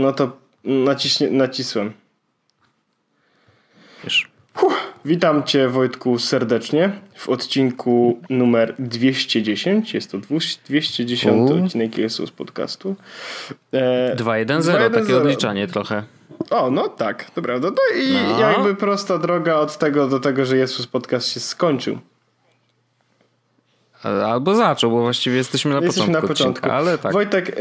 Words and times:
No 0.00 0.12
to 0.12 0.36
naciśnie, 0.64 1.30
nacisłem. 1.30 1.92
Wiesz. 4.04 4.30
Witam 5.04 5.42
Cię 5.42 5.68
Wojtku 5.68 6.18
serdecznie 6.18 6.92
w 7.14 7.28
odcinku 7.28 8.20
numer 8.30 8.74
210. 8.78 9.94
Jest 9.94 10.10
to 10.10 10.18
210 10.18 11.50
U. 11.50 11.64
odcinek 11.64 11.98
Jesus 11.98 12.30
podcastu. 12.30 12.96
E, 13.72 14.16
2-1-0, 14.16 14.90
takie 14.90 15.04
2-1-0. 15.04 15.16
odliczanie 15.16 15.66
trochę. 15.68 16.02
O, 16.50 16.70
no 16.70 16.88
tak, 16.88 17.30
to 17.30 17.42
prawda. 17.42 17.68
No 17.68 18.00
i 18.02 18.12
No. 18.32 18.40
jakby 18.40 18.74
prosta 18.74 19.18
droga 19.18 19.54
od 19.54 19.78
tego 19.78 20.08
do 20.08 20.20
tego, 20.20 20.44
że 20.44 20.56
Jesus 20.56 20.86
podcast 20.86 21.28
się 21.28 21.40
skończył. 21.40 21.98
Albo 24.02 24.54
zaczął, 24.54 24.90
bo 24.90 25.00
właściwie 25.00 25.36
jesteśmy 25.36 25.70
na 25.74 25.80
Jesteśmy 25.80 26.06
początku 26.06 26.22
na 26.22 26.28
początku. 26.28 26.58
odcinka, 26.58 26.76
ale 26.76 26.98
tak. 26.98 27.12
Wojtek, 27.12 27.48
e, 27.48 27.52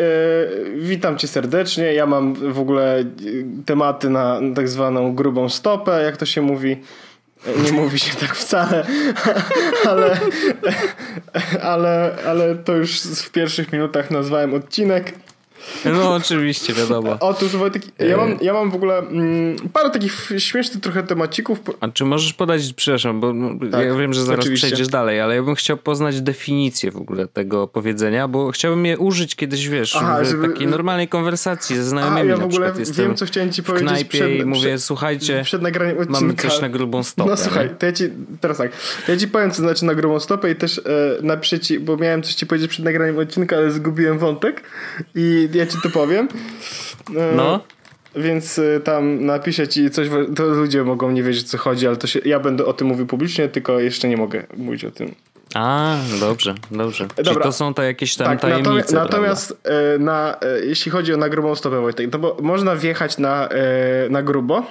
witam 0.75 1.17
cię 1.17 1.27
serdecznie. 1.27 1.93
Ja 1.93 2.05
mam 2.05 2.34
w 2.53 2.59
ogóle 2.59 2.99
e, 2.99 3.05
tematy 3.65 4.09
na 4.09 4.39
tak 4.55 4.70
zwaną 4.70 5.15
grubą 5.15 5.49
stopę, 5.49 6.03
jak 6.03 6.17
to 6.17 6.25
się 6.25 6.41
mówi. 6.41 6.77
E, 7.48 7.62
Nie 7.62 7.71
mówi 7.71 7.99
się 7.99 8.15
tak 8.15 8.35
wcale, 8.35 8.85
ale, 9.90 10.18
ale, 11.63 12.15
ale 12.27 12.55
to 12.55 12.76
już 12.76 12.99
w 13.01 13.29
pierwszych 13.31 13.74
minutach 13.74 14.12
nazwałem 14.12 14.53
odcinek. 14.53 15.13
No 15.85 16.13
oczywiście, 16.21 16.74
wiadomo. 16.74 17.18
Otóż 17.20 17.55
Wojtek, 17.55 17.82
ja 17.99 18.18
mam, 18.18 18.38
ja 18.41 18.54
mam 18.54 18.71
w 18.71 18.76
ogóle 18.76 18.98
mm, 18.98 19.55
parę 19.74 19.90
takich 19.90 20.32
śmiesznych 20.38 20.84
trochę 20.84 21.04
temacików. 21.04 21.60
A 21.79 21.88
czy 21.88 22.05
możesz 22.05 22.34
podać, 22.34 22.74
przepraszam, 22.74 23.20
bo 23.20 23.34
no, 23.34 23.49
Tak, 23.71 23.85
ja 23.85 23.96
wiem, 23.96 24.13
że 24.13 24.24
zaraz 24.24 24.40
oczywiście. 24.40 24.68
przejdziesz 24.68 24.87
dalej, 24.87 25.21
ale 25.21 25.35
ja 25.35 25.43
bym 25.43 25.55
chciał 25.55 25.77
poznać 25.77 26.21
definicję 26.21 26.91
w 26.91 26.98
ogóle 26.98 27.27
tego 27.27 27.68
powiedzenia, 27.68 28.27
bo 28.27 28.52
chciałbym 28.52 28.85
je 28.85 28.98
użyć 28.98 29.35
kiedyś, 29.35 29.68
wiesz, 29.70 29.96
Aha, 29.96 30.20
w 30.24 30.26
żeby- 30.27 30.48
takiej 30.49 30.68
normalnej 30.68 31.07
konwersacji 31.07 31.76
ze 31.76 31.82
A 31.82 31.85
znajomymi 31.85 32.30
ja 32.30 32.37
w 32.37 32.43
ogóle 32.43 32.74
wiem, 32.98 33.15
co 33.15 33.26
chciałem 33.26 33.52
ci 33.52 33.62
w 33.62 33.65
powiedzieć 33.65 33.90
knajpie 33.90 34.10
przed, 34.20 34.32
i 34.32 34.46
mówię, 34.46 34.62
przed, 34.62 34.84
słuchajcie, 34.84 35.41
przed 35.43 35.62
nagraniem 35.62 35.98
odcinka. 35.98 36.21
mamy 36.21 36.34
coś 36.34 36.62
na 36.62 36.70
grubą 36.70 37.04
stopę. 37.04 37.30
No 37.30 37.37
słuchaj, 37.37 37.70
to 37.80 37.85
ja 37.85 37.91
ci, 37.91 38.04
teraz 38.41 38.57
tak, 38.57 38.71
ja 39.07 39.18
ci 39.18 39.27
powiem, 39.27 39.52
co 39.52 39.62
znaczy 39.62 39.85
na 39.85 39.96
grubą 39.96 40.20
stopę 40.20 40.52
i 40.52 40.55
też 40.55 40.77
e, 40.77 40.82
napiszę 41.21 41.60
ci, 41.60 41.80
bo 41.80 41.98
miałem 41.98 42.24
coś 42.24 42.34
ci 42.34 42.46
powiedzieć 42.48 42.70
przed 42.71 42.85
nagraniem 42.85 43.18
odcinka, 43.18 43.55
ale 43.57 43.71
zgubiłem 43.71 44.20
wątek 44.20 44.63
i 45.15 45.49
ja 45.54 45.66
ci 45.68 45.78
to 45.84 45.90
powiem. 45.90 46.28
E, 47.18 47.36
No. 47.36 47.60
Więc 48.16 48.60
e, 48.60 48.80
tam 48.80 49.26
napiszę 49.26 49.68
ci 49.68 49.90
coś, 49.90 50.08
to 50.36 50.44
ludzie 50.46 50.84
mogą 50.84 51.12
nie 51.12 51.24
wiedzieć, 51.24 51.50
co 51.50 51.58
chodzi, 51.58 51.88
ale 51.88 51.98
to 51.98 52.08
się, 52.08 52.20
ja 52.26 52.40
będę 52.40 52.66
o 52.66 52.74
tym 52.74 52.88
mówił 52.88 53.05
publicznie, 53.08 53.50
tylko 53.50 53.80
jeszcze 53.80 54.08
nie 54.10 54.18
mogę 54.18 54.44
mówić 54.58 54.86
o 54.86 54.92
tym. 54.92 55.16
A, 55.55 55.96
dobrze, 56.20 56.55
dobrze. 56.72 57.08
Czyli 57.16 57.26
Dobra. 57.26 57.44
to 57.44 57.52
są 57.52 57.74
to 57.74 57.84
jakieś 57.84 58.16
tam 58.16 58.27
Tak, 58.27 58.42
tajemnice, 58.42 58.96
natomiast, 58.96 59.58
e, 59.96 60.00
na, 60.00 60.38
jeśli 60.64 60.92
chodzi 60.92 61.14
o 61.14 61.18
na 61.18 61.30
grubą 61.30 61.55
stopę, 61.55 61.82
Wojtek, 61.82 62.10
to 62.10 62.20
bo 62.20 62.38
można 62.42 62.76
wjechać 62.76 63.18
na, 63.18 63.50
na 64.09 64.24
grubo, 64.24 64.64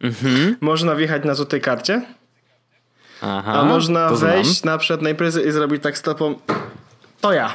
Mhm. 0.00 0.56
można 0.60 0.94
wjechać 0.94 1.24
na 1.24 1.34
złotej 1.34 1.60
karcie, 1.60 2.02
Aha, 3.20 3.52
A 3.52 3.64
można 3.64 4.16
znam. 4.16 4.30
wejść 4.32 4.64
na 4.64 4.78
przykład 4.78 5.02
na 5.02 5.10
imprezę 5.10 5.42
i 5.42 5.50
zrobić 5.50 5.82
tak 5.82 5.98
stopą. 5.98 6.34
To 7.20 7.32
ja. 7.32 7.54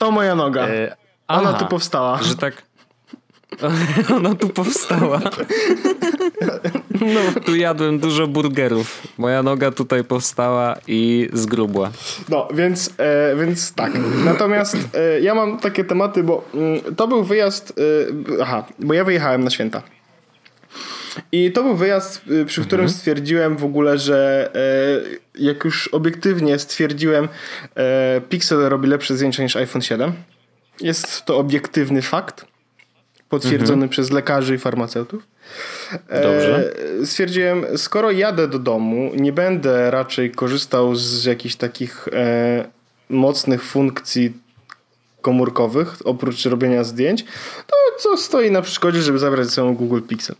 To 0.00 0.10
moja 0.10 0.34
noga. 0.34 0.68
E, 0.68 0.96
Ona 1.28 1.48
aha, 1.48 1.58
tu 1.58 1.66
powstała. 1.66 2.22
Że 2.22 2.36
tak. 2.36 2.62
Ona 4.16 4.34
tu 4.34 4.48
powstała. 4.48 5.20
No. 7.00 7.40
Tu 7.44 7.56
jadłem 7.56 7.98
dużo 7.98 8.26
burgerów. 8.26 9.02
Moja 9.18 9.42
noga 9.42 9.70
tutaj 9.70 10.04
powstała 10.04 10.76
i 10.86 11.28
zgrubła. 11.32 11.90
No, 12.28 12.48
więc, 12.54 12.94
e, 12.98 13.36
więc 13.36 13.74
tak. 13.74 13.92
Natomiast 14.24 14.76
e, 14.94 15.20
ja 15.20 15.34
mam 15.34 15.58
takie 15.58 15.84
tematy, 15.84 16.22
bo 16.22 16.44
mm, 16.54 16.94
to 16.96 17.08
był 17.08 17.24
wyjazd. 17.24 17.72
E, 18.38 18.42
aha, 18.42 18.64
bo 18.78 18.94
ja 18.94 19.04
wyjechałem 19.04 19.44
na 19.44 19.50
święta. 19.50 19.82
I 21.32 21.52
to 21.52 21.62
był 21.62 21.76
wyjazd, 21.76 22.22
e, 22.42 22.44
przy 22.44 22.62
którym 22.62 22.88
stwierdziłem 22.88 23.56
w 23.56 23.64
ogóle, 23.64 23.98
że 23.98 24.50
e, 24.54 25.40
jak 25.42 25.64
już 25.64 25.88
obiektywnie 25.88 26.58
stwierdziłem, 26.58 27.28
e, 27.74 28.20
Pixel 28.28 28.58
robi 28.58 28.88
lepsze 28.88 29.16
zdjęcia 29.16 29.42
niż 29.42 29.56
iPhone 29.56 29.82
7. 29.82 30.12
Jest 30.80 31.24
to 31.24 31.38
obiektywny 31.38 32.02
fakt, 32.02 32.46
potwierdzony 33.28 33.88
przez 33.88 34.10
lekarzy 34.10 34.54
i 34.54 34.58
farmaceutów. 34.58 35.26
Dobrze. 36.08 36.72
E, 37.02 37.06
stwierdziłem, 37.06 37.64
skoro 37.76 38.10
jadę 38.10 38.48
do 38.48 38.58
domu, 38.58 39.10
nie 39.14 39.32
będę 39.32 39.90
raczej 39.90 40.30
korzystał 40.30 40.96
z 40.96 41.24
jakichś 41.24 41.54
takich 41.54 42.08
e, 42.12 42.68
mocnych 43.08 43.64
funkcji 43.64 44.32
komórkowych, 45.20 45.96
oprócz 46.04 46.44
robienia 46.44 46.84
zdjęć, 46.84 47.24
to 47.66 47.76
co 47.98 48.16
stoi 48.16 48.50
na 48.50 48.62
przeszkodzie, 48.62 49.02
żeby 49.02 49.18
zabrać 49.18 49.46
ze 49.46 49.52
sobą 49.52 49.74
Google 49.74 50.00
Pixel. 50.00 50.36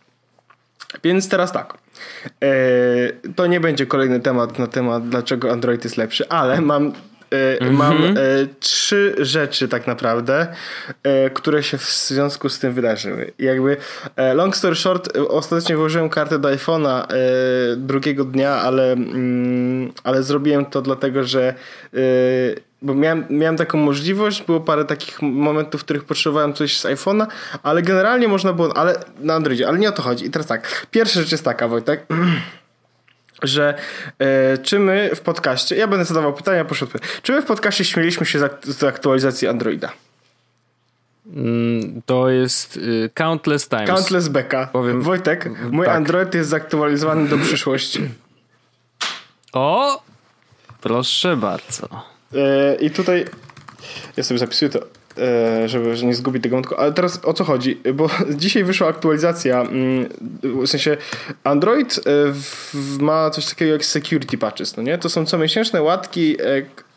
Więc 1.04 1.28
teraz 1.28 1.52
tak. 1.52 1.74
E, 2.42 3.32
to 3.36 3.46
nie 3.46 3.60
będzie 3.60 3.86
kolejny 3.86 4.20
temat 4.20 4.58
na 4.58 4.66
temat, 4.66 5.08
dlaczego 5.08 5.52
Android 5.52 5.84
jest 5.84 5.96
lepszy, 5.96 6.28
ale 6.28 6.60
mam, 6.60 6.92
e, 7.60 7.70
mam 7.70 8.04
e, 8.04 8.14
trzy 8.60 9.14
rzeczy 9.18 9.68
tak 9.68 9.86
naprawdę, 9.86 10.46
e, 11.02 11.30
które 11.30 11.62
się 11.62 11.78
w 11.78 11.90
związku 11.90 12.48
z 12.48 12.58
tym 12.58 12.72
wydarzyły. 12.72 13.32
Jakby 13.38 13.76
e, 14.16 14.34
long 14.34 14.56
story 14.56 14.76
short, 14.76 15.16
e, 15.16 15.28
ostatecznie 15.28 15.76
włożyłem 15.76 16.08
kartę 16.08 16.38
do 16.38 16.48
iPhone'a 16.48 17.06
drugiego 17.76 18.24
dnia, 18.24 18.50
ale, 18.50 18.92
mm, 18.92 19.92
ale 20.04 20.22
zrobiłem 20.22 20.66
to 20.66 20.82
dlatego, 20.82 21.24
że 21.24 21.54
bo 22.82 22.94
miałem, 22.94 23.26
miałem 23.30 23.56
taką 23.56 23.78
możliwość, 23.78 24.42
było 24.42 24.60
parę 24.60 24.84
takich 24.84 25.22
momentów, 25.22 25.80
w 25.80 25.84
których 25.84 26.04
potrzebowałem 26.04 26.54
coś 26.54 26.78
z 26.78 26.84
iPhone'a, 26.84 27.26
ale 27.62 27.82
generalnie 27.82 28.28
można 28.28 28.52
było, 28.52 28.76
ale 28.76 29.04
na 29.20 29.34
Androidzie, 29.34 29.68
ale 29.68 29.78
nie 29.78 29.88
o 29.88 29.92
to 29.92 30.02
chodzi. 30.02 30.24
I 30.26 30.30
teraz 30.30 30.46
tak, 30.46 30.86
pierwsza 30.90 31.20
rzecz 31.20 31.32
jest 31.32 31.44
taka, 31.44 31.68
Wojtek, 31.68 32.06
że 33.42 33.74
e, 34.18 34.58
czy 34.58 34.78
my 34.78 35.10
w 35.14 35.20
podcaście, 35.20 35.76
ja 35.76 35.86
będę 35.86 36.04
zadawał 36.04 36.32
pytania, 36.32 36.64
proszę 36.64 36.84
odpowiedzieć, 36.84 37.10
czy 37.22 37.32
my 37.32 37.42
w 37.42 37.46
podcaście 37.46 37.84
śmieliśmy 37.84 38.26
się 38.26 38.38
z 38.62 38.84
aktualizacji 38.84 39.48
Androida? 39.48 39.92
Mm, 41.36 42.02
To 42.06 42.28
jest 42.30 42.76
y, 42.76 43.10
countless 43.14 43.68
times. 43.68 43.90
Countless 43.90 44.28
beka. 44.28 44.66
Powiem- 44.72 45.02
Wojtek, 45.02 45.50
mój 45.70 45.86
tak. 45.86 45.96
Android 45.96 46.34
jest 46.34 46.50
zaktualizowany 46.50 47.28
do 47.28 47.38
przyszłości. 47.38 48.08
O! 49.52 50.02
Proszę 50.80 51.36
bardzo. 51.36 52.09
E, 52.34 52.74
I 52.80 52.90
tutaj 52.90 53.24
ja 54.16 54.22
sobie 54.22 54.38
zapisuję 54.38 54.70
to, 54.70 54.80
e, 55.18 55.68
żeby 55.68 55.96
nie 56.02 56.14
zgubić 56.14 56.42
tego 56.42 56.56
wątku. 56.56 56.74
Ale 56.76 56.92
teraz 56.92 57.20
o 57.24 57.32
co 57.32 57.44
chodzi? 57.44 57.80
Bo 57.94 58.10
dzisiaj 58.30 58.64
wyszła 58.64 58.88
aktualizacja. 58.88 59.60
mm, 59.60 60.08
W 60.42 60.66
sensie 60.66 60.96
Android 61.44 61.98
e, 61.98 62.00
ma 63.02 63.30
coś 63.30 63.46
takiego 63.46 63.72
jak 63.72 63.84
security 63.84 64.38
patches, 64.38 64.76
no 64.76 64.82
nie? 64.82 64.98
To 64.98 65.08
są 65.08 65.26
comiesięczne 65.26 65.82
łatki, 65.82 66.36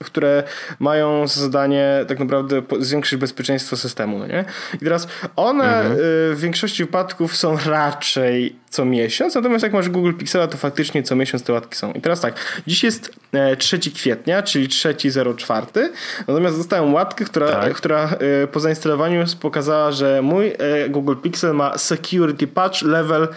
które 0.03 0.43
mają 0.79 1.27
za 1.27 1.41
zadanie 1.41 2.05
tak 2.07 2.19
naprawdę 2.19 2.61
zwiększyć 2.79 3.19
bezpieczeństwo 3.19 3.77
systemu, 3.77 4.19
no 4.19 4.27
nie? 4.27 4.45
I 4.73 4.79
teraz 4.79 5.07
one 5.35 5.81
e, 5.81 5.95
w 6.33 6.37
większości 6.39 6.83
wypadków 6.83 7.37
są 7.37 7.57
raczej 7.65 8.55
co 8.69 8.85
miesiąc, 8.85 9.35
natomiast 9.35 9.63
jak 9.63 9.73
masz 9.73 9.89
Google 9.89 10.13
Pixela, 10.13 10.47
to 10.47 10.57
faktycznie 10.57 11.03
co 11.03 11.15
miesiąc 11.15 11.43
te 11.43 11.53
łatki 11.53 11.75
są. 11.75 11.91
I 11.91 12.01
teraz 12.01 12.21
tak, 12.21 12.33
dziś 12.67 12.83
jest 12.83 13.11
e, 13.33 13.57
3 13.57 13.79
kwietnia, 13.79 14.43
czyli 14.43 14.67
3.04, 14.67 15.89
natomiast 16.27 16.57
dostałem 16.57 16.93
łatkę, 16.93 17.25
która, 17.25 17.51
Tak. 17.51 17.73
która 17.73 18.09
e, 18.43 18.47
po 18.47 18.59
zainstalowaniu 18.59 19.25
pokazała, 19.41 19.91
że 19.91 20.21
mój 20.21 20.47
e, 20.47 20.89
Google 20.89 21.15
Pixel 21.15 21.53
ma 21.53 21.77
security 21.77 22.47
patch 22.47 22.81
level 22.81 23.27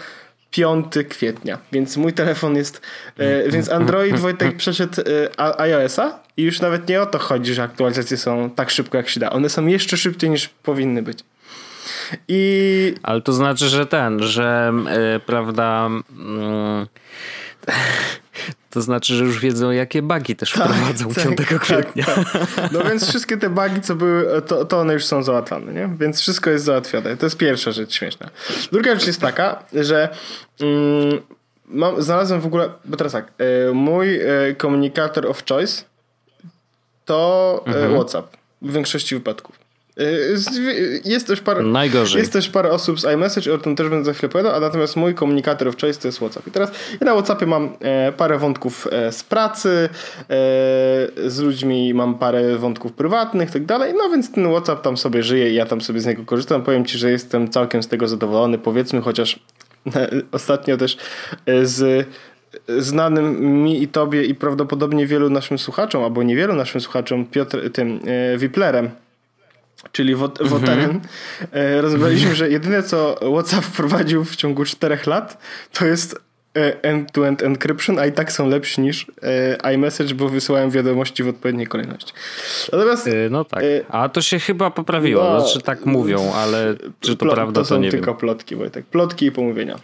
5 0.51 0.93
kwietnia, 1.09 1.57
więc 1.71 1.97
mój 1.97 2.13
telefon 2.13 2.55
jest, 2.55 2.81
e, 3.17 3.49
więc 3.49 3.69
Android 3.69 4.19
Wojtek 4.19 4.57
przeszedł 4.63 5.01
e, 5.37 5.61
iOS-a 5.61 6.19
i 6.37 6.43
już 6.43 6.61
nawet 6.61 6.89
nie 6.89 7.01
o 7.01 7.05
to 7.05 7.19
chodzi, 7.19 7.53
że 7.53 7.63
aktualizacje 7.63 8.17
są 8.17 8.49
tak 8.49 8.69
szybko 8.69 8.97
jak 8.97 9.09
się 9.09 9.19
da. 9.19 9.29
One 9.29 9.49
są 9.49 9.65
jeszcze 9.65 9.97
szybciej 9.97 10.29
niż 10.29 10.47
powinny 10.49 11.01
być. 11.01 11.19
I 12.27 12.93
Ale 13.03 13.21
to 13.21 13.33
znaczy, 13.33 13.67
że 13.69 13.85
ten, 13.85 14.23
że 14.23 14.73
y, 15.15 15.19
prawda. 15.19 15.89
mm, 16.17 16.87
to 18.69 18.81
znaczy, 18.81 19.13
że 19.13 19.23
już 19.23 19.39
wiedzą, 19.39 19.71
jakie 19.71 20.01
bugi 20.01 20.35
też 20.35 20.51
wprowadzą 20.51 21.13
5 21.13 21.37
kwietnia. 21.59 22.05
Tak, 22.05 22.71
No 22.71 22.83
więc 22.83 23.07
wszystkie 23.07 23.37
te 23.37 23.49
bugi, 23.49 23.81
co 23.81 23.95
były, 23.95 24.41
to, 24.41 24.65
to 24.65 24.79
one 24.79 24.93
już 24.93 25.05
są 25.05 25.23
załatwione, 25.23 25.73
nie? 25.73 25.89
Więc 25.99 26.19
wszystko 26.19 26.49
jest 26.49 26.65
załatwione. 26.65 27.17
To 27.17 27.25
jest 27.25 27.37
pierwsza 27.37 27.71
rzecz 27.71 27.93
śmieszna. 27.93 28.29
Druga 28.71 28.95
rzecz 28.95 29.07
jest 29.07 29.21
taka, 29.21 29.63
że 29.73 30.09
mm, 30.61 31.21
mam, 31.65 32.01
znalazłem 32.01 32.41
w 32.41 32.45
ogóle, 32.45 32.69
bo 32.85 32.97
teraz 32.97 33.13
tak, 33.13 33.31
e, 33.37 33.73
mój 33.73 34.19
e, 34.21 34.55
komunikator 34.57 35.27
of 35.27 35.43
choice 35.49 35.83
to 37.05 37.63
e, 37.67 37.89
WhatsApp 37.89 38.37
w 38.61 38.71
większości 38.71 39.15
wypadków. 39.15 39.56
Jest 41.05 41.27
też 41.27 41.41
parę, 41.41 41.63
Najgorzej. 41.63 42.19
Jest 42.19 42.33
też 42.33 42.49
parę 42.49 42.71
osób 42.71 42.99
z 42.99 43.05
iMessage, 43.05 43.53
o 43.53 43.57
tym 43.57 43.75
też 43.75 43.89
będę 43.89 44.05
za 44.05 44.13
chwilę 44.13 44.29
opowiadał, 44.29 44.55
a 44.55 44.59
natomiast 44.59 44.95
mój 44.95 45.15
komunikator 45.15 45.67
of 45.67 45.77
choice 45.81 46.01
to 46.01 46.07
jest 46.07 46.17
WhatsApp. 46.17 46.47
I 46.47 46.51
teraz 46.51 46.71
ja 47.01 47.05
na 47.05 47.13
WhatsAppie 47.13 47.45
mam 47.45 47.69
parę 48.17 48.37
wątków 48.37 48.87
z 49.11 49.23
pracy, 49.23 49.89
z 51.25 51.39
ludźmi 51.39 51.93
mam 51.93 52.15
parę 52.15 52.57
wątków 52.57 52.93
prywatnych 52.93 53.49
i 53.49 53.53
tak 53.53 53.65
dalej, 53.65 53.93
no 53.97 54.09
więc 54.09 54.31
ten 54.31 54.49
WhatsApp 54.49 54.81
tam 54.81 54.97
sobie 54.97 55.23
żyje 55.23 55.51
i 55.51 55.55
ja 55.55 55.65
tam 55.65 55.81
sobie 55.81 55.99
z 55.99 56.05
niego 56.05 56.25
korzystam. 56.25 56.63
Powiem 56.63 56.85
Ci, 56.85 56.97
że 56.97 57.11
jestem 57.11 57.49
całkiem 57.49 57.83
z 57.83 57.87
tego 57.87 58.07
zadowolony, 58.07 58.57
powiedzmy, 58.57 59.01
chociaż 59.01 59.39
ostatnio 60.31 60.77
też 60.77 60.97
z 61.63 62.07
znanym 62.67 63.41
mi 63.63 63.83
i 63.83 63.87
tobie 63.87 64.23
i 64.23 64.35
prawdopodobnie 64.35 65.07
wielu 65.07 65.29
naszym 65.29 65.59
słuchaczom, 65.59 66.03
albo 66.03 66.23
niewielu 66.23 66.55
naszym 66.55 66.81
słuchaczom, 66.81 67.25
Piotr, 67.25 67.71
tym 67.71 67.99
e, 68.33 68.37
Wiplerem, 68.37 68.89
czyli 69.91 70.15
Woterem, 70.15 70.79
mm 70.79 71.01
-hmm. 71.01 71.81
rozmawialiśmy, 71.81 72.35
że 72.35 72.49
jedyne 72.49 72.83
co 72.83 73.19
WhatsApp 73.33 73.65
wprowadził 73.65 74.23
w 74.23 74.35
ciągu 74.35 74.65
czterech 74.65 75.07
lat, 75.07 75.37
to 75.73 75.85
jest 75.85 76.15
e, 76.57 76.83
end-to-end 76.83 77.43
encryption, 77.43 77.99
a 77.99 78.05
i 78.05 78.11
tak 78.11 78.31
są 78.31 78.49
lepsi 78.49 78.81
niż 78.81 79.05
iMessage, 79.73 80.15
bo 80.15 80.29
wysyłałem 80.29 80.71
wiadomości 80.71 81.23
w 81.23 81.27
odpowiedniej 81.27 81.67
kolejności. 81.67 82.13
Natomiast, 82.71 83.09
no 83.29 83.45
tak, 83.45 83.63
a 83.89 84.09
to 84.09 84.21
się 84.21 84.39
chyba 84.39 84.71
poprawiło, 84.71 85.23
no, 85.23 85.41
znaczy 85.41 85.61
tak 85.61 85.85
mówią, 85.85 86.33
ale 86.33 86.75
czy 86.99 87.15
to 87.15 87.25
prawda, 87.25 87.61
to, 87.61 87.67
to 87.67 87.77
nie 87.77 87.81
wiem. 87.81 87.91
To 87.91 87.97
są 87.97 87.97
tylko 87.97 88.15
plotki, 88.15 88.55
Wojtek, 88.55 88.85
plotki 88.85 89.25
i 89.25 89.31
pomówienia. 89.31 89.79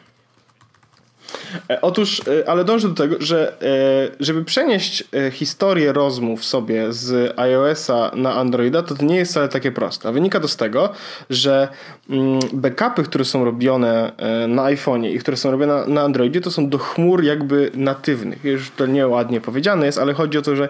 E, 1.70 1.82
otóż, 1.82 2.22
e, 2.28 2.50
ale 2.50 2.64
dążę 2.64 2.90
do 2.90 2.96
tego, 2.96 3.16
że 3.20 3.54
e, 3.62 4.16
żeby 4.20 4.46
przenieść 4.46 5.04
historię 5.32 5.94
rozmów 5.94 6.46
sobie 6.46 6.94
z 6.94 7.40
iOS-a 7.40 8.12
na 8.16 8.34
Androida, 8.36 8.84
to 8.84 8.96
to 8.96 9.06
nie 9.06 9.16
jest 9.16 9.32
wcale 9.32 9.50
takie 9.50 9.72
proste. 9.72 10.12
Wynika 10.12 10.40
to 10.40 10.48
z 10.48 10.58
tego, 10.58 10.90
że 11.30 11.68
mm, 12.10 12.40
backupy, 12.54 13.04
które 13.04 13.26
są 13.26 13.46
robione 13.46 14.12
na 14.48 14.64
iPhone'ie 14.64 15.14
i 15.14 15.20
które 15.20 15.38
są 15.38 15.52
robione 15.52 15.88
na 15.88 16.02
Androidzie, 16.02 16.42
to 16.42 16.52
są 16.52 16.70
do 16.70 16.78
chmur 16.78 17.24
jakby 17.24 17.72
natywnych. 17.74 18.44
Już 18.44 18.72
to 18.72 18.86
nieładnie 18.86 19.42
powiedziane 19.42 19.86
jest, 19.86 19.98
ale 19.98 20.14
chodzi 20.14 20.38
o 20.38 20.42
to, 20.42 20.56
że 20.56 20.70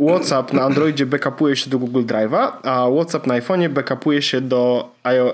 WhatsApp 0.00 0.52
na 0.52 0.62
Androidzie 0.62 1.06
backupuje 1.06 1.56
się 1.56 1.70
do 1.70 1.78
Google 1.78 2.02
Drive'a, 2.02 2.52
a 2.62 2.86
WhatsApp 2.90 3.26
na 3.26 3.40
iPhone'ie 3.40 3.68
backupuje 3.68 4.22
się 4.22 4.40
do, 4.40 4.90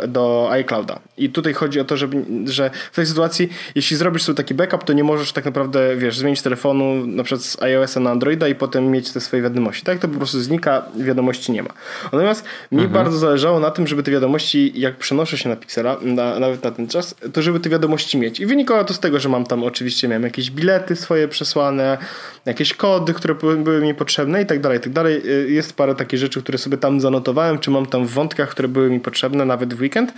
do 0.08 0.48
iClouda. 0.50 0.98
I 1.16 1.30
tutaj 1.30 1.52
chodzi 1.52 1.80
o 1.80 1.84
to, 1.84 1.96
żeby, 1.96 2.24
że 2.44 2.70
w 2.92 2.96
tej 2.96 3.06
sytuacji, 3.06 3.48
jeśli 3.74 3.96
zrobisz 3.96 4.22
sobie 4.22 4.33
taki 4.34 4.54
backup, 4.54 4.84
to 4.84 4.92
nie 4.92 5.04
możesz 5.04 5.32
tak 5.32 5.44
naprawdę, 5.44 5.96
wiesz, 5.96 6.18
zmienić 6.18 6.42
telefonu 6.42 7.06
na 7.06 7.22
przykład 7.22 7.42
z 7.42 7.62
iOS-a 7.62 8.00
na 8.00 8.10
Androida 8.10 8.48
i 8.48 8.54
potem 8.54 8.90
mieć 8.90 9.12
te 9.12 9.20
swoje 9.20 9.42
wiadomości. 9.42 9.84
Tak 9.84 9.98
to 9.98 10.08
po 10.08 10.16
prostu 10.16 10.40
znika, 10.40 10.82
wiadomości 10.96 11.52
nie 11.52 11.62
ma. 11.62 11.70
Natomiast 12.04 12.44
mi 12.72 12.78
mhm. 12.82 12.92
bardzo 12.92 13.18
zależało 13.18 13.60
na 13.60 13.70
tym, 13.70 13.86
żeby 13.86 14.02
te 14.02 14.10
wiadomości, 14.10 14.72
jak 14.80 14.96
przenoszę 14.96 15.38
się 15.38 15.48
na 15.48 15.56
Pixela, 15.56 15.96
na, 16.02 16.38
nawet 16.38 16.64
na 16.64 16.70
ten 16.70 16.88
czas, 16.88 17.14
to 17.32 17.42
żeby 17.42 17.60
te 17.60 17.70
wiadomości 17.70 18.18
mieć. 18.18 18.40
I 18.40 18.46
wynikało 18.46 18.84
to 18.84 18.94
z 18.94 19.00
tego, 19.00 19.20
że 19.20 19.28
mam 19.28 19.44
tam 19.46 19.64
oczywiście, 19.64 20.08
miałem 20.08 20.22
jakieś 20.22 20.50
bilety 20.50 20.96
swoje 20.96 21.28
przesłane, 21.28 21.98
jakieś 22.44 22.74
kody, 22.74 23.14
które 23.14 23.34
były 23.34 23.80
mi 23.80 23.94
potrzebne 23.94 24.42
i 24.42 24.46
tak 24.46 24.60
dalej, 24.60 24.78
i 24.78 24.80
tak 24.80 24.92
dalej. 24.92 25.22
Y, 25.30 25.50
jest 25.50 25.76
parę 25.76 25.94
takich 25.94 26.20
rzeczy, 26.20 26.42
które 26.42 26.58
sobie 26.58 26.76
tam 26.76 27.00
zanotowałem, 27.00 27.58
czy 27.58 27.70
mam 27.70 27.86
tam 27.86 28.06
w 28.06 28.10
wątkach, 28.10 28.48
które 28.48 28.68
były 28.68 28.90
mi 28.90 29.00
potrzebne 29.00 29.44
nawet 29.44 29.74
w 29.74 29.80
weekend. 29.80 30.12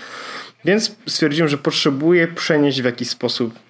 Więc 0.64 0.96
stwierdziłem, 1.06 1.48
że 1.48 1.58
potrzebuję 1.58 2.28
przenieść 2.28 2.82
w 2.82 2.84
jakiś 2.84 3.10
sposób 3.10 3.65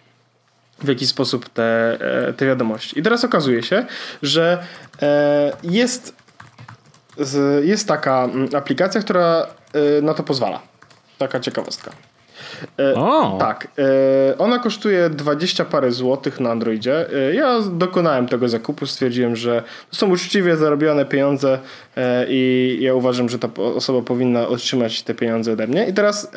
w 0.78 0.88
jaki 0.88 1.06
sposób 1.06 1.48
te, 1.48 1.98
e, 2.28 2.32
te 2.32 2.46
wiadomości. 2.46 2.98
I 2.98 3.02
teraz 3.02 3.24
okazuje 3.24 3.62
się, 3.62 3.86
że 4.22 4.58
e, 5.02 5.52
jest, 5.62 6.14
jest 7.62 7.88
taka 7.88 8.24
mm, 8.24 8.48
aplikacja, 8.56 9.00
która 9.00 9.46
e, 9.72 10.02
na 10.02 10.14
to 10.14 10.22
pozwala. 10.22 10.60
Taka 11.18 11.40
ciekawostka. 11.40 11.90
O. 12.94 13.36
Tak. 13.40 13.68
Ona 14.38 14.58
kosztuje 14.58 15.10
20 15.10 15.64
parę 15.64 15.92
złotych 15.92 16.40
na 16.40 16.50
Androidzie. 16.50 17.06
Ja 17.32 17.60
dokonałem 17.72 18.28
tego 18.28 18.48
zakupu, 18.48 18.86
stwierdziłem, 18.86 19.36
że 19.36 19.62
to 19.90 19.96
są 19.96 20.06
uczciwie 20.06 20.56
zarobione 20.56 21.04
pieniądze 21.04 21.58
i 22.28 22.78
ja 22.80 22.94
uważam, 22.94 23.28
że 23.28 23.38
ta 23.38 23.48
osoba 23.54 24.02
powinna 24.02 24.48
otrzymać 24.48 25.02
te 25.02 25.14
pieniądze 25.14 25.52
ode 25.52 25.66
mnie. 25.66 25.88
I 25.88 25.94
teraz 25.94 26.30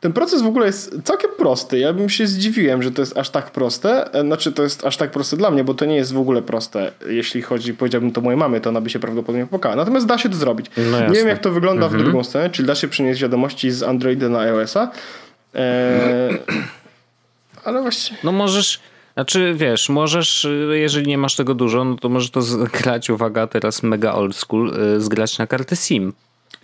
ten 0.00 0.12
proces 0.12 0.42
w 0.42 0.46
ogóle 0.46 0.66
jest 0.66 1.02
całkiem 1.04 1.30
prosty. 1.38 1.78
Ja 1.78 1.92
bym 1.92 2.08
się 2.08 2.26
zdziwiłem, 2.26 2.82
że 2.82 2.90
to 2.90 3.02
jest 3.02 3.18
aż 3.18 3.30
tak 3.30 3.50
proste. 3.50 4.10
Znaczy 4.24 4.52
to 4.52 4.62
jest 4.62 4.86
aż 4.86 4.96
tak 4.96 5.10
proste 5.10 5.36
dla 5.36 5.50
mnie, 5.50 5.64
bo 5.64 5.74
to 5.74 5.84
nie 5.84 5.96
jest 5.96 6.12
w 6.12 6.18
ogóle 6.18 6.42
proste. 6.42 6.92
Jeśli 7.08 7.42
chodzi, 7.42 7.74
powiedziałbym 7.74 8.12
to 8.12 8.20
mojej 8.20 8.38
mamy, 8.38 8.60
to 8.60 8.70
ona 8.70 8.80
by 8.80 8.90
się 8.90 8.98
prawdopodobnie 8.98 9.44
popłakała. 9.44 9.76
Natomiast 9.76 10.06
da 10.06 10.18
się 10.18 10.28
to 10.28 10.36
zrobić. 10.36 10.66
No 10.76 11.00
nie 11.08 11.14
wiem 11.14 11.28
jak 11.28 11.38
to 11.38 11.50
wygląda 11.50 11.86
mhm. 11.86 12.02
w 12.02 12.04
drugą 12.04 12.24
stronę, 12.24 12.50
czyli 12.50 12.68
da 12.68 12.74
się 12.74 12.88
przynieść 12.88 13.22
wiadomości 13.22 13.70
z 13.70 13.82
Androida 13.82 14.28
na 14.28 14.40
iOS-a. 14.40 14.90
Eee, 15.54 16.38
ale 17.64 17.82
właściwie. 17.82 18.18
No 18.24 18.32
możesz. 18.32 18.80
Znaczy, 19.18 19.54
wiesz, 19.54 19.88
możesz, 19.88 20.46
jeżeli 20.72 21.06
nie 21.06 21.18
masz 21.18 21.36
tego 21.36 21.54
dużo, 21.54 21.84
no 21.84 21.96
to 21.96 22.08
możesz 22.08 22.30
to 22.30 22.42
zgrać, 22.42 23.10
uwaga, 23.10 23.46
teraz 23.46 23.82
mega 23.82 24.14
old 24.14 24.36
school, 24.36 24.74
y, 24.96 25.00
zgrać 25.00 25.38
na 25.38 25.46
kartę 25.46 25.76
SIM. 25.76 26.12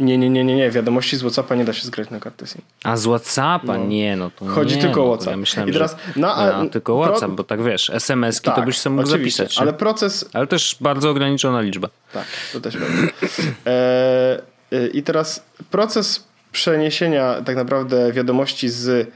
Nie, 0.01 0.19
nie, 0.19 0.31
nie, 0.31 0.45
nie, 0.45 0.57
nie. 0.57 0.71
Wiadomości 0.71 1.17
z 1.17 1.21
Whatsappa 1.21 1.55
nie 1.55 1.65
da 1.65 1.73
się 1.73 1.87
zgrać 1.87 2.11
na 2.11 2.21
kartę 2.21 2.47
SIM. 2.47 2.63
A 2.85 2.97
z 2.97 3.05
Whatsappa? 3.05 3.79
No. 3.79 3.87
Nie, 3.87 4.17
no 4.17 4.31
to 4.31 4.47
Chodzi 4.47 4.77
nie, 4.77 4.83
tylko 4.83 5.03
o 5.03 5.05
no 5.05 5.11
WhatsApp. 5.11 5.31
Ja 5.31 5.37
myślałem, 5.37 5.71
I 5.71 5.73
teraz 5.73 5.97
że, 6.17 6.21
no, 6.21 6.67
tylko 6.73 7.03
WhatsApp, 7.03 7.33
bo 7.33 7.45
tak 7.45 7.63
wiesz, 7.63 7.91
SMS-ki 7.91 8.47
tak, 8.47 8.57
to 8.57 8.63
byś 8.63 8.79
sobie 8.79 8.97
mógł 8.97 9.09
zapisać. 9.09 9.59
Ale 9.59 9.73
proces... 9.73 10.31
Ale 10.33 10.47
też 10.47 10.77
bardzo 10.81 11.11
ograniczona 11.11 11.61
liczba. 11.61 11.89
Tak, 12.13 12.27
to 12.53 12.61
też 12.61 12.77
prawda. 12.77 12.97
eee, 14.73 14.99
I 14.99 15.03
teraz 15.03 15.45
proces 15.71 16.25
przeniesienia 16.53 17.43
tak 17.45 17.57
naprawdę 17.57 18.13
wiadomości 18.13 18.69
z, 18.69 19.09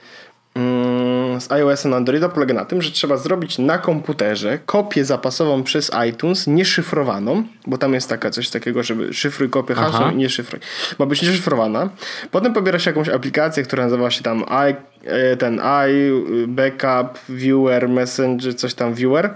mm, 0.55 1.08
z 1.41 1.53
iOS 1.53 1.85
na 1.85 1.97
Androida 1.97 2.29
polega 2.29 2.55
na 2.55 2.65
tym, 2.65 2.83
że 2.83 2.91
trzeba 2.91 3.17
zrobić 3.17 3.59
na 3.59 3.79
komputerze 3.79 4.59
kopię 4.67 5.05
zapasową 5.05 5.63
przez 5.63 5.91
iTunes 6.09 6.47
nieszyfrowaną, 6.47 7.45
bo 7.67 7.79
tam 7.79 7.95
jest 7.95 8.09
taka 8.09 8.31
coś 8.31 8.51
takiego, 8.51 8.83
żeby 8.83 9.15
szyfruj 9.15 9.51
kopię 9.51 9.75
hasła 9.75 10.13
i 10.13 10.17
nie 10.17 10.29
szyfruj. 10.29 10.61
Ma 10.99 11.07
być 11.07 11.23
nieszyfrowana. 11.23 11.89
Potem 12.31 12.53
pobiera 12.53 12.79
się 12.79 12.91
jakąś 12.91 13.09
aplikację, 13.09 13.63
która 13.63 13.85
nazywa 13.85 14.11
się 14.11 14.23
tam 14.23 14.45
i, 14.45 14.75
e, 15.07 15.37
ten 15.37 15.61
i, 15.89 16.13
backup, 16.47 17.19
viewer, 17.29 17.89
messenger, 17.89 18.57
coś 18.57 18.75
tam 18.75 18.95
viewer 18.95 19.35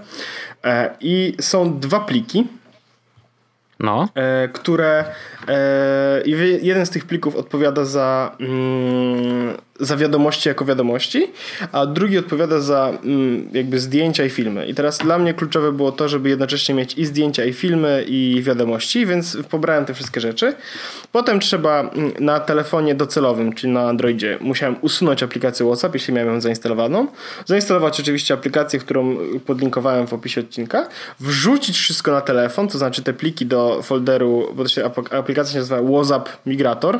e, 0.63 0.95
i 1.01 1.35
są 1.41 1.79
dwa 1.79 1.99
pliki 1.99 2.47
no. 3.83 4.09
E, 4.15 4.47
które 4.47 5.05
e, 5.47 6.21
jeden 6.61 6.85
z 6.85 6.89
tych 6.89 7.05
plików 7.05 7.35
odpowiada 7.35 7.85
za, 7.85 8.35
mm, 8.39 9.57
za 9.85 9.97
wiadomości 9.97 10.49
jako 10.49 10.65
wiadomości, 10.65 11.27
a 11.71 11.85
drugi 11.85 12.17
odpowiada 12.17 12.59
za 12.59 12.93
mm, 13.03 13.49
jakby 13.53 13.79
zdjęcia 13.79 14.25
i 14.25 14.29
filmy. 14.29 14.67
I 14.67 14.73
teraz 14.73 14.97
dla 14.97 15.17
mnie 15.17 15.33
kluczowe 15.33 15.71
było 15.71 15.91
to, 15.91 16.09
żeby 16.09 16.29
jednocześnie 16.29 16.75
mieć 16.75 16.97
i 16.97 17.05
zdjęcia, 17.05 17.45
i 17.45 17.53
filmy, 17.53 18.05
i 18.07 18.41
wiadomości, 18.43 19.05
więc 19.05 19.37
pobrałem 19.49 19.85
te 19.85 19.93
wszystkie 19.93 20.21
rzeczy. 20.21 20.53
Potem 21.11 21.39
trzeba 21.39 21.79
mm, 21.79 22.11
na 22.19 22.39
telefonie 22.39 22.95
docelowym, 22.95 23.53
czyli 23.53 23.73
na 23.73 23.89
Androidzie, 23.89 24.37
musiałem 24.41 24.75
usunąć 24.81 25.23
aplikację 25.23 25.65
WhatsApp, 25.65 25.93
jeśli 25.93 26.13
miałem 26.13 26.33
ją 26.33 26.41
zainstalowaną. 26.41 27.07
Zainstalować 27.45 27.99
oczywiście 27.99 28.33
aplikację, 28.33 28.79
którą 28.79 29.17
podlinkowałem 29.45 30.07
w 30.07 30.13
opisie 30.13 30.41
odcinka. 30.41 30.87
Wrzucić 31.19 31.77
wszystko 31.77 32.11
na 32.11 32.21
telefon, 32.21 32.67
to 32.67 32.77
znaczy 32.77 33.03
te 33.03 33.13
pliki 33.13 33.45
do 33.45 33.81
folderu, 33.81 34.47
bo 34.55 34.63
to 34.63 34.69
się 34.69 34.85
aplikacja 35.11 35.53
się 35.53 35.59
nazywa 35.59 35.81
WhatsApp 35.81 36.29
Migrator. 36.45 36.99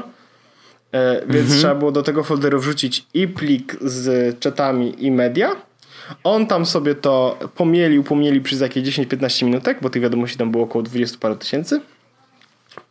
E, 0.93 1.21
więc 1.27 1.45
mhm. 1.45 1.59
trzeba 1.59 1.75
było 1.75 1.91
do 1.91 2.03
tego 2.03 2.23
folderu 2.23 2.59
wrzucić 2.59 3.05
i 3.13 3.27
plik 3.27 3.77
z 3.81 4.39
czatami 4.39 5.05
i 5.05 5.11
media. 5.11 5.55
On 6.23 6.47
tam 6.47 6.65
sobie 6.65 6.95
to 6.95 7.39
pomielił, 7.55 8.03
pomielił 8.03 8.43
przez 8.43 8.61
jakieś 8.61 8.83
10-15 8.83 9.45
minutek, 9.45 9.77
bo 9.81 9.89
tych 9.89 10.01
wiadomości 10.01 10.37
tam 10.37 10.51
było 10.51 10.63
około 10.63 10.83
20 10.83 11.17
paru 11.17 11.35
tysięcy. 11.35 11.81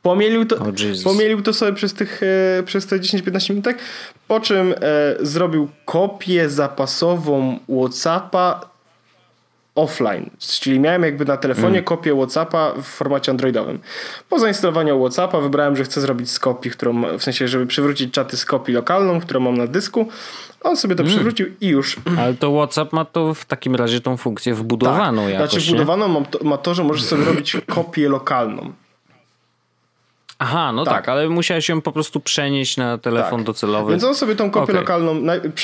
Pomielił 0.02 0.46
to, 0.46 0.56
oh 0.56 0.70
pomielił 1.04 1.42
to 1.42 1.52
sobie 1.52 1.72
przez, 1.72 1.94
tych, 1.94 2.20
e, 2.58 2.62
przez 2.62 2.86
te 2.86 2.98
10-15 2.98 3.50
minutek, 3.50 3.78
po 4.28 4.40
czym 4.40 4.72
e, 4.72 4.76
zrobił 5.20 5.68
kopię 5.84 6.50
zapasową 6.50 7.58
WhatsAppa 7.68 8.71
offline, 9.74 10.30
czyli 10.38 10.80
miałem 10.80 11.02
jakby 11.02 11.24
na 11.24 11.36
telefonie 11.36 11.68
mm. 11.68 11.84
kopię 11.84 12.14
Whatsappa 12.14 12.72
w 12.74 12.82
formacie 12.82 13.32
androidowym. 13.32 13.78
Po 14.28 14.38
zainstalowaniu 14.38 15.00
Whatsappa 15.00 15.40
wybrałem, 15.40 15.76
że 15.76 15.84
chcę 15.84 16.00
zrobić 16.00 16.30
z 16.30 16.38
kopii, 16.38 16.70
którą, 16.70 17.18
w 17.18 17.22
sensie, 17.22 17.48
żeby 17.48 17.66
przywrócić 17.66 18.14
czaty 18.14 18.36
z 18.36 18.44
kopii 18.44 18.74
lokalną, 18.74 19.20
którą 19.20 19.40
mam 19.40 19.56
na 19.56 19.66
dysku. 19.66 20.08
On 20.62 20.76
sobie 20.76 20.94
to 20.94 21.02
mm. 21.02 21.14
przywrócił 21.14 21.46
i 21.60 21.68
już. 21.68 21.96
Ale 22.18 22.34
to 22.34 22.52
Whatsapp 22.52 22.92
ma 22.92 23.04
to 23.04 23.34
w 23.34 23.44
takim 23.44 23.74
razie 23.74 24.00
tą 24.00 24.16
funkcję 24.16 24.54
wbudowaną 24.54 25.22
tak. 25.22 25.32
jakoś, 25.32 25.50
Znaczy 25.50 25.66
wbudowaną 25.66 26.08
ma 26.08 26.20
to, 26.20 26.44
ma 26.44 26.58
to, 26.58 26.74
że 26.74 26.84
możesz 26.84 27.04
sobie 27.04 27.24
robić 27.24 27.56
kopię 27.66 28.08
lokalną. 28.08 28.72
Aha, 30.42 30.72
no 30.72 30.84
tak. 30.84 30.94
tak. 30.94 31.08
ale 31.08 31.28
musiałeś 31.28 31.68
ją 31.68 31.80
po 31.80 31.92
prostu 31.92 32.20
przenieść 32.20 32.76
na 32.76 32.98
telefon 32.98 33.38
tak. 33.38 33.46
docelowy. 33.46 33.90
Więc 33.90 34.04
on 34.04 34.14
sobie 34.14 34.36
tą 34.36 34.50
kopię 34.50 34.64
okay. 34.64 34.76
lokalną 34.76 35.22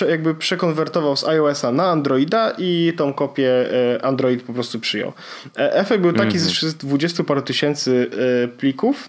jakby 0.09 0.35
przekonwertował 0.35 1.17
z 1.17 1.25
iOS-a 1.25 1.73
na 1.73 1.87
Androida 1.87 2.53
i 2.59 2.93
tą 2.97 3.13
kopię 3.13 3.51
e, 3.95 4.05
Android 4.05 4.43
po 4.43 4.53
prostu 4.53 4.81
przyjął. 4.81 5.13
E, 5.57 5.75
efekt 5.75 6.03
był 6.03 6.13
taki, 6.13 6.37
mm 6.37 6.49
-hmm. 6.49 6.61
że 6.61 6.71
z 6.71 6.75
20 6.75 7.25
paru 7.25 7.43
tysięcy 7.43 8.11
e, 8.45 8.49
plików 8.49 9.09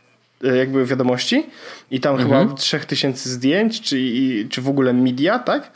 jakby 0.57 0.85
wiadomości 0.85 1.45
i 1.91 1.99
tam 1.99 2.15
mhm. 2.15 2.47
chyba 2.47 2.55
3000 2.57 3.29
zdjęć, 3.29 3.81
czy, 3.81 3.97
czy 4.49 4.61
w 4.61 4.69
ogóle 4.69 4.93
media, 4.93 5.39
tak? 5.39 5.71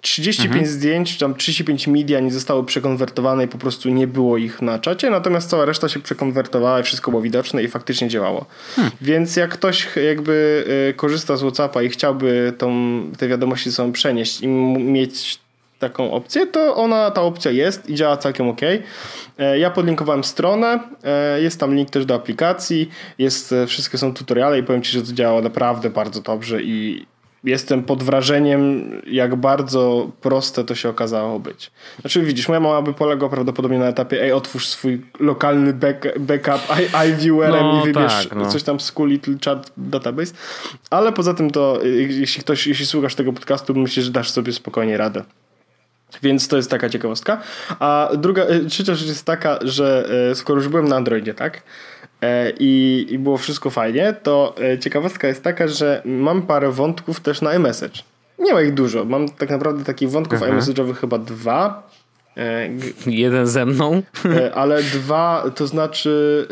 35 0.00 0.46
mhm. 0.46 0.66
zdjęć, 0.66 1.12
czy 1.12 1.18
tam 1.18 1.34
35 1.34 1.86
media 1.86 2.20
nie 2.20 2.32
zostało 2.32 2.64
przekonwertowane 2.64 3.44
i 3.44 3.48
po 3.48 3.58
prostu 3.58 3.88
nie 3.88 4.06
było 4.06 4.36
ich 4.36 4.62
na 4.62 4.78
czacie, 4.78 5.10
natomiast 5.10 5.50
cała 5.50 5.64
reszta 5.64 5.88
się 5.88 6.00
przekonwertowała 6.00 6.80
i 6.80 6.82
wszystko 6.82 7.10
było 7.10 7.22
widoczne 7.22 7.62
i 7.62 7.68
faktycznie 7.68 8.08
działało. 8.08 8.46
Hmm. 8.76 8.92
Więc 9.00 9.36
jak 9.36 9.50
ktoś 9.50 9.88
jakby 10.06 10.64
e, 10.90 10.92
korzysta 10.92 11.36
z 11.36 11.40
Whatsappa 11.40 11.82
i 11.82 11.88
chciałby 11.88 12.52
tą, 12.58 13.02
te 13.18 13.28
wiadomości 13.28 13.72
są 13.72 13.92
przenieść 13.92 14.40
i 14.40 14.48
mieć 14.48 15.38
taką 15.78 16.12
opcję, 16.12 16.46
to 16.46 16.76
ona, 16.76 17.10
ta 17.10 17.22
opcja 17.22 17.50
jest 17.50 17.90
i 17.90 17.94
działa 17.94 18.16
całkiem 18.16 18.48
ok. 18.48 18.60
E, 19.38 19.58
ja 19.58 19.70
podlinkowałem 19.70 20.24
stronę, 20.24 20.80
e, 21.04 21.42
jest 21.42 21.60
tam 21.60 21.74
link 21.74 21.90
też 21.90 22.06
do 22.06 22.14
aplikacji, 22.14 22.90
jest, 23.18 23.54
wszystkie 23.66 23.98
są 23.98 24.14
tutoriale 24.14 24.58
i 24.58 24.62
powiem 24.62 24.82
Ci, 24.82 24.92
że 24.92 25.02
to 25.02 25.12
działa 25.12 25.42
naprawdę 25.42 25.90
bardzo 25.90 26.20
dobrze 26.20 26.62
i 26.62 27.06
jestem 27.44 27.82
pod 27.82 28.02
wrażeniem, 28.02 28.90
jak 29.06 29.36
bardzo 29.36 30.10
proste 30.20 30.64
to 30.64 30.74
się 30.74 30.88
okazało 30.88 31.40
być. 31.40 31.70
Znaczy 32.00 32.22
widzisz, 32.22 32.48
moja 32.48 32.60
mama 32.60 32.82
by 32.82 32.94
poległa 32.94 33.28
prawdopodobnie 33.28 33.78
na 33.78 33.86
etapie 33.86 34.22
ej, 34.22 34.32
otwórz 34.32 34.66
swój 34.66 35.02
lokalny 35.20 35.72
back, 35.72 36.18
backup 36.18 36.60
iViewerem 37.08 37.66
no, 37.66 37.80
i 37.80 37.86
wybierz 37.86 38.28
tak, 38.28 38.38
no. 38.38 38.46
coś 38.46 38.62
tam 38.62 38.80
z 38.80 38.92
cool 38.92 39.08
little 39.08 39.34
chat 39.44 39.72
database. 39.76 40.34
Ale 40.90 41.12
poza 41.12 41.34
tym 41.34 41.50
to, 41.50 41.80
jeśli 42.08 42.42
ktoś, 42.42 42.66
jeśli 42.66 42.86
słuchasz 42.86 43.14
tego 43.14 43.32
podcastu, 43.32 43.74
myślisz, 43.74 44.04
że 44.04 44.12
dasz 44.12 44.30
sobie 44.30 44.52
spokojnie 44.52 44.96
radę. 44.96 45.24
Więc 46.22 46.48
to 46.48 46.56
jest 46.56 46.70
taka 46.70 46.88
ciekawostka. 46.88 47.42
A 47.78 48.10
druga, 48.16 48.42
e, 48.42 48.60
trzecia 48.60 48.94
rzecz 48.94 49.08
jest 49.08 49.24
taka, 49.24 49.58
że 49.62 50.08
e, 50.30 50.34
skoro 50.34 50.58
już 50.58 50.68
byłem 50.68 50.88
na 50.88 50.96
Androidzie, 50.96 51.34
tak? 51.34 51.62
E, 52.22 52.52
i, 52.58 53.06
i 53.10 53.18
było 53.18 53.38
wszystko 53.38 53.70
fajnie, 53.70 54.14
to 54.22 54.54
e, 54.60 54.78
ciekawostka 54.78 55.28
jest 55.28 55.42
taka, 55.42 55.68
że 55.68 56.02
mam 56.04 56.42
parę 56.42 56.72
wątków 56.72 57.20
też 57.20 57.42
na 57.42 57.54
iMessage. 57.54 58.02
Nie 58.38 58.54
ma 58.54 58.62
ich 58.62 58.74
dużo. 58.74 59.04
Mam 59.04 59.28
tak 59.28 59.50
naprawdę 59.50 59.84
takich 59.84 60.10
wątków 60.10 60.42
mhm. 60.42 60.60
iMessage'owych 60.60 60.94
chyba 60.94 61.18
dwa. 61.18 61.88
E, 62.36 62.68
Jeden 63.06 63.46
ze 63.46 63.66
mną. 63.66 64.02
Ale 64.54 64.82
dwa, 64.82 65.50
to 65.54 65.66
znaczy 65.66 66.46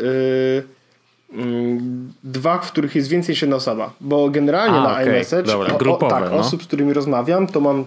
mm, 1.33 2.13
dwa, 2.23 2.57
w 2.57 2.71
których 2.71 2.95
jest 2.95 3.09
więcej 3.09 3.33
niż 3.33 3.41
jedna 3.41 3.55
osoba. 3.55 3.93
Bo 4.01 4.29
generalnie 4.29 4.77
A, 4.77 4.83
na 4.83 4.91
okay. 4.91 5.05
iMessage 5.05 5.43
Dobra, 5.43 5.77
grupowe, 5.77 6.15
o, 6.15 6.19
tak, 6.19 6.31
no. 6.31 6.37
osób, 6.37 6.63
z 6.63 6.67
którymi 6.67 6.93
rozmawiam, 6.93 7.47
to 7.47 7.59
mam 7.59 7.85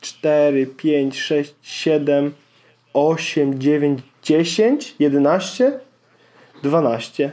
4, 0.00 0.66
5, 0.66 1.20
6, 1.20 1.54
7, 1.62 2.32
8, 2.94 3.60
9, 3.60 4.00
10, 4.22 4.94
11 4.98 5.80
12. 6.64 7.32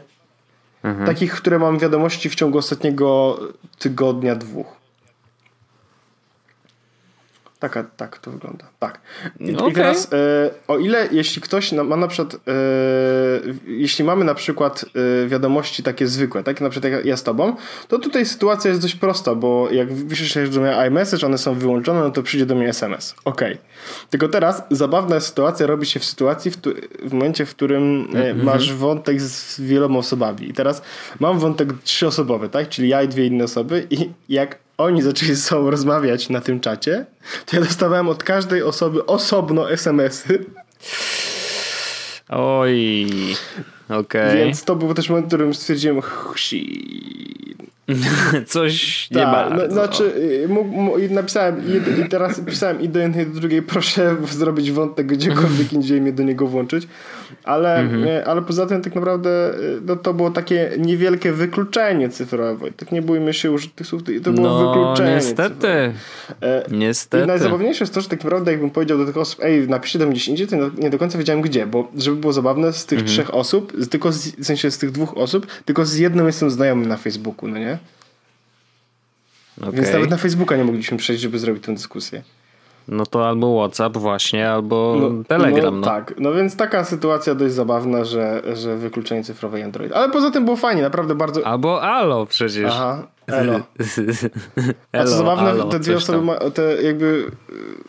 Mhm. 0.83 1.05
Takich, 1.05 1.33
które 1.33 1.59
mam 1.59 1.79
wiadomości 1.79 2.29
w 2.29 2.35
ciągu 2.35 2.57
ostatniego 2.57 3.39
tygodnia, 3.79 4.35
dwóch. 4.35 4.80
Taka, 7.61 7.83
tak 7.83 8.17
to 8.17 8.31
wygląda. 8.31 8.65
Tak. 8.79 9.01
I, 9.39 9.55
okay. 9.55 9.69
i 9.69 9.73
teraz, 9.73 10.13
e, 10.13 10.49
o 10.67 10.77
ile 10.77 11.07
jeśli 11.11 11.41
ktoś 11.41 11.71
ma 11.71 11.97
na 11.97 12.07
przykład, 12.07 12.35
e, 12.35 12.39
jeśli 13.67 14.05
mamy 14.05 14.25
na 14.25 14.35
przykład 14.35 14.85
e, 15.23 15.27
wiadomości 15.27 15.83
takie 15.83 16.07
zwykłe, 16.07 16.43
takie 16.43 16.63
na 16.63 16.69
przykład 16.69 16.93
jak 16.93 17.05
ja 17.05 17.17
z 17.17 17.23
tobą, 17.23 17.55
to 17.87 17.99
tutaj 17.99 18.25
sytuacja 18.25 18.69
jest 18.69 18.81
dość 18.81 18.95
prosta, 18.95 19.35
bo 19.35 19.71
jak 19.71 19.93
wyślesz 19.93 20.49
do 20.49 20.61
mnie 20.61 20.87
iMessage, 20.87 21.25
one 21.25 21.37
są 21.37 21.53
wyłączone, 21.53 21.99
no 21.99 22.11
to 22.11 22.23
przyjdzie 22.23 22.45
do 22.45 22.55
mnie 22.55 22.69
SMS. 22.69 23.15
Ok. 23.25 23.41
Tylko 24.09 24.27
teraz 24.27 24.63
zabawna 24.71 25.19
sytuacja 25.19 25.67
robi 25.67 25.85
się 25.85 25.99
w 25.99 26.05
sytuacji, 26.05 26.51
w, 26.51 26.57
tu, 26.57 26.73
w 27.03 27.13
momencie, 27.13 27.45
w 27.45 27.55
którym 27.55 28.07
mm 28.13 28.37
-hmm. 28.37 28.43
masz 28.43 28.73
wątek 28.73 29.21
z 29.21 29.61
wieloma 29.61 29.99
osobami. 29.99 30.49
I 30.49 30.53
teraz 30.53 30.81
mam 31.19 31.39
wątek 31.39 31.69
trzyosobowy, 31.83 32.49
tak? 32.49 32.69
Czyli 32.69 32.89
ja 32.89 33.03
i 33.03 33.07
dwie 33.07 33.25
inne 33.25 33.43
osoby 33.43 33.87
i 33.89 34.09
jak 34.29 34.57
oni 34.83 35.01
zaczęli 35.01 35.35
ze 35.35 35.41
sobą 35.41 35.69
rozmawiać 35.69 36.29
na 36.29 36.41
tym 36.41 36.59
czacie, 36.59 37.05
to 37.45 37.55
ja 37.55 37.61
dostawałem 37.61 38.09
od 38.09 38.23
każdej 38.23 38.63
osoby 38.63 39.05
osobno 39.05 39.71
SMS-y. 39.71 40.45
Oj. 42.29 43.07
Okay. 43.99 44.35
Więc 44.35 44.63
to 44.63 44.75
był 44.75 44.93
też 44.93 45.09
moment, 45.09 45.25
w 45.25 45.29
którym 45.29 45.53
stwierdziłem, 45.53 46.01
Coś 48.47 49.07
nie 49.11 49.23
ma. 49.25 49.49
No, 49.49 49.71
znaczy, 49.71 50.03
y, 50.99 51.09
napisałem 51.09 51.61
i, 52.05 52.09
teraz 52.09 52.39
pisałem 52.39 52.81
i 52.81 52.89
do 52.89 52.99
jednej, 52.99 53.25
i 53.25 53.29
do 53.29 53.39
drugiej, 53.39 53.61
proszę 53.61 54.15
zrobić 54.29 54.71
wątek 54.71 55.07
gdziekolwiek 55.07 55.73
indziej 55.73 56.01
mnie 56.01 56.11
do 56.11 56.23
niego 56.23 56.47
włączyć. 56.47 56.87
Ale, 57.43 57.79
mhm. 57.79 58.03
Y, 58.03 58.25
ale 58.25 58.41
poza 58.41 58.65
tym 58.65 58.81
tak 58.81 58.95
naprawdę 58.95 59.53
y, 59.59 59.81
no, 59.85 59.95
to 59.95 60.13
było 60.13 60.31
takie 60.31 60.71
niewielkie 60.77 61.31
wykluczenie 61.31 62.09
cyfrowe. 62.09 62.71
Tak 62.71 62.91
nie 62.91 63.01
bójmy 63.01 63.33
się 63.33 63.51
użyć 63.51 63.71
tych 63.73 63.87
słów, 63.87 64.01
to 64.23 64.31
było 64.31 64.47
no, 64.47 64.67
wykluczenie. 64.67 65.15
Niestety. 65.15 65.67
E, 66.41 66.63
niestety. 66.71 67.23
I 67.23 67.27
najzabawniejsze 67.27 67.83
jest 67.83 67.93
to, 67.93 68.01
że 68.01 68.09
tak 68.09 68.23
naprawdę 68.23 68.51
jakbym 68.51 68.69
powiedział 68.69 68.97
do 68.97 69.05
tych 69.05 69.17
osób, 69.17 69.39
ej, 69.43 69.67
napiszcie 69.67 69.99
mnie 69.99 70.11
gdzieś 70.11 70.27
indziej, 70.27 70.47
to 70.47 70.55
nie 70.77 70.89
do 70.89 70.97
końca 70.97 71.17
wiedziałem 71.17 71.41
gdzie, 71.41 71.67
bo 71.67 71.91
żeby 71.97 72.17
było 72.17 72.33
zabawne, 72.33 72.73
z 72.73 72.85
tych 72.85 72.99
mhm. 72.99 73.13
trzech 73.13 73.35
osób, 73.35 73.73
tylko 73.87 74.11
z, 74.11 74.27
w 74.27 74.45
sensie 74.45 74.71
z 74.71 74.77
tych 74.77 74.91
dwóch 74.91 75.17
osób, 75.17 75.47
tylko 75.65 75.85
z 75.85 75.95
jedną 75.95 76.25
jestem 76.27 76.51
znajomym 76.51 76.87
na 76.87 76.97
Facebooku, 76.97 77.49
no 77.49 77.57
nie? 77.57 77.77
Okay. 79.61 79.71
Więc 79.71 79.93
nawet 79.93 80.09
na 80.09 80.17
Facebooka 80.17 80.57
nie 80.57 80.63
mogliśmy 80.63 80.97
przejść, 80.97 81.21
żeby 81.21 81.39
zrobić 81.39 81.63
tę 81.63 81.73
dyskusję. 81.73 82.23
No 82.87 83.05
to 83.05 83.27
albo 83.27 83.55
WhatsApp 83.55 83.97
właśnie, 83.97 84.49
albo 84.49 84.97
no, 84.99 85.23
Telegram. 85.23 85.73
No, 85.73 85.79
no, 85.81 85.87
Tak, 85.87 86.13
no 86.17 86.33
więc 86.33 86.55
taka 86.55 86.83
sytuacja 86.83 87.35
dość 87.35 87.53
zabawna, 87.53 88.05
że, 88.05 88.41
że 88.53 88.77
wykluczenie 88.77 89.23
cyfrowe 89.23 89.59
i 89.59 89.63
Android. 89.63 89.93
Ale 89.93 90.09
poza 90.09 90.31
tym 90.31 90.45
było 90.45 90.57
fajnie, 90.57 90.81
naprawdę 90.81 91.15
bardzo... 91.15 91.47
Albo 91.47 91.81
Alo 91.81 92.25
przecież. 92.25 92.71
Aha, 92.73 93.07
Elo. 93.27 93.59
A 94.91 95.03
co 95.03 95.09
zabawne, 95.09 95.49
alo, 95.49 95.63
te 95.63 95.79
dwie 95.79 95.95
osoby, 95.95 96.21
ma, 96.21 96.35
te 96.35 96.81
jakby, 96.81 97.31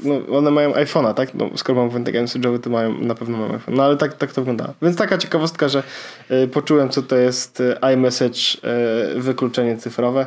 no 0.05 0.39
one 0.39 0.51
mają 0.51 0.73
iPhone'a, 0.73 1.15
tak? 1.15 1.35
No, 1.35 1.51
skoro 1.57 1.81
mam 1.81 1.91
wątek 1.91 2.15
message'owy, 2.15 2.59
to 2.59 2.71
mają, 2.71 2.99
na 2.99 3.15
pewno 3.15 3.39
mają 3.39 3.53
iPhone. 3.55 3.75
No 3.75 3.83
ale 3.83 3.97
tak, 3.97 4.15
tak 4.15 4.33
to 4.33 4.41
wygląda. 4.41 4.75
Więc 4.83 4.97
taka 4.97 5.19
ciekawostka, 5.19 5.69
że 5.69 5.83
y, 6.31 6.49
poczułem, 6.49 6.89
co 6.89 7.03
to 7.03 7.17
jest 7.17 7.61
y, 7.61 7.77
iMessage, 7.95 8.41
y, 9.17 9.21
wykluczenie 9.21 9.77
cyfrowe. 9.77 10.27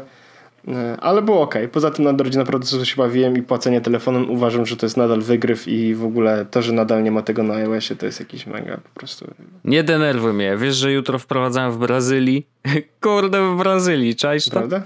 E, 0.67 0.98
ale 1.00 1.22
było 1.22 1.41
ok. 1.41 1.55
Poza 1.72 1.91
tym 1.91 2.03
na 2.03 2.10
Androidzie 2.10 2.39
naprawdę 2.39 2.67
co 2.67 2.86
się 2.86 2.95
bawiłem 2.95 3.38
i 3.38 3.41
płacenie 3.41 3.81
telefonem 3.81 4.29
uważam, 4.29 4.65
że 4.65 4.77
to 4.77 4.86
jest 4.86 4.98
nadal 4.98 5.22
wygryw 5.22 5.67
i 5.67 5.95
w 5.95 6.03
ogóle 6.03 6.45
to, 6.51 6.62
że 6.62 6.74
nadal 6.74 7.03
nie 7.03 7.12
ma 7.12 7.22
tego 7.22 7.43
na 7.43 7.53
iOSie 7.53 7.95
to 7.95 8.05
jest 8.05 8.19
jakiś 8.19 8.48
mega 8.48 8.77
po 8.77 9.00
prostu. 9.00 9.27
Nie 9.63 9.84
denerwuj 9.84 10.34
mnie. 10.34 10.57
Wiesz, 10.57 10.75
że 10.75 10.91
jutro 10.91 11.19
wprowadzałem 11.19 11.72
w 11.72 11.77
Brazylii? 11.77 12.48
Kurde, 13.01 13.53
w 13.53 13.57
Brazylii. 13.57 14.15
Czaisz 14.15 14.45
to? 14.45 14.51
Prawda? 14.51 14.84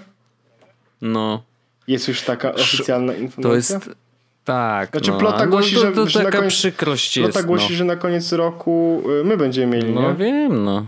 No. 1.01 1.43
Jest 1.87 2.07
już 2.07 2.21
taka 2.21 2.53
oficjalna 2.53 3.13
informacja? 3.13 3.49
To 3.49 3.55
jest... 3.55 3.99
Tak. 4.45 4.89
Znaczy 4.91 5.11
no, 5.11 5.17
plota 5.17 5.47
głosi, 5.47 5.75
no, 5.75 5.81
to, 5.81 5.87
to, 5.87 5.95
to 5.95 6.09
że, 6.09 6.19
taka 6.19 6.37
koniec, 6.37 6.53
przykrość 6.53 7.17
jest. 7.17 7.31
Plota 7.31 7.47
głosi, 7.47 7.67
no. 7.69 7.77
że 7.77 7.85
na 7.85 7.95
koniec 7.95 8.31
roku 8.31 9.03
y, 9.21 9.23
my 9.23 9.37
będziemy 9.37 9.77
mieli, 9.77 9.93
No 9.93 10.11
nie? 10.11 10.15
wiem, 10.17 10.63
no. 10.63 10.87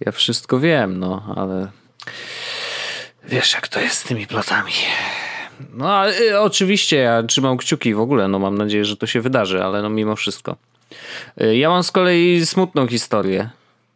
Ja 0.00 0.12
wszystko 0.12 0.60
wiem, 0.60 0.98
no, 0.98 1.34
ale... 1.36 1.68
Wiesz, 3.24 3.54
jak 3.54 3.68
to 3.68 3.80
jest 3.80 3.96
z 3.96 4.04
tymi 4.04 4.26
plotami. 4.26 4.72
No, 5.74 6.10
y, 6.10 6.40
oczywiście 6.40 6.96
ja 6.96 7.22
trzymam 7.22 7.56
kciuki 7.56 7.94
w 7.94 8.00
ogóle, 8.00 8.28
no 8.28 8.38
mam 8.38 8.58
nadzieję, 8.58 8.84
że 8.84 8.96
to 8.96 9.06
się 9.06 9.20
wydarzy, 9.20 9.64
ale 9.64 9.82
no 9.82 9.90
mimo 9.90 10.16
wszystko. 10.16 10.56
Y, 11.42 11.56
ja 11.56 11.70
mam 11.70 11.82
z 11.82 11.90
kolei 11.90 12.46
smutną 12.46 12.86
historię. 12.86 13.50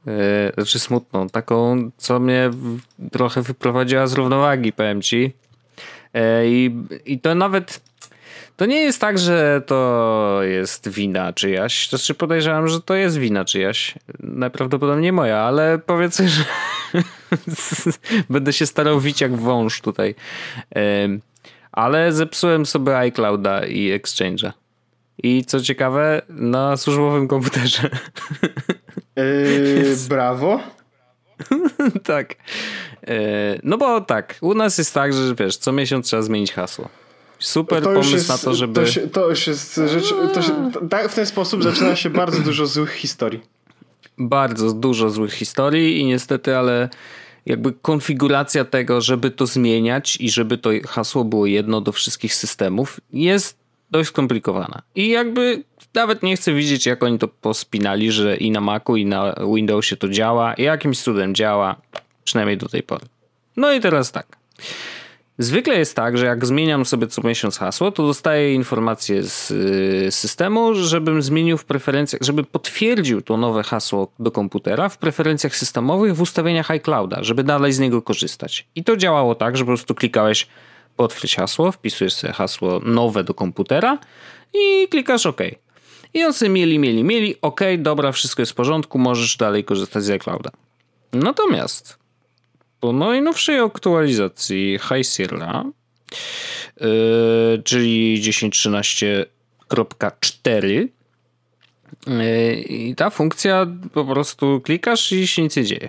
Y, 0.09 0.53
znaczy 0.55 0.79
smutną, 0.79 1.29
taką, 1.29 1.91
co 1.97 2.21
mnie 2.21 2.51
trochę 3.13 3.43
wyprowadziła 3.43 4.07
z 4.07 4.13
równowagi, 4.13 4.73
powiem 4.73 5.03
ci. 5.03 5.33
I, 6.45 6.71
i 7.07 7.19
to 7.21 7.35
nawet 7.35 7.81
to 8.57 8.67
nie 8.67 8.81
jest 8.81 9.01
tak, 9.01 9.19
że 9.19 9.63
to 9.67 10.39
jest 10.43 10.89
wina 10.89 11.33
czyjaś. 11.33 11.89
To 11.89 11.97
znaczy 11.97 12.15
podejrzewam, 12.15 12.69
że 12.69 12.81
to 12.81 12.95
jest 12.95 13.19
wina 13.19 13.45
czyjaś. 13.45 13.95
Najprawdopodobniej 14.21 15.13
moja, 15.13 15.39
ale 15.39 15.79
powiedzmy, 15.79 16.29
że 16.29 16.45
będę 18.31 18.53
się 18.53 18.67
starał 18.67 19.01
wić 19.01 19.21
jak 19.21 19.37
wąż 19.37 19.81
tutaj. 19.81 20.15
Ale 21.73 22.13
zepsułem 22.13 22.67
sobie 22.67 22.99
iClouda 22.99 23.67
i 23.67 24.01
Exchange'a. 24.01 24.53
I 25.23 25.45
co 25.45 25.61
ciekawe, 25.61 26.23
na 26.29 26.77
służbowym 26.77 27.29
komputerze. 27.29 27.91
Yy, 29.17 29.97
brawo. 30.09 30.61
tak. 32.05 32.35
Yy, 33.07 33.15
no 33.63 33.79
bo 33.79 34.01
tak, 34.01 34.39
u 34.41 34.55
nas 34.55 34.79
jest 34.79 34.95
tak, 34.95 35.13
że 35.13 35.35
wiesz, 35.35 35.57
co 35.57 35.73
miesiąc 35.73 36.07
trzeba 36.07 36.23
zmienić 36.23 36.53
hasło. 36.53 36.89
Super 37.39 37.83
to 37.83 37.93
pomysł 37.93 38.13
jest, 38.13 38.29
na 38.29 38.39
to, 38.39 38.55
żeby. 38.55 38.81
To, 38.81 38.87
się, 38.87 39.01
to 39.01 39.31
już 39.31 39.47
jest 39.47 39.81
rzecz. 39.87 40.09
Się, 40.09 40.71
tak, 40.91 41.09
w 41.09 41.15
ten 41.15 41.27
sposób 41.27 41.63
zaczyna 41.63 41.97
się 41.97 42.11
bardzo 42.11 42.43
dużo 42.49 42.67
złych 42.67 42.93
historii. 42.93 43.41
Bardzo 44.19 44.73
dużo 44.73 45.11
złych 45.11 45.33
historii 45.33 45.99
i 45.99 46.05
niestety, 46.05 46.57
ale 46.57 46.89
jakby 47.47 47.73
konfiguracja 47.73 48.65
tego, 48.65 49.01
żeby 49.01 49.31
to 49.31 49.47
zmieniać 49.47 50.17
i 50.21 50.31
żeby 50.31 50.59
to 50.59 50.71
hasło 50.87 51.25
było 51.25 51.47
jedno 51.47 51.81
do 51.81 51.93
wszystkich 51.93 52.35
systemów, 52.35 53.01
jest 53.13 53.57
dość 53.91 54.09
skomplikowana. 54.09 54.83
I 54.95 55.09
jakby 55.09 55.63
nawet 55.95 56.23
nie 56.23 56.37
chcę 56.37 56.53
widzieć, 56.53 56.87
jak 56.87 57.03
oni 57.03 57.19
to 57.19 57.29
pospinali, 57.29 58.13
że 58.13 58.37
i 58.37 58.51
na 58.51 58.61
Macu, 58.61 58.97
i 58.97 59.07
na 59.07 59.35
Windowsie 59.55 59.97
to 59.97 60.09
działa, 60.09 60.55
i 60.55 60.63
jakimś 60.63 60.99
cudem 61.01 61.35
działa. 61.35 61.77
Przynajmniej 62.25 62.59
do 62.59 62.69
tej 62.69 62.83
pory. 62.83 63.07
No 63.57 63.73
i 63.73 63.81
teraz 63.81 64.13
tak. 64.13 64.27
Zwykle 65.39 65.79
jest 65.79 65.97
tak, 65.97 66.19
że 66.19 66.27
jak 66.27 66.47
zmieniam 66.47 66.85
sobie 66.85 67.07
co 67.07 67.23
miesiąc 67.23 67.59
hasło, 67.59 67.91
to 67.91 68.07
dostaję 68.07 68.55
informację 68.55 69.23
z 69.23 69.51
y, 69.51 70.11
systemu, 70.11 70.75
żebym 70.75 71.23
zmienił 71.23 71.59
w 71.59 71.65
preferencjach, 71.65 72.23
żeby 72.23 72.45
potwierdził 72.45 73.23
to 73.23 73.37
nowe 73.37 73.63
hasło 73.63 74.13
do 74.19 74.31
komputera 74.31 74.89
w 74.89 74.99
preferencjach 74.99 75.57
systemowych 75.57 76.17
w 76.17 76.21
ustawieniach 76.21 76.71
iClouda, 76.71 77.23
żeby 77.23 77.45
dalej 77.45 77.73
z 77.73 77.79
niego 77.79 78.03
korzystać. 78.03 78.67
I 78.75 78.85
to 78.85 78.97
działało 78.97 79.35
tak, 79.35 79.57
że 79.57 79.65
po 79.65 79.69
prostu 79.69 79.95
klikałeś 79.95 80.47
potwierdź 80.97 81.37
hasło, 81.37 81.73
wpisujesz 81.73 82.15
sobie 82.15 82.33
hasło 82.33 82.81
nowe 82.85 83.25
do 83.25 83.35
komputera 83.35 83.99
i 84.55 84.89
klikasz 84.89 85.27
OK. 85.27 85.41
I 86.15 86.25
on 86.25 86.33
sobie 86.33 86.49
mieli, 86.49 86.79
mieli, 86.79 87.05
mieli, 87.05 87.35
OK, 87.43 87.61
dobra, 87.79 88.13
wszystko 88.13 88.43
jest 88.43 88.53
w 88.53 88.55
porządku, 88.55 88.99
możesz 88.99 89.37
dalej 89.37 89.65
korzystać 89.65 90.05
z 90.05 90.11
iClouda. 90.11 90.51
Natomiast 91.13 92.04
po 92.85 92.93
najnowszej 92.93 93.61
aktualizacji 93.61 94.79
High 94.79 95.07
Sierra, 95.07 95.65
yy, 96.81 97.63
czyli 97.65 98.23
10.13.4 98.23 100.89
yy, 102.07 102.55
i 102.55 102.95
ta 102.95 103.11
funkcja 103.11 103.67
po 103.93 104.05
prostu 104.05 104.61
klikasz 104.61 105.13
i 105.13 105.27
się 105.27 105.43
nic 105.43 105.57
nie 105.57 105.65
dzieje. 105.65 105.89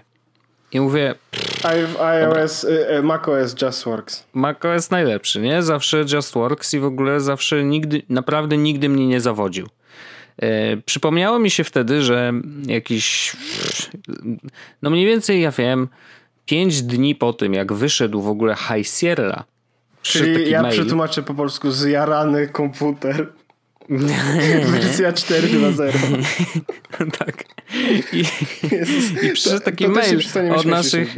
I 0.72 0.80
mówię. 0.80 1.16
iOS, 2.00 2.64
y, 2.64 2.98
y, 2.98 3.04
macOS 3.04 3.56
Just 3.62 3.86
Works. 3.86 4.24
macOS 4.34 4.92
najlepszy, 4.92 5.42
nie? 5.42 5.64
Zawsze 5.64 6.06
Just 6.14 6.34
Works 6.34 6.74
i 6.74 6.80
w 6.80 6.86
ogóle 6.86 7.20
zawsze 7.20 7.64
nigdy, 7.64 8.02
naprawdę 8.10 8.58
nigdy 8.58 8.90
mnie 8.90 9.08
nie 9.08 9.22
zawodził. 9.22 9.68
E, 10.42 10.78
przypomniało 10.78 11.40
mi 11.40 11.50
się 11.50 11.64
wtedy, 11.64 12.02
że 12.02 12.34
jakiś. 12.66 13.36
No 14.82 14.90
mniej 14.90 15.06
więcej 15.06 15.42
ja 15.42 15.52
wiem, 15.52 15.88
pięć 16.46 16.82
dni 16.82 17.16
po 17.16 17.34
tym, 17.34 17.54
jak 17.54 17.74
wyszedł 17.74 18.22
w 18.22 18.28
ogóle 18.28 18.56
High 18.56 18.88
Sierra. 18.88 19.44
Czyli 20.02 20.50
ja 20.50 20.62
mail, 20.62 20.74
przetłumaczę 20.74 21.24
po 21.24 21.34
polsku 21.34 21.72
zjarany 21.72 22.48
komputer. 22.48 23.28
Wersja 24.72 25.12
4.2.0. 25.12 27.12
tak. 27.20 27.44
I, 28.14 28.24
i 29.28 29.34
przyszedł 29.34 29.60
taki 29.60 29.86
to, 29.86 29.90
to 29.90 29.96
mail 29.96 30.20
od 30.56 30.66
naszych, 30.66 31.16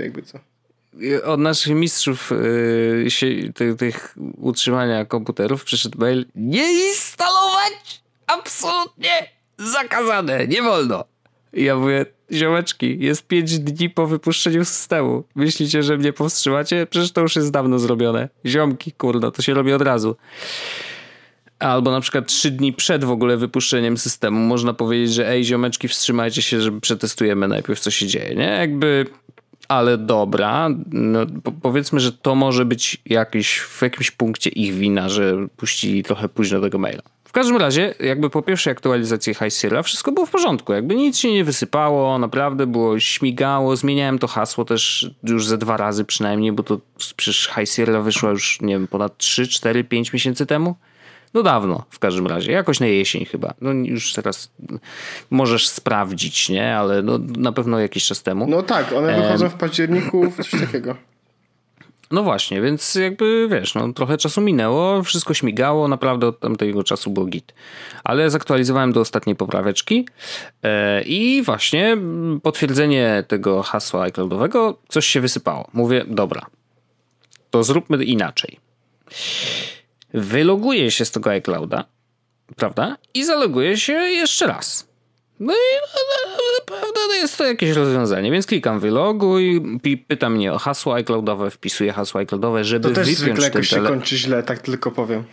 od 1.23 1.39
naszych 1.39 1.75
mistrzów 1.75 2.31
yy, 3.21 3.53
tych, 3.53 3.77
tych 3.77 4.15
utrzymania 4.37 5.05
komputerów 5.05 5.63
przyszedł 5.63 5.99
mail 5.99 6.25
nie 6.35 6.87
instalować! 6.87 8.01
Absolutnie 8.27 9.29
zakazane! 9.57 10.47
Nie 10.47 10.61
wolno! 10.61 11.03
I 11.53 11.63
ja 11.63 11.75
mówię, 11.75 12.05
ziomeczki, 12.31 12.97
jest 12.99 13.27
5 13.27 13.59
dni 13.59 13.89
po 13.89 14.07
wypuszczeniu 14.07 14.65
systemu. 14.65 15.23
Myślicie, 15.35 15.83
że 15.83 15.97
mnie 15.97 16.13
powstrzymacie? 16.13 16.87
Przecież 16.89 17.11
to 17.11 17.21
już 17.21 17.35
jest 17.35 17.51
dawno 17.51 17.79
zrobione. 17.79 18.29
Ziomki, 18.45 18.91
kurde, 18.91 19.31
to 19.31 19.41
się 19.41 19.53
robi 19.53 19.73
od 19.73 19.81
razu. 19.81 20.15
Albo 21.59 21.91
na 21.91 22.01
przykład 22.01 22.27
trzy 22.27 22.51
dni 22.51 22.73
przed 22.73 23.03
w 23.03 23.11
ogóle 23.11 23.37
wypuszczeniem 23.37 23.97
systemu 23.97 24.39
można 24.39 24.73
powiedzieć, 24.73 25.13
że 25.13 25.29
ej 25.29 25.43
ziomeczki 25.43 25.87
wstrzymajcie 25.87 26.41
się, 26.41 26.61
że 26.61 26.79
przetestujemy 26.81 27.47
najpierw 27.47 27.79
co 27.79 27.91
się 27.91 28.07
dzieje, 28.07 28.35
nie? 28.35 28.43
Jakby 28.45 29.05
ale 29.67 29.97
dobra, 29.97 30.69
no, 30.91 31.19
powiedzmy, 31.61 31.99
że 31.99 32.11
to 32.11 32.35
może 32.35 32.65
być 32.65 32.97
jakiś, 33.05 33.59
w 33.59 33.81
jakimś 33.81 34.11
punkcie 34.11 34.49
ich 34.49 34.73
wina, 34.73 35.09
że 35.09 35.47
puścili 35.57 36.03
trochę 36.03 36.29
późno 36.29 36.61
tego 36.61 36.77
maila. 36.77 37.01
W 37.37 37.39
każdym 37.39 37.57
razie, 37.57 37.93
jakby 37.99 38.29
po 38.29 38.41
pierwszej 38.41 38.71
aktualizacji 38.71 39.33
High 39.33 39.53
Sierra 39.53 39.83
wszystko 39.83 40.11
było 40.11 40.25
w 40.25 40.31
porządku. 40.31 40.73
Jakby 40.73 40.95
nic 40.95 41.17
się 41.17 41.31
nie 41.31 41.43
wysypało, 41.43 42.19
naprawdę 42.19 42.67
było 42.67 42.99
śmigało. 42.99 43.75
Zmieniałem 43.75 44.19
to 44.19 44.27
hasło 44.27 44.65
też 44.65 45.11
już 45.23 45.47
ze 45.47 45.57
dwa 45.57 45.77
razy 45.77 46.05
przynajmniej, 46.05 46.51
bo 46.51 46.63
to 46.63 46.79
przecież 47.17 47.49
High 47.55 47.69
Sierra 47.69 48.01
wyszła 48.01 48.29
już, 48.29 48.61
nie 48.61 48.73
wiem, 48.73 48.87
ponad 48.87 49.17
3, 49.17 49.47
4, 49.47 49.83
5 49.83 50.13
miesięcy 50.13 50.45
temu. 50.45 50.75
No 51.33 51.43
dawno 51.43 51.83
w 51.89 51.99
każdym 51.99 52.27
razie, 52.27 52.51
jakoś 52.51 52.79
na 52.79 52.85
jesień 52.85 53.25
chyba. 53.25 53.53
No 53.61 53.71
już 53.71 54.13
teraz 54.13 54.51
możesz 55.29 55.69
sprawdzić, 55.69 56.49
nie? 56.49 56.77
Ale 56.77 57.01
no, 57.01 57.19
na 57.37 57.51
pewno 57.51 57.79
jakiś 57.79 58.05
czas 58.05 58.23
temu. 58.23 58.45
No 58.49 58.63
tak, 58.63 58.93
one 58.93 59.21
wychodzą 59.21 59.49
w 59.49 59.53
październiku, 59.53 60.31
coś 60.37 60.61
takiego. 60.61 60.95
No 62.11 62.23
właśnie, 62.23 62.61
więc 62.61 62.95
jakby 62.95 63.47
wiesz, 63.51 63.75
no, 63.75 63.93
trochę 63.93 64.17
czasu 64.17 64.41
minęło, 64.41 65.03
wszystko 65.03 65.33
śmigało, 65.33 65.87
naprawdę 65.87 66.27
od 66.27 66.39
tamtego 66.39 66.83
czasu 66.83 67.09
był 67.09 67.25
git. 67.25 67.53
Ale 68.03 68.29
zaktualizowałem 68.29 68.93
do 68.93 69.01
ostatniej 69.01 69.35
popraweczki 69.35 70.07
e, 70.63 71.01
i 71.01 71.41
właśnie 71.43 71.97
potwierdzenie 72.43 73.23
tego 73.27 73.63
hasła 73.63 74.03
iCloudowego, 74.03 74.79
coś 74.87 75.05
się 75.05 75.21
wysypało. 75.21 75.67
Mówię, 75.73 76.05
dobra, 76.07 76.45
to 77.49 77.63
zróbmy 77.63 78.03
inaczej 78.03 78.59
wyloguje 80.13 80.91
się 80.91 81.05
z 81.05 81.11
tego 81.11 81.29
iClouda, 81.29 81.85
prawda? 82.55 82.97
I 83.13 83.25
zaloguje 83.25 83.77
się 83.77 83.93
jeszcze 83.93 84.47
raz. 84.47 84.86
No 85.39 85.53
i 85.53 85.91
prawda 86.65 87.15
jest 87.15 87.37
to 87.37 87.45
jakieś 87.45 87.71
rozwiązanie, 87.71 88.31
więc 88.31 88.45
klikam 88.45 88.79
wyloguj, 88.79 89.61
pyta 90.07 90.29
mnie 90.29 90.53
o 90.53 90.57
hasło 90.57 90.93
iCloudowe, 90.93 91.51
wpisuję 91.51 91.93
hasło 91.93 92.19
iCloudowe, 92.19 92.63
żeby 92.63 92.89
to 92.89 92.95
też 92.95 93.07
wypiąć 93.07 93.19
zwykle 93.19 93.43
jakoś 93.43 93.67
się 93.67 93.81
kończy 93.81 94.17
źle, 94.17 94.43
tak 94.43 94.59
tylko 94.59 94.91
powiem. 94.91 95.23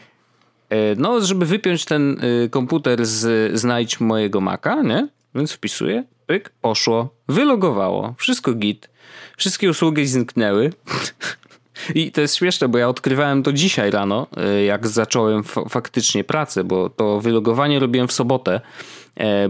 E, 0.71 0.95
no, 0.97 1.21
żeby 1.21 1.47
wypiąć 1.47 1.85
ten 1.85 2.25
y, 2.25 2.49
komputer 2.51 3.07
z 3.07 3.53
znajdź 3.59 4.01
mojego 4.01 4.41
Maca, 4.41 4.83
nie? 4.83 5.09
Więc 5.35 5.53
wpisuję, 5.53 6.05
pyk, 6.27 6.53
poszło, 6.61 7.15
wylogowało, 7.29 8.15
wszystko 8.19 8.55
git, 8.55 8.91
wszystkie 9.37 9.71
usługi 9.71 10.07
zniknęły. 10.07 10.73
I 11.95 12.13
to 12.13 12.21
jest 12.21 12.37
śmieszne, 12.37 12.69
bo 12.69 12.79
ja 12.79 12.89
odkrywałem 12.89 13.43
to 13.43 13.53
dzisiaj 13.53 13.91
rano, 13.91 14.27
e, 14.37 14.65
jak 14.65 14.87
zacząłem 14.87 15.43
faktycznie 15.69 16.25
pracę, 16.25 16.65
bo 16.65 16.91
to 16.91 17.21
wylogowanie 17.21 17.79
robiłem 17.79 18.09
w 18.09 18.13
sobotę, 18.13 18.61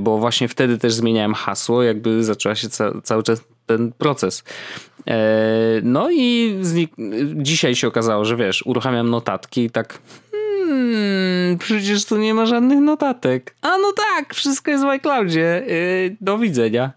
bo 0.01 0.19
właśnie 0.19 0.49
wtedy 0.49 0.79
też 0.79 0.95
zmieniałem 0.95 1.35
hasło, 1.35 1.83
jakby 1.83 2.25
zaczęła 2.25 2.55
się 2.55 2.69
ca 2.69 2.93
cały 3.03 3.23
czas 3.23 3.45
ten 3.67 3.93
proces. 3.93 4.45
E, 5.07 5.17
no 5.83 6.11
i 6.11 6.55
dzisiaj 7.35 7.75
się 7.75 7.89
okazało, 7.89 8.25
że 8.25 8.37
wiesz, 8.37 8.63
uruchamiam 8.67 9.11
notatki 9.11 9.65
i 9.65 9.71
tak 9.71 9.99
hmm, 10.67 11.59
przecież 11.59 12.05
tu 12.05 12.17
nie 12.17 12.35
ma 12.35 12.47
żadnych 12.47 12.79
notatek. 12.79 13.55
A 13.63 13.79
no 13.79 13.93
tak, 13.93 14.35
wszystko 14.35 14.71
jest 14.71 14.85
w 14.85 14.89
iCloudzie. 14.89 15.67
Do 16.21 16.39
widzenia. 16.39 16.93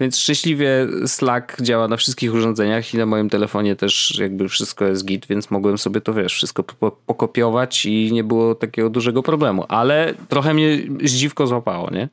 Więc 0.00 0.18
szczęśliwie 0.18 0.86
Slack 1.06 1.62
działa 1.62 1.88
na 1.88 1.96
wszystkich 1.96 2.34
urządzeniach 2.34 2.94
i 2.94 2.96
na 2.96 3.06
moim 3.06 3.30
telefonie 3.30 3.76
też 3.76 4.18
jakby 4.18 4.48
wszystko 4.48 4.84
jest 4.84 5.04
git, 5.04 5.26
więc 5.26 5.50
mogłem 5.50 5.78
sobie 5.78 6.00
to 6.00 6.14
wiesz, 6.14 6.34
wszystko 6.34 6.64
pokopiować 7.06 7.86
i 7.86 8.12
nie 8.12 8.24
było 8.24 8.54
takiego 8.54 8.90
dużego 8.90 9.22
problemu. 9.22 9.64
Ale 9.68 10.14
trochę 10.28 10.54
mnie 10.54 10.78
zdziwko 11.04 11.46
złapało, 11.46 11.90
nie? 11.90 12.08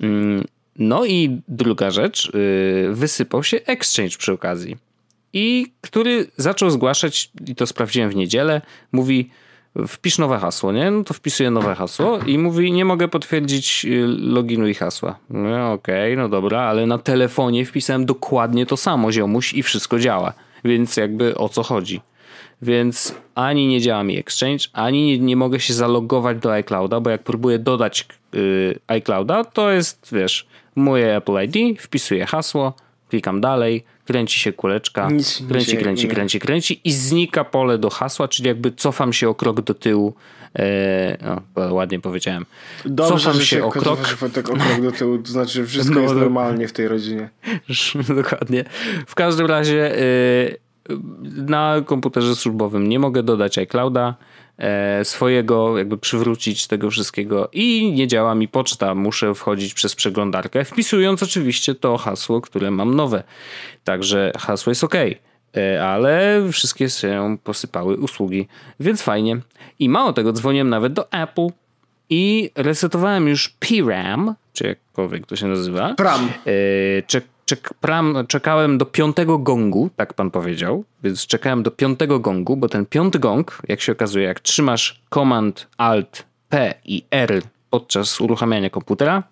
Mm, 0.00 0.44
no 0.78 1.06
i 1.06 1.40
druga 1.48 1.90
rzecz, 1.90 2.32
y, 2.34 2.88
wysypał 2.92 3.42
się 3.42 3.60
Exchange 3.66 4.16
przy 4.18 4.32
okazji. 4.32 4.76
I 5.32 5.72
który 5.80 6.26
zaczął 6.36 6.70
zgłaszać, 6.70 7.30
i 7.46 7.54
to 7.54 7.66
sprawdziłem 7.66 8.10
w 8.10 8.16
niedzielę, 8.16 8.60
mówi 8.92 9.30
wpisz 9.88 10.18
nowe 10.18 10.38
hasło, 10.38 10.72
nie? 10.72 10.90
No 10.90 11.04
to 11.04 11.14
wpisuję 11.14 11.50
nowe 11.50 11.74
hasło 11.74 12.18
i 12.26 12.38
mówi, 12.38 12.72
nie 12.72 12.84
mogę 12.84 13.08
potwierdzić 13.08 13.84
y, 13.84 14.06
loginu 14.18 14.68
i 14.68 14.74
hasła. 14.74 15.18
No 15.30 15.72
okej, 15.72 16.12
okay, 16.12 16.22
no 16.22 16.28
dobra, 16.28 16.60
ale 16.60 16.86
na 16.86 16.98
telefonie 16.98 17.66
wpisałem 17.66 18.06
dokładnie 18.06 18.66
to 18.66 18.76
samo, 18.76 19.12
ziomuś 19.12 19.54
i 19.54 19.62
wszystko 19.62 19.98
działa. 19.98 20.32
Więc 20.64 20.96
jakby 20.96 21.34
o 21.34 21.48
co 21.48 21.62
chodzi? 21.62 22.00
Więc 22.62 23.14
ani 23.34 23.66
nie 23.66 23.80
działa 23.80 24.04
mi 24.04 24.18
Exchange, 24.18 24.64
ani 24.72 25.06
nie, 25.06 25.18
nie 25.18 25.36
mogę 25.36 25.60
się 25.60 25.74
zalogować 25.74 26.38
do 26.38 26.52
iClouda, 26.52 27.00
bo 27.00 27.10
jak 27.10 27.22
próbuję 27.22 27.58
dodać 27.58 28.06
yy, 28.32 28.78
iClouda, 28.86 29.44
to 29.44 29.70
jest, 29.70 30.08
wiesz, 30.12 30.46
moje 30.76 31.16
Apple 31.16 31.44
ID, 31.44 31.80
wpisuję 31.80 32.26
hasło, 32.26 32.72
klikam 33.08 33.40
dalej, 33.40 33.84
kręci 34.04 34.38
się 34.38 34.52
kuleczka, 34.52 35.10
Nic 35.10 35.42
kręci, 35.48 35.76
kręci, 35.76 36.08
kręci, 36.08 36.40
kręci 36.40 36.80
i 36.84 36.92
znika 36.92 37.44
pole 37.44 37.78
do 37.78 37.90
hasła, 37.90 38.28
czyli 38.28 38.48
jakby 38.48 38.72
cofam 38.72 39.12
się 39.12 39.28
o 39.28 39.34
krok 39.34 39.60
do 39.60 39.74
tyłu. 39.74 40.14
E, 40.58 41.16
no, 41.56 41.74
ładnie 41.74 42.00
powiedziałem. 42.00 42.46
Dobrze, 42.84 43.12
cofam 43.12 43.40
się, 43.40 43.46
się 43.46 43.64
o 43.64 43.70
krok. 43.70 44.16
Tak 44.34 44.50
o 44.50 44.52
krok 44.52 44.80
do 44.82 44.92
tyłu, 44.92 45.18
to 45.18 45.32
znaczy, 45.32 45.52
że 45.52 45.66
wszystko 45.66 45.94
no, 45.94 46.00
jest 46.00 46.14
normalnie 46.14 46.68
w 46.68 46.72
tej 46.72 46.88
rodzinie. 46.88 47.28
Dokładnie. 48.22 48.64
W 49.06 49.14
każdym 49.14 49.46
razie 49.46 49.98
e, 49.98 50.02
na 51.24 51.82
komputerze 51.86 52.36
służbowym 52.36 52.88
nie 52.88 52.98
mogę 52.98 53.22
dodać 53.22 53.58
iClouda 53.58 54.14
swojego, 55.04 55.78
jakby 55.78 55.98
przywrócić 55.98 56.66
tego 56.66 56.90
wszystkiego 56.90 57.48
i 57.52 57.92
nie 57.92 58.06
działa 58.06 58.34
mi 58.34 58.48
poczta, 58.48 58.94
muszę 58.94 59.34
wchodzić 59.34 59.74
przez 59.74 59.94
przeglądarkę, 59.94 60.64
wpisując 60.64 61.22
oczywiście 61.22 61.74
to 61.74 61.96
hasło, 61.96 62.40
które 62.40 62.70
mam 62.70 62.94
nowe. 62.94 63.22
Także 63.84 64.32
hasło 64.38 64.70
jest 64.70 64.84
ok, 64.84 64.94
e, 65.56 65.84
ale 65.86 66.42
wszystkie 66.52 66.90
się 66.90 67.36
posypały 67.44 67.96
usługi, 67.96 68.48
więc 68.80 69.02
fajnie. 69.02 69.40
I 69.78 69.88
mało 69.88 70.12
tego, 70.12 70.32
dzwoniłem 70.32 70.68
nawet 70.68 70.92
do 70.92 71.12
Apple 71.12 71.48
i 72.10 72.50
resetowałem 72.54 73.28
już 73.28 73.48
PRAM, 73.48 74.34
czy 74.52 74.66
jakkolwiek 74.66 75.26
to 75.26 75.36
się 75.36 75.46
nazywa. 75.46 75.94
Pram. 75.94 76.28
E, 76.46 77.02
czek, 77.02 77.24
pram, 77.80 78.24
czekałem 78.28 78.78
do 78.78 78.86
piątego 78.86 79.38
gongu, 79.38 79.90
tak 79.96 80.14
pan 80.14 80.30
powiedział, 80.30 80.84
więc 81.02 81.26
czekałem 81.26 81.62
do 81.62 81.70
piątego 81.70 82.20
gongu, 82.20 82.56
bo 82.56 82.68
ten 82.68 82.86
piąty 82.86 83.18
gong, 83.18 83.62
jak 83.68 83.80
się 83.80 83.92
okazuje, 83.92 84.26
jak 84.26 84.40
trzymasz 84.40 85.00
Command 85.14 85.66
Alt 85.76 86.26
P 86.48 86.74
i 86.84 87.04
R 87.10 87.42
podczas 87.70 88.20
uruchamiania 88.20 88.70
komputera, 88.70 89.22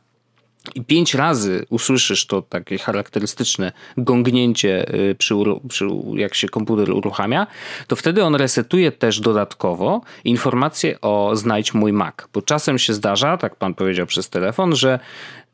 i 0.74 0.84
pięć 0.84 1.14
razy 1.14 1.66
usłyszysz 1.70 2.26
to 2.26 2.42
takie 2.42 2.78
charakterystyczne 2.78 3.72
gongnięcie, 3.96 4.94
y, 4.94 5.14
przy, 5.14 5.34
przy, 5.68 5.88
jak 6.14 6.34
się 6.34 6.48
komputer 6.48 6.90
uruchamia, 6.90 7.46
to 7.86 7.96
wtedy 7.96 8.24
on 8.24 8.34
resetuje 8.34 8.92
też 8.92 9.20
dodatkowo 9.20 10.00
informację 10.24 11.00
o 11.00 11.36
znajdź 11.36 11.74
mój 11.74 11.92
Mac. 11.92 12.14
Bo 12.32 12.42
czasem 12.42 12.78
się 12.78 12.94
zdarza, 12.94 13.36
tak 13.36 13.56
pan 13.56 13.74
powiedział 13.74 14.06
przez 14.06 14.28
telefon, 14.30 14.76
że 14.76 14.98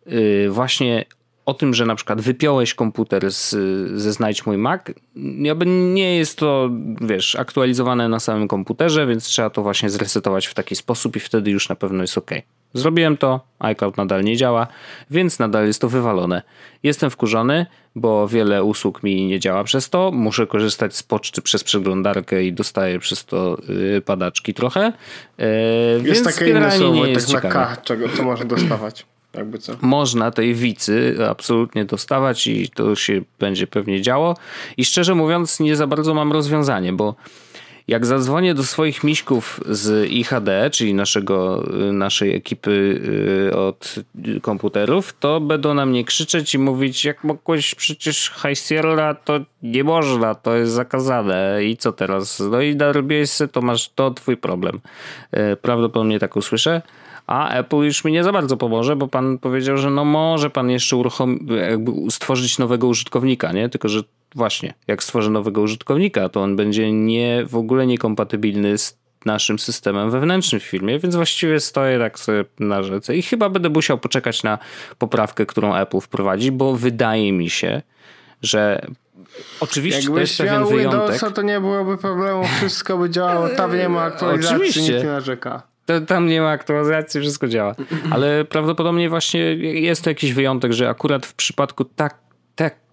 y, 0.07 0.47
właśnie 0.51 1.05
o 1.51 1.55
tym, 1.55 1.75
że 1.75 1.87
na 1.87 1.95
przykład 1.95 2.21
wypiąłeś 2.21 2.75
komputer 2.75 3.33
z, 3.33 3.51
ze 4.01 4.13
Znajdź 4.13 4.47
Mój 4.47 4.59
Mac, 4.59 4.83
jakby 5.39 5.67
nie 5.67 6.17
jest 6.17 6.39
to, 6.39 6.71
wiesz, 7.01 7.37
aktualizowane 7.37 8.09
na 8.09 8.21
samym 8.21 8.49
komputerze, 8.49 9.07
więc 9.07 9.25
trzeba 9.25 9.51
to 9.51 9.63
właśnie 9.63 9.91
zresetować 9.91 10.47
w 10.47 10.55
taki 10.55 10.77
sposób 10.77 11.17
i 11.17 11.21
wtedy 11.21 11.51
już 11.51 11.69
na 11.69 11.77
pewno 11.77 12.03
jest 12.03 12.19
ok. 12.19 12.31
Zrobiłem 12.75 13.17
to, 13.17 13.41
iCloud 13.59 13.97
nadal 13.97 14.25
nie 14.25 14.37
działa, 14.37 14.67
więc 15.11 15.39
nadal 15.39 15.67
jest 15.67 15.81
to 15.81 15.89
wywalone. 15.89 16.43
Jestem 16.83 17.11
wkurzony, 17.11 17.67
bo 17.95 18.29
wiele 18.29 18.65
usług 18.65 19.03
mi 19.03 19.27
nie 19.27 19.41
działa 19.41 19.65
przez 19.65 19.91
to. 19.91 20.11
Muszę 20.11 20.47
korzystać 20.47 20.97
z 20.97 21.03
poczty 21.03 21.43
przez 21.43 21.65
przeglądarkę 21.65 22.45
i 22.45 22.53
dostaję 22.53 22.99
przez 22.99 23.25
to 23.25 23.57
yy, 23.69 24.01
padaczki 24.01 24.55
trochę. 24.55 24.93
Yy, 25.39 25.47
jest 26.05 26.25
takie 26.25 26.51
inne 26.51 26.71
słowo, 26.71 27.05
tak 27.15 27.43
na 27.45 27.51
K, 27.51 27.77
czego 27.85 28.09
co 28.09 28.23
można 28.23 28.45
dostawać. 28.45 29.07
Jakby 29.35 29.59
co. 29.59 29.77
Można 29.81 30.31
tej 30.31 30.55
wicy 30.55 31.17
absolutnie 31.31 31.85
dostawać 31.85 32.47
i 32.47 32.69
to 32.69 32.97
się 32.97 33.23
będzie 33.39 33.67
pewnie 33.67 34.03
działo. 34.03 34.37
I 34.77 34.85
szczerze 34.85 35.15
mówiąc, 35.15 35.61
nie 35.61 35.77
za 35.77 35.87
bardzo 35.87 36.15
mam 36.15 36.33
rozwiązanie, 36.33 36.93
bo 36.93 37.15
jak 37.89 38.07
zadzwonię 38.07 38.55
do 38.55 38.63
swoich 38.63 39.05
miśków 39.05 39.61
z 39.69 40.11
IHD, 40.11 40.71
czyli 40.71 40.95
naszego, 40.95 41.65
naszej 41.93 42.35
ekipy 42.35 43.01
y, 43.51 43.57
od 43.57 43.95
komputerów, 44.43 45.15
to 45.21 45.41
będą 45.41 45.75
na 45.75 45.87
mnie 45.87 46.05
krzyczeć 46.05 46.55
i 46.55 46.59
mówić, 46.59 47.05
jak 47.05 47.25
mogłeś 47.25 47.75
przecież 47.75 48.31
hajsierla, 48.31 49.15
to 49.15 49.41
nie 49.63 49.85
można, 49.85 50.35
to 50.35 50.57
jest 50.57 50.73
zakazane. 50.73 51.65
I 51.65 51.77
co 51.77 51.93
teraz? 51.93 52.43
No 52.51 52.61
i 52.61 52.77
narobiłeś 52.77 53.31
to 53.53 53.63
masz, 53.63 53.89
to 53.89 54.11
twój 54.11 54.37
problem. 54.37 54.81
Y, 55.53 55.57
prawdopodobnie 55.57 56.19
tak 56.19 56.37
usłyszę 56.37 56.83
a 57.27 57.55
Apple 57.55 57.77
już 57.77 58.05
mi 58.05 58.13
nie 58.13 58.25
za 58.25 58.33
bardzo 58.33 58.57
pomoże, 58.57 58.97
bo 58.97 59.09
pan 59.09 59.39
powiedział, 59.39 59.77
że 59.77 59.91
no 59.91 60.05
może 60.05 60.51
pan 60.51 60.71
jeszcze 60.71 60.97
jakby 61.69 61.93
stworzyć 62.11 62.59
nowego 62.59 62.87
użytkownika, 62.87 63.53
nie? 63.53 63.69
Tylko, 63.69 63.89
że 63.89 64.03
właśnie, 64.35 64.75
jak 64.87 65.03
stworzę 65.03 65.31
nowego 65.31 65.61
użytkownika, 65.61 66.29
to 66.29 66.43
on 66.43 66.57
będzie 66.57 66.93
nie, 66.93 67.45
w 67.47 67.57
ogóle 67.57 67.87
niekompatybilny 67.87 68.79
z 68.79 69.01
naszym 69.25 69.59
systemem 69.59 70.11
wewnętrznym 70.11 70.61
w 70.61 70.65
firmie, 70.65 70.99
więc 70.99 71.17
właściwie 71.17 71.61
stoję 71.61 71.99
tak 71.99 72.19
sobie 72.19 72.45
na 72.61 72.83
rzece 72.83 73.17
i 73.17 73.23
chyba 73.23 73.49
będę 73.49 73.69
musiał 73.69 73.99
poczekać 73.99 74.43
na 74.43 74.59
poprawkę, 74.99 75.47
którą 75.47 75.75
Apple 75.75 76.01
wprowadzi, 76.01 76.53
bo 76.53 76.77
wydaje 76.77 77.33
mi 77.33 77.51
się, 77.51 77.83
że 78.43 78.87
Oczywiście 79.61 80.01
Jakbyś 80.01 80.15
to 80.15 80.21
jest 80.21 80.39
pewien 80.39 80.77
wyjątek. 80.77 81.01
Windowsa, 81.01 81.31
to 81.31 81.43
nie 81.43 81.61
byłoby 81.61 81.99
problemu, 81.99 82.45
wszystko 82.45 82.99
by 82.99 83.11
działało, 83.11 83.49
tam 83.49 83.77
nie 83.77 83.89
ma 83.89 84.03
aktualizacji, 84.03 84.57
Oczywiście. 84.57 84.81
nikt 84.81 85.05
nie 85.05 85.11
narzeka 85.11 85.70
tam 86.07 86.27
nie 86.27 86.41
ma 86.41 86.51
aktualizacji, 86.51 87.21
wszystko 87.21 87.49
działa. 87.49 87.75
Ale 88.11 88.45
prawdopodobnie 88.45 89.09
właśnie 89.09 89.41
jest 89.81 90.05
to 90.05 90.11
jakiś 90.11 90.33
wyjątek, 90.33 90.73
że 90.73 90.89
akurat 90.89 91.27
w 91.27 91.35
przypadku 91.35 91.85
tak, 91.85 92.19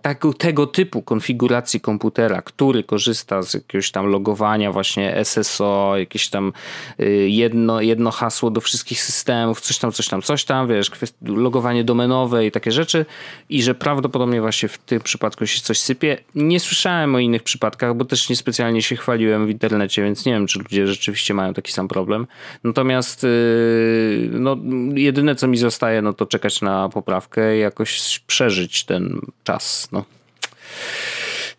tego, 0.08 0.34
tego 0.34 0.68
typu 0.68 1.02
konfiguracji 1.02 1.82
komputera, 1.82 2.42
który 2.42 2.84
korzysta 2.84 3.42
z 3.42 3.54
jakiegoś 3.54 3.92
tam 3.92 4.06
logowania 4.06 4.72
właśnie 4.72 5.16
SSO, 5.24 5.94
jakieś 5.98 6.30
tam 6.30 6.54
y, 7.00 7.30
jedno, 7.30 7.82
jedno 7.82 8.12
hasło 8.12 8.52
do 8.52 8.62
wszystkich 8.62 9.02
systemów, 9.02 9.62
coś 9.62 9.78
tam, 9.78 9.92
coś 9.92 10.08
tam, 10.08 10.22
coś 10.22 10.46
tam, 10.46 10.68
wiesz, 10.68 10.92
logowanie 11.22 11.84
domenowe 11.84 12.46
i 12.46 12.52
takie 12.52 12.72
rzeczy 12.72 13.06
i 13.50 13.64
że 13.64 13.76
prawdopodobnie 13.76 14.42
właśnie 14.42 14.70
w 14.70 14.78
tym 14.78 15.02
przypadku 15.02 15.46
się 15.48 15.62
coś 15.62 15.80
sypie. 15.80 16.18
Nie 16.36 16.60
słyszałem 16.60 17.16
o 17.16 17.20
innych 17.20 17.44
przypadkach, 17.44 17.96
bo 17.96 18.06
też 18.06 18.30
niespecjalnie 18.30 18.82
się 18.82 18.96
chwaliłem 18.96 19.48
w 19.48 19.50
internecie, 19.50 20.04
więc 20.04 20.26
nie 20.26 20.34
wiem, 20.34 20.48
czy 20.48 20.60
ludzie 20.60 20.88
rzeczywiście 20.88 21.34
mają 21.34 21.54
taki 21.54 21.72
sam 21.72 21.88
problem. 21.88 22.28
Natomiast 22.64 23.24
y, 23.24 24.30
no, 24.32 24.58
jedyne, 24.96 25.36
co 25.36 25.48
mi 25.48 25.58
zostaje, 25.58 26.02
no 26.02 26.14
to 26.14 26.26
czekać 26.26 26.62
na 26.62 26.90
poprawkę 26.90 27.58
i 27.58 27.60
jakoś 27.60 28.20
przeżyć 28.28 28.84
ten 28.86 29.22
czas. 29.44 29.90
No. 29.92 29.97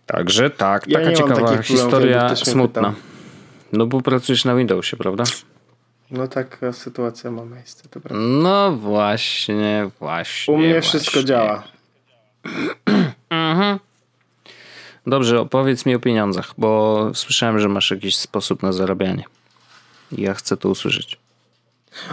Także 0.07 0.51
tak, 0.51 0.89
ja 0.89 0.99
taka 0.99 1.13
ciekawa 1.13 1.63
historia, 1.63 2.37
smutna. 2.37 2.95
No 3.73 3.87
bo 3.87 4.01
pracujesz 4.01 4.45
na 4.45 4.55
Windowsie, 4.55 4.97
prawda? 4.97 5.25
No 6.11 6.29
taka 6.29 6.73
sytuacja 6.73 7.31
ma 7.31 7.45
miejsce, 7.45 7.89
to 7.89 8.01
prawda. 8.01 8.25
No 8.25 8.73
właśnie, 8.73 9.91
właśnie. 10.01 10.55
U 10.55 10.59
mnie 10.59 10.73
właśnie. 10.73 11.01
wszystko 11.01 11.23
działa. 11.23 11.63
mhm. 13.31 13.79
Dobrze, 15.07 15.41
opowiedz 15.41 15.87
mi 15.87 15.95
o 15.95 16.01
pieniądzach, 16.01 16.55
bo 16.59 17.11
słyszałem, 17.15 17.59
że 17.59 17.69
masz 17.69 17.91
jakiś 17.91 18.17
sposób 18.17 18.63
na 18.63 18.73
zarabianie. 18.73 19.25
Ja 20.13 20.35
chcę 20.35 20.57
to 20.57 20.69
usłyszeć. 20.69 21.19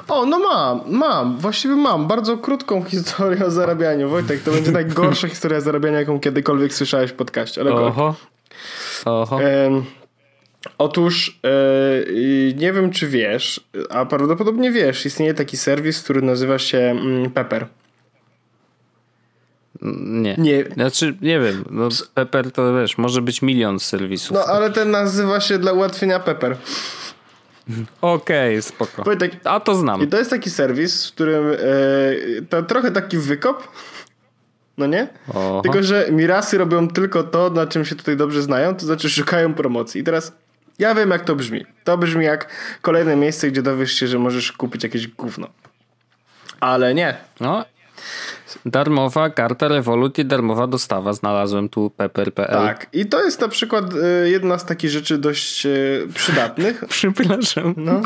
O, 0.08 0.26
no 0.26 0.40
mam, 0.40 0.82
mam, 0.88 1.38
właściwie 1.38 1.76
mam 1.76 2.08
bardzo 2.08 2.38
krótką 2.38 2.84
historię 2.84 3.46
o 3.46 3.52
zarabianiu. 3.52 4.10
Wojtek, 4.10 4.44
to 4.44 4.52
będzie 4.52 4.72
najgorsza 4.72 5.28
historia 5.28 5.62
zarabiania, 5.62 6.00
jaką 6.00 6.20
kiedykolwiek 6.20 6.74
słyszałeś 6.74 7.12
w 7.12 7.14
podcaście. 7.14 7.62
Ale 7.62 7.72
Oho. 7.72 8.16
Oho. 9.06 9.40
otóż 10.78 11.40
e, 11.44 11.50
nie 12.56 12.74
wiem, 12.74 12.92
czy 12.92 13.08
wiesz, 13.08 13.68
a 13.90 14.06
prawdopodobnie 14.06 14.72
wiesz, 14.72 15.06
istnieje 15.06 15.34
taki 15.34 15.58
serwis, 15.58 16.04
który 16.04 16.22
nazywa 16.22 16.60
się 16.60 16.78
mm, 16.78 17.32
Pepper. 17.32 17.68
Nie. 19.82 20.36
nie. 20.38 20.64
Znaczy, 20.74 21.18
nie 21.22 21.40
wiem. 21.40 21.66
No, 21.70 21.90
Pepper 22.14 22.52
to 22.52 22.76
wiesz, 22.76 22.98
może 22.98 23.22
być 23.22 23.42
milion 23.42 23.80
serwisów. 23.80 24.32
No, 24.32 24.44
ale 24.46 24.72
ten 24.72 24.92
nazywa 24.92 25.40
się 25.40 25.58
dla 25.58 25.72
ułatwienia 25.72 26.20
Pepper. 26.20 26.58
Okej, 28.02 28.54
okay, 28.56 28.62
spoko. 28.62 29.04
Wojtek, 29.04 29.32
A 29.44 29.60
to 29.60 29.76
znam. 29.76 30.04
I 30.04 30.08
to 30.08 30.18
jest 30.18 30.30
taki 30.30 30.50
serwis, 30.50 31.10
w 31.10 31.14
którym 31.14 31.52
e, 31.52 31.58
to 32.50 32.64
trochę 32.64 32.92
taki 32.92 33.18
wykop, 33.18 33.68
no 34.78 34.88
nie? 34.88 35.08
Oho. 35.30 35.62
Tylko, 35.64 35.84
że 35.84 36.08
Mirasy 36.12 36.58
robią 36.58 36.88
tylko 36.88 37.24
to, 37.24 37.50
na 37.50 37.68
czym 37.68 37.86
się 37.86 37.96
tutaj 37.96 38.18
dobrze 38.18 38.42
znają, 38.42 38.76
to 38.76 38.86
znaczy 38.86 39.10
szukają 39.10 39.54
promocji. 39.54 40.02
I 40.02 40.04
teraz 40.04 40.34
ja 40.80 40.96
wiem, 40.96 41.10
jak 41.10 41.26
to 41.26 41.36
brzmi. 41.36 41.66
To 41.84 41.98
brzmi 41.98 42.26
jak 42.26 42.50
kolejne 42.82 43.16
miejsce, 43.16 43.48
gdzie 43.52 43.62
dowiesz 43.62 43.92
się, 43.92 44.08
że 44.08 44.20
możesz 44.20 44.52
kupić 44.52 44.84
jakieś 44.84 45.08
gówno. 45.08 45.48
Ale 46.60 46.94
nie. 46.94 47.18
No, 47.40 47.66
Darmowa 48.66 49.30
karta 49.30 49.68
Revolut 49.68 50.20
i 50.20 50.26
darmowa 50.26 50.68
dostawa. 50.68 51.14
Znalazłem 51.14 51.70
tu 51.70 51.90
pepper.pl. 51.90 52.48
Tak, 52.48 52.88
i 52.94 53.06
to 53.06 53.24
jest 53.24 53.42
na 53.42 53.48
przykład 53.48 53.94
y, 53.94 54.30
jedna 54.30 54.60
z 54.60 54.66
takich 54.66 54.90
rzeczy 54.90 55.18
dość 55.18 55.66
y, 55.66 56.08
przydatnych. 56.14 56.84
Przepraszam. 56.90 57.74
No. 57.78 58.02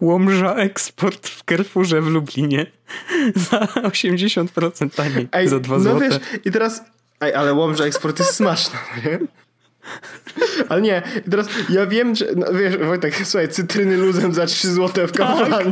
Łomża 0.00 0.54
eksport 0.54 1.28
w 1.28 1.44
Carrefourze 1.44 2.00
w 2.00 2.06
Lublinie 2.06 2.66
za 3.50 3.58
80% 3.58 4.90
taniej, 4.90 5.28
Ej, 5.32 5.48
za 5.48 5.60
2 5.60 5.76
no 5.76 5.82
zł. 5.82 6.00
Wiesz, 6.00 6.20
i 6.44 6.50
teraz, 6.50 6.84
ej, 7.20 7.34
ale 7.34 7.54
Łomża 7.54 7.84
eksport 7.84 8.18
jest 8.18 8.34
smaczna, 8.34 8.78
nie? 9.04 9.18
Ale 10.68 10.82
nie, 10.82 11.02
i 11.26 11.30
teraz 11.30 11.48
ja 11.68 11.86
wiem, 11.86 12.14
że, 12.14 12.26
no 12.36 12.52
wiesz, 12.52 12.76
Wojtek, 12.76 13.14
słuchaj, 13.24 13.48
cytryny 13.48 13.96
luzem 13.96 14.34
za 14.34 14.46
3 14.46 14.68
zł 14.68 15.06
w. 15.06 15.12
Tak. 15.12 15.66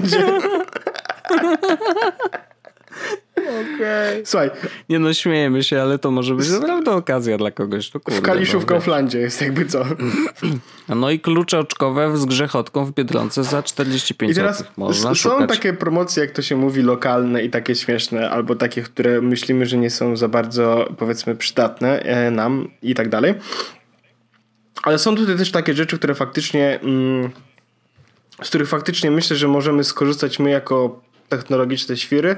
Okay. 3.37 4.22
Słuchaj. 4.25 4.51
Nie 4.88 4.99
no, 4.99 5.14
śmiejemy 5.14 5.62
się, 5.62 5.83
ale 5.83 5.99
to 5.99 6.11
może 6.11 6.35
być 6.35 6.51
naprawdę 6.51 6.92
okazja 6.92 7.38
dla 7.38 7.51
kogoś. 7.51 7.90
To 7.90 8.01
kurde, 8.01 8.20
w 8.20 8.22
Kaliszu 8.22 8.55
no, 8.57 8.61
w 8.61 8.66
Kauflandzie 8.66 9.18
jest 9.18 9.40
jakby 9.40 9.66
co. 9.66 9.85
No 10.88 11.11
i 11.11 11.20
klucze 11.20 11.59
oczkowe 11.59 12.16
z 12.16 12.25
grzechotką 12.25 12.85
w 12.85 12.92
Biedronce 12.92 13.44
za 13.44 13.62
45 13.62 14.33
I 14.33 14.35
teraz 14.35 14.64
Można 14.77 15.09
są 15.09 15.14
szukać. 15.14 15.51
takie 15.51 15.72
promocje, 15.72 16.22
jak 16.22 16.33
to 16.33 16.42
się 16.42 16.57
mówi, 16.57 16.83
lokalne 16.83 17.42
i 17.42 17.51
takie 17.51 17.75
śmieszne, 17.75 18.31
albo 18.31 18.55
takie, 18.55 18.83
które 18.83 19.20
myślimy, 19.20 19.66
że 19.66 19.77
nie 19.77 19.90
są 19.90 20.16
za 20.16 20.29
bardzo, 20.29 20.88
powiedzmy, 20.99 21.37
przydatne 21.37 22.01
e, 22.01 22.31
nam 22.31 22.68
i 22.83 22.94
tak 22.94 23.09
dalej. 23.09 23.35
Ale 24.83 24.99
są 24.99 25.16
tutaj 25.16 25.37
też 25.37 25.51
takie 25.51 25.75
rzeczy, 25.75 25.99
które 25.99 26.14
faktycznie, 26.14 26.81
mm, 26.81 27.31
z 28.42 28.49
których 28.49 28.68
faktycznie 28.68 29.11
myślę, 29.11 29.37
że 29.37 29.49
możemy 29.49 29.85
skorzystać 29.85 30.38
my 30.38 30.51
jako 30.51 31.01
technologiczne 31.29 31.96
świry 31.96 32.37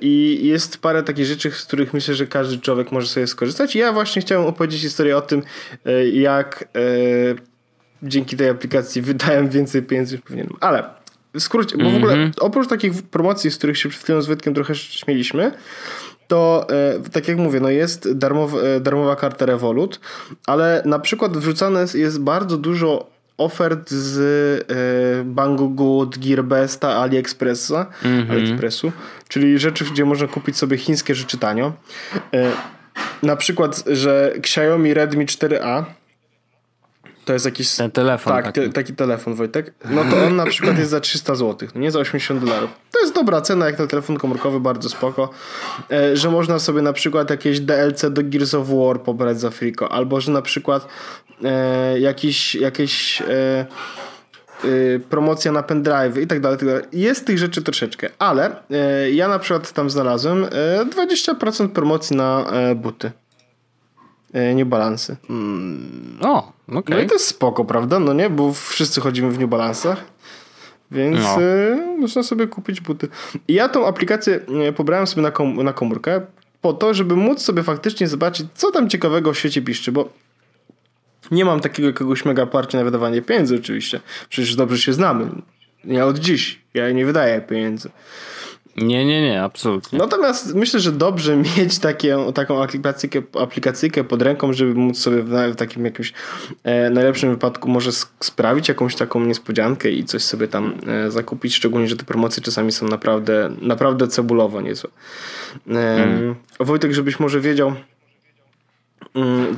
I 0.00 0.40
jest 0.42 0.78
parę 0.78 1.02
takich 1.02 1.26
rzeczy, 1.26 1.50
z 1.50 1.64
których 1.64 1.94
myślę, 1.94 2.14
że 2.14 2.26
każdy 2.26 2.58
człowiek 2.58 2.92
może 2.92 3.06
sobie 3.06 3.26
skorzystać. 3.26 3.76
Ja 3.76 3.92
właśnie 3.92 4.22
chciałem 4.22 4.46
opowiedzieć 4.46 4.80
historię 4.80 5.16
o 5.16 5.20
tym, 5.20 5.42
e, 5.86 6.08
jak 6.08 6.68
e, 6.74 6.78
dzięki 8.02 8.36
tej 8.36 8.48
aplikacji 8.48 9.02
wydałem 9.02 9.48
więcej 9.48 9.82
pieniędzy 9.82 10.14
niż 10.14 10.24
powinienem. 10.24 10.56
Ale 10.60 10.84
w 11.34 11.40
skrócie, 11.40 11.78
bo 11.78 11.90
w 11.90 11.94
ogóle 11.94 12.12
mhm. 12.12 12.32
oprócz 12.40 12.68
takich 12.68 13.02
promocji, 13.02 13.50
z 13.50 13.58
których 13.58 13.78
się 13.78 13.88
przed 13.88 14.02
chwilą 14.02 14.22
z 14.22 14.26
Wojtkiem 14.26 14.54
trochę 14.54 14.74
śmieliśmy, 14.74 15.52
to 16.28 16.66
e, 16.70 17.10
tak 17.12 17.28
jak 17.28 17.36
mówię, 17.36 17.60
no 17.60 17.70
jest 17.70 18.12
darmowa, 18.12 18.58
darmowa 18.80 19.16
karta 19.16 19.46
Revolut, 19.46 20.00
ale 20.46 20.82
na 20.84 20.98
przykład 20.98 21.36
wrzucane 21.36 21.86
jest 21.94 22.20
bardzo 22.20 22.56
dużo 22.56 23.19
ofert 23.40 23.90
z 23.90 24.18
y, 24.70 25.24
Banggood, 25.24 26.18
Gearbesta, 26.18 26.96
AliExpressa, 26.96 27.86
mm 28.04 28.26
-hmm. 28.26 28.30
AliExpressu, 28.30 28.92
czyli 29.28 29.58
rzeczy, 29.58 29.84
gdzie 29.84 30.04
można 30.04 30.26
kupić 30.26 30.56
sobie 30.56 30.76
chińskie 30.76 31.14
rzeczy 31.14 31.38
tanio. 31.38 31.72
Y, 32.16 32.18
na 33.22 33.36
przykład, 33.36 33.84
że 33.86 34.32
Xiaomi 34.36 34.94
Redmi 34.94 35.26
4A 35.26 35.84
to 37.24 37.32
jest 37.32 37.44
jakiś. 37.44 37.76
Ten 37.76 37.90
telefon. 37.90 38.32
Tak, 38.32 38.44
taki. 38.44 38.60
Te, 38.60 38.68
taki 38.68 38.94
telefon, 38.94 39.34
Wojtek. 39.34 39.74
No 39.90 40.04
to 40.04 40.24
on 40.24 40.36
na 40.36 40.46
przykład 40.46 40.78
jest 40.78 40.90
za 40.90 41.00
300 41.00 41.34
zł, 41.34 41.68
no 41.74 41.80
nie 41.80 41.90
za 41.90 41.98
80 41.98 42.44
dolarów. 42.44 42.70
To 42.92 43.00
jest 43.00 43.14
dobra 43.14 43.40
cena, 43.40 43.66
jak 43.66 43.78
na 43.78 43.86
telefon 43.86 44.16
komórkowy, 44.16 44.60
bardzo 44.60 44.88
spoko. 44.88 45.30
E, 45.90 46.16
że 46.16 46.30
można 46.30 46.58
sobie 46.58 46.82
na 46.82 46.92
przykład 46.92 47.30
jakieś 47.30 47.60
DLC 47.60 48.04
do 48.10 48.22
Gears 48.24 48.54
of 48.54 48.68
War 48.68 49.00
pobrać 49.00 49.40
za 49.40 49.50
Frico, 49.50 49.92
albo 49.92 50.20
że 50.20 50.32
na 50.32 50.42
przykład 50.42 50.86
e, 51.44 52.00
jakiś, 52.00 52.54
jakieś. 52.54 53.22
E, 53.22 53.66
y, 54.64 55.00
promocja 55.10 55.52
na 55.52 55.62
pendrive 55.62 56.18
i 56.22 56.26
tak 56.26 56.40
dalej, 56.40 56.58
tak 56.58 56.68
dalej. 56.68 56.82
Jest 56.92 57.26
tych 57.26 57.38
rzeczy 57.38 57.62
troszeczkę, 57.62 58.10
ale 58.18 58.50
y, 59.06 59.12
ja 59.12 59.28
na 59.28 59.38
przykład 59.38 59.72
tam 59.72 59.90
znalazłem 59.90 60.44
y, 60.44 60.48
20% 60.96 61.68
promocji 61.68 62.16
na 62.16 62.46
buty. 62.76 63.10
New 64.54 64.68
Balance. 64.68 65.16
Mm, 65.30 66.18
o, 66.20 66.38
okej. 66.38 66.78
Okay. 66.78 66.96
No 66.96 67.02
i 67.02 67.06
to 67.06 67.14
jest 67.14 67.26
spoko, 67.26 67.64
prawda? 67.64 67.98
No 67.98 68.12
nie, 68.12 68.30
bo 68.30 68.52
wszyscy 68.52 69.00
chodzimy 69.00 69.30
w 69.30 69.38
New 69.38 69.50
Balance'ach. 69.50 69.96
Więc 70.90 71.18
no. 71.18 71.38
można 71.98 72.22
sobie 72.22 72.46
kupić 72.46 72.80
buty. 72.80 73.08
I 73.48 73.54
ja 73.54 73.68
tą 73.68 73.86
aplikację 73.86 74.40
pobrałem 74.76 75.06
sobie 75.06 75.22
na, 75.22 75.30
kom 75.30 75.64
na 75.64 75.72
komórkę 75.72 76.20
po 76.60 76.72
to, 76.72 76.94
żeby 76.94 77.16
móc 77.16 77.42
sobie 77.42 77.62
faktycznie 77.62 78.08
zobaczyć, 78.08 78.46
co 78.54 78.70
tam 78.70 78.88
ciekawego 78.88 79.32
w 79.32 79.38
świecie 79.38 79.62
piszczy, 79.62 79.92
bo 79.92 80.08
nie 81.30 81.44
mam 81.44 81.60
takiego 81.60 81.88
jakiegoś 81.88 82.24
mega 82.24 82.46
parcia 82.46 82.78
na 82.78 82.84
wydawanie 82.84 83.22
pieniędzy 83.22 83.56
oczywiście. 83.56 84.00
Przecież 84.28 84.56
dobrze 84.56 84.78
się 84.78 84.92
znamy. 84.92 85.30
Ja 85.84 86.06
od 86.06 86.18
dziś. 86.18 86.60
Ja 86.74 86.90
nie 86.90 87.06
wydaję 87.06 87.40
pieniędzy. 87.40 87.90
Nie, 88.76 89.06
nie, 89.06 89.22
nie, 89.22 89.42
absolutnie. 89.42 89.98
Natomiast 89.98 90.54
myślę, 90.54 90.80
że 90.80 90.92
dobrze 90.92 91.36
mieć 91.56 91.78
takie, 91.78 92.16
taką 92.34 92.62
aplikacyjkę, 92.62 93.22
aplikacyjkę 93.40 94.04
pod 94.04 94.22
ręką, 94.22 94.52
żeby 94.52 94.74
móc 94.74 94.98
sobie 94.98 95.22
w, 95.22 95.56
takim 95.56 95.84
jakimś 95.84 96.12
e, 96.64 96.90
najlepszym 96.90 97.30
wypadku 97.30 97.68
może 97.68 97.90
sprawić 98.20 98.68
jakąś 98.68 98.96
taką 98.96 99.24
niespodziankę 99.24 99.90
i 99.90 100.04
coś 100.04 100.22
sobie 100.22 100.48
tam 100.48 100.74
e, 100.86 101.10
zakupić, 101.10 101.54
szczególnie, 101.54 101.88
że 101.88 101.96
te 101.96 102.04
promocje 102.04 102.42
czasami 102.42 102.72
są 102.72 102.88
naprawdę, 102.88 103.50
naprawdę 103.62 104.08
cebulowo 104.08 104.60
niezłe. 104.60 104.90
E, 105.68 105.72
hmm. 105.72 106.34
Wojtek, 106.60 106.92
żebyś 106.92 107.20
może 107.20 107.40
wiedział, 107.40 107.74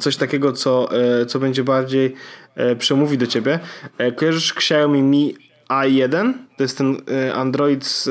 coś 0.00 0.16
takiego, 0.16 0.52
co, 0.52 0.88
e, 1.20 1.26
co 1.26 1.38
będzie 1.38 1.64
bardziej 1.64 2.14
e, 2.54 2.76
przemówi 2.76 3.18
do 3.18 3.26
ciebie. 3.26 3.60
E, 3.98 4.12
kojarzysz 4.12 4.52
Xiaomi 4.52 5.02
Mi 5.02 5.34
A1? 5.68 6.32
To 6.62 6.64
jest 6.64 6.78
ten 6.78 6.96
Android 7.34 7.86
z 7.86 8.08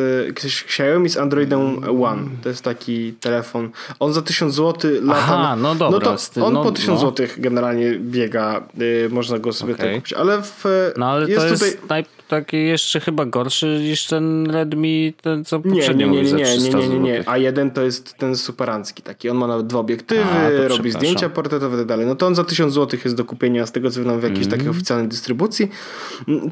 Xiaomi 0.65 1.09
z 1.09 1.17
Androidem 1.17 1.83
One. 2.03 2.23
To 2.43 2.49
jest 2.49 2.63
taki 2.63 3.13
telefon. 3.13 3.69
On 3.99 4.13
za 4.13 4.21
1000 4.21 4.55
zł 4.55 4.91
lata. 5.01 5.19
Aha, 5.21 5.55
no 5.55 5.75
dobra. 5.75 5.99
No 6.11 6.17
to 6.33 6.45
on 6.45 6.53
no, 6.53 6.63
po 6.63 6.71
1000 6.71 7.01
no. 7.01 7.09
zł 7.09 7.27
generalnie 7.37 7.99
biega. 7.99 8.63
Można 9.09 9.39
go 9.39 9.53
sobie 9.53 9.73
okay. 9.73 9.85
tak 9.85 9.95
kupić. 9.95 10.13
Ale 10.13 10.41
w, 10.41 10.65
No 10.97 11.05
ale 11.05 11.29
jest 11.29 11.41
to 11.41 11.47
jest 11.47 11.81
tutaj... 11.81 12.05
taki 12.27 12.65
jeszcze 12.65 12.99
chyba 12.99 13.25
gorszy 13.25 13.79
niż 13.83 14.05
ten 14.05 14.51
Redmi, 14.51 15.13
ten 15.21 15.45
co 15.45 15.59
poprzednio 15.59 16.07
nie, 16.07 16.21
nie, 16.21 16.23
nie, 16.23 16.33
nie, 16.33 16.57
nie, 16.57 16.69
nie, 16.69 16.87
nie, 16.87 16.99
nie. 16.99 17.23
A1 17.23 17.71
to 17.71 17.81
jest 17.81 18.13
ten 18.17 18.35
superancki 18.35 19.03
taki. 19.03 19.29
On 19.29 19.37
ma 19.37 19.47
nawet 19.47 19.67
dwa 19.67 19.79
obiektywy, 19.79 20.65
A, 20.65 20.67
robi 20.67 20.91
zdjęcia 20.91 21.29
portretowe 21.29 21.75
i 21.75 21.79
tak 21.79 21.87
dalej. 21.87 22.05
No 22.05 22.15
to 22.15 22.27
on 22.27 22.35
za 22.35 22.43
1000 22.43 22.73
zł 22.73 22.99
jest 23.03 23.15
do 23.15 23.25
kupienia 23.25 23.65
z 23.65 23.71
tego 23.71 23.91
co 23.91 24.03
wiem 24.03 24.19
w 24.19 24.23
jakiejś 24.23 24.47
mm. 24.47 24.51
takiej 24.51 24.69
oficjalnej 24.69 25.07
dystrybucji. 25.07 25.69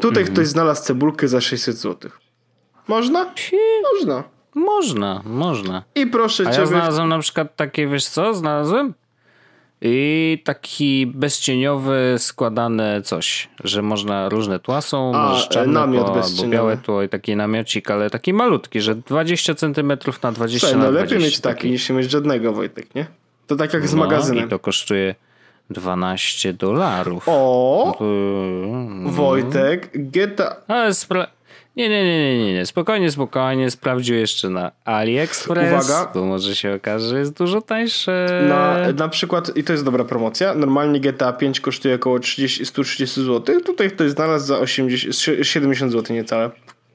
Tutaj 0.01 0.23
mm. 0.23 0.33
ktoś 0.33 0.47
znalazł 0.47 0.83
cebulkę 0.83 1.27
za 1.27 1.41
600 1.41 1.77
zł. 1.77 1.88
Można? 2.87 3.33
Można. 3.93 4.23
Można, 4.55 5.21
można. 5.25 5.83
I 5.95 6.07
proszę 6.07 6.43
A 6.47 6.51
cię. 6.51 6.59
Ja 6.59 6.65
znalazłem 6.65 7.09
na 7.09 7.19
przykład 7.19 7.55
takie, 7.55 7.87
wiesz 7.87 8.05
co, 8.05 8.33
znalazłem? 8.33 8.93
I 9.81 10.41
taki 10.45 11.07
bezcieniowy, 11.07 12.15
składane 12.17 13.01
coś, 13.01 13.49
że 13.63 13.81
można 13.81 14.29
różne 14.29 14.59
tła 14.59 14.81
są, 14.81 15.11
A, 15.15 15.29
może 15.29 15.47
czarne 15.47 15.73
namiot 15.73 16.05
tło, 16.05 16.23
albo 16.23 16.43
białe 16.43 16.77
tło 16.77 17.03
i 17.03 17.09
taki 17.09 17.35
namiocik, 17.35 17.91
ale 17.91 18.09
taki 18.09 18.33
malutki, 18.33 18.81
że 18.81 18.95
20 18.95 19.55
cm 19.55 19.91
na 20.23 20.31
20 20.31 20.67
Słuchaj, 20.67 20.85
no 20.85 20.91
lepiej 20.91 21.19
mieć 21.19 21.39
taki, 21.39 21.55
taki 21.55 21.71
niż 21.71 21.89
mieć 21.89 22.11
żadnego, 22.11 22.53
Wojtek, 22.53 22.95
nie? 22.95 23.05
To 23.47 23.55
tak 23.55 23.73
jak 23.73 23.87
z 23.87 23.93
no, 23.93 23.99
magazynem. 23.99 24.45
I 24.45 24.49
to 24.49 24.59
kosztuje 24.59 25.15
12 25.69 26.53
dolarów. 26.53 27.23
O! 27.27 27.97
No. 28.87 29.11
Wojtek, 29.11 29.89
GTA... 29.93 30.55
Ale 30.67 30.89
spra- 30.89 31.27
nie, 31.75 31.89
nie, 31.89 32.03
nie, 32.03 32.37
nie, 32.37 32.53
nie, 32.53 32.65
spokojnie, 32.65 33.11
spokojnie, 33.11 33.71
sprawdził 33.71 34.15
jeszcze 34.15 34.49
na 34.49 34.71
AliExpress, 34.85 35.85
Uwaga. 35.85 36.11
bo 36.13 36.25
może 36.25 36.55
się 36.55 36.73
okaże, 36.73 37.09
że 37.09 37.19
jest 37.19 37.33
dużo 37.33 37.61
tańsze. 37.61 38.45
Na, 38.49 38.91
na 38.93 39.09
przykład, 39.09 39.57
i 39.57 39.63
to 39.63 39.73
jest 39.73 39.85
dobra 39.85 40.03
promocja, 40.03 40.53
normalnie 40.53 40.99
GTA 40.99 41.33
5 41.33 41.59
kosztuje 41.59 41.95
około 41.95 42.19
30, 42.19 42.65
130 42.65 43.23
zł, 43.23 43.61
tutaj 43.61 43.91
ktoś 43.91 44.11
znalazł 44.11 44.45
za 44.45 44.59
80, 44.59 45.15
70 45.41 45.91
zł 45.91 46.15
niecałe. 46.15 46.51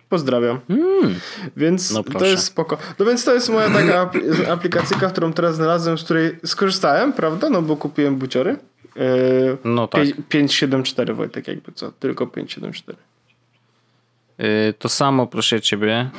Pozdrawiam. 0.09 0.61
Mm. 0.69 1.15
Więc 1.57 1.95
no 1.95 2.03
to 2.03 2.27
jest 2.27 2.45
spoko. 2.45 2.79
No 2.99 3.07
więc 3.07 3.25
to 3.25 3.35
jest 3.35 3.49
moja 3.49 3.71
taka 3.71 4.11
aplikacyjka, 4.53 5.11
którą 5.11 5.33
teraz 5.33 5.57
znalazłem, 5.57 5.99
z 5.99 6.05
której 6.05 6.31
skorzystałem, 6.45 7.13
prawda? 7.13 7.51
No 7.51 7.63
bo 7.63 7.77
kupiłem 7.77 8.17
buciory. 8.17 8.57
Yy, 8.97 9.03
no 9.65 9.89
tak. 9.89 10.03
574 10.29 11.15
Wojtek 11.15 11.49
jakby 11.49 11.73
co, 11.73 11.93
tylko 11.93 12.27
574. 12.27 12.99
Y, 14.41 14.75
to 14.79 14.89
samo, 14.89 15.27
proszę 15.27 15.61
ciebie. 15.61 16.11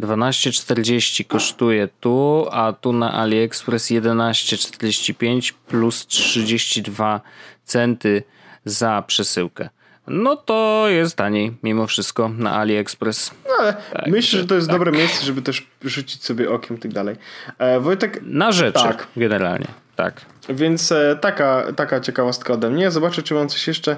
12,40 0.00 1.26
kosztuje 1.26 1.88
tu, 2.00 2.46
a 2.50 2.72
tu 2.72 2.92
na 2.92 3.12
AliExpress 3.12 3.90
11,45 3.90 5.52
plus 5.68 6.06
32 6.06 7.20
centy 7.64 8.22
za 8.64 9.02
przesyłkę. 9.06 9.68
No 10.06 10.36
to 10.36 10.84
jest 10.88 11.16
taniej 11.16 11.56
mimo 11.62 11.86
wszystko 11.86 12.28
na 12.28 12.54
AliExpress. 12.54 13.30
No 13.48 13.54
ale 13.58 13.74
tak, 13.92 14.06
myślę, 14.06 14.40
że 14.40 14.46
to 14.46 14.54
jest 14.54 14.66
tak. 14.66 14.76
dobre 14.76 14.92
miejsce, 14.92 15.26
żeby 15.26 15.42
też 15.42 15.66
rzucić 15.82 16.24
sobie 16.24 16.50
okiem 16.50 16.76
i 16.76 16.80
tak 16.80 16.92
dalej. 16.92 17.16
E, 17.58 17.80
Wojtek... 17.80 18.20
Na 18.22 18.52
rzeczy 18.52 18.72
tak. 18.72 19.06
generalnie, 19.16 19.66
tak. 19.96 20.20
Więc 20.48 20.92
e, 20.92 21.18
taka, 21.20 21.72
taka 21.76 22.00
ciekawostka 22.00 22.52
ode 22.52 22.70
mnie. 22.70 22.90
Zobaczę, 22.90 23.22
czy 23.22 23.34
mam 23.34 23.48
coś 23.48 23.68
jeszcze 23.68 23.96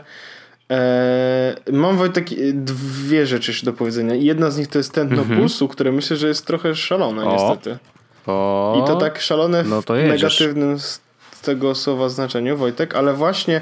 mam 1.72 1.96
Wojtek 1.96 2.26
dwie 2.52 3.26
rzeczy 3.26 3.50
jeszcze 3.50 3.66
do 3.66 3.72
powiedzenia. 3.72 4.14
Jedna 4.14 4.50
z 4.50 4.59
nich 4.59 4.68
to 4.68 4.78
jest 4.78 4.92
tętno 4.92 5.22
mhm. 5.22 5.40
pulsu, 5.40 5.68
które 5.68 5.92
myślę, 5.92 6.16
że 6.16 6.28
jest 6.28 6.46
trochę 6.46 6.74
szalone 6.74 7.24
o. 7.24 7.33
niestety. 7.33 7.78
O. 8.26 8.83
I 8.85 8.87
to 8.87 8.96
tak 8.96 9.20
szalone 9.20 9.64
w 9.64 9.68
no 9.68 9.83
to 9.83 9.94
negatywnym 9.94 10.78
z 10.78 11.00
tego 11.42 11.74
słowa 11.74 12.09
znaczeniu, 12.09 12.56
Wojtek, 12.56 12.94
ale 12.94 13.14
właśnie 13.14 13.61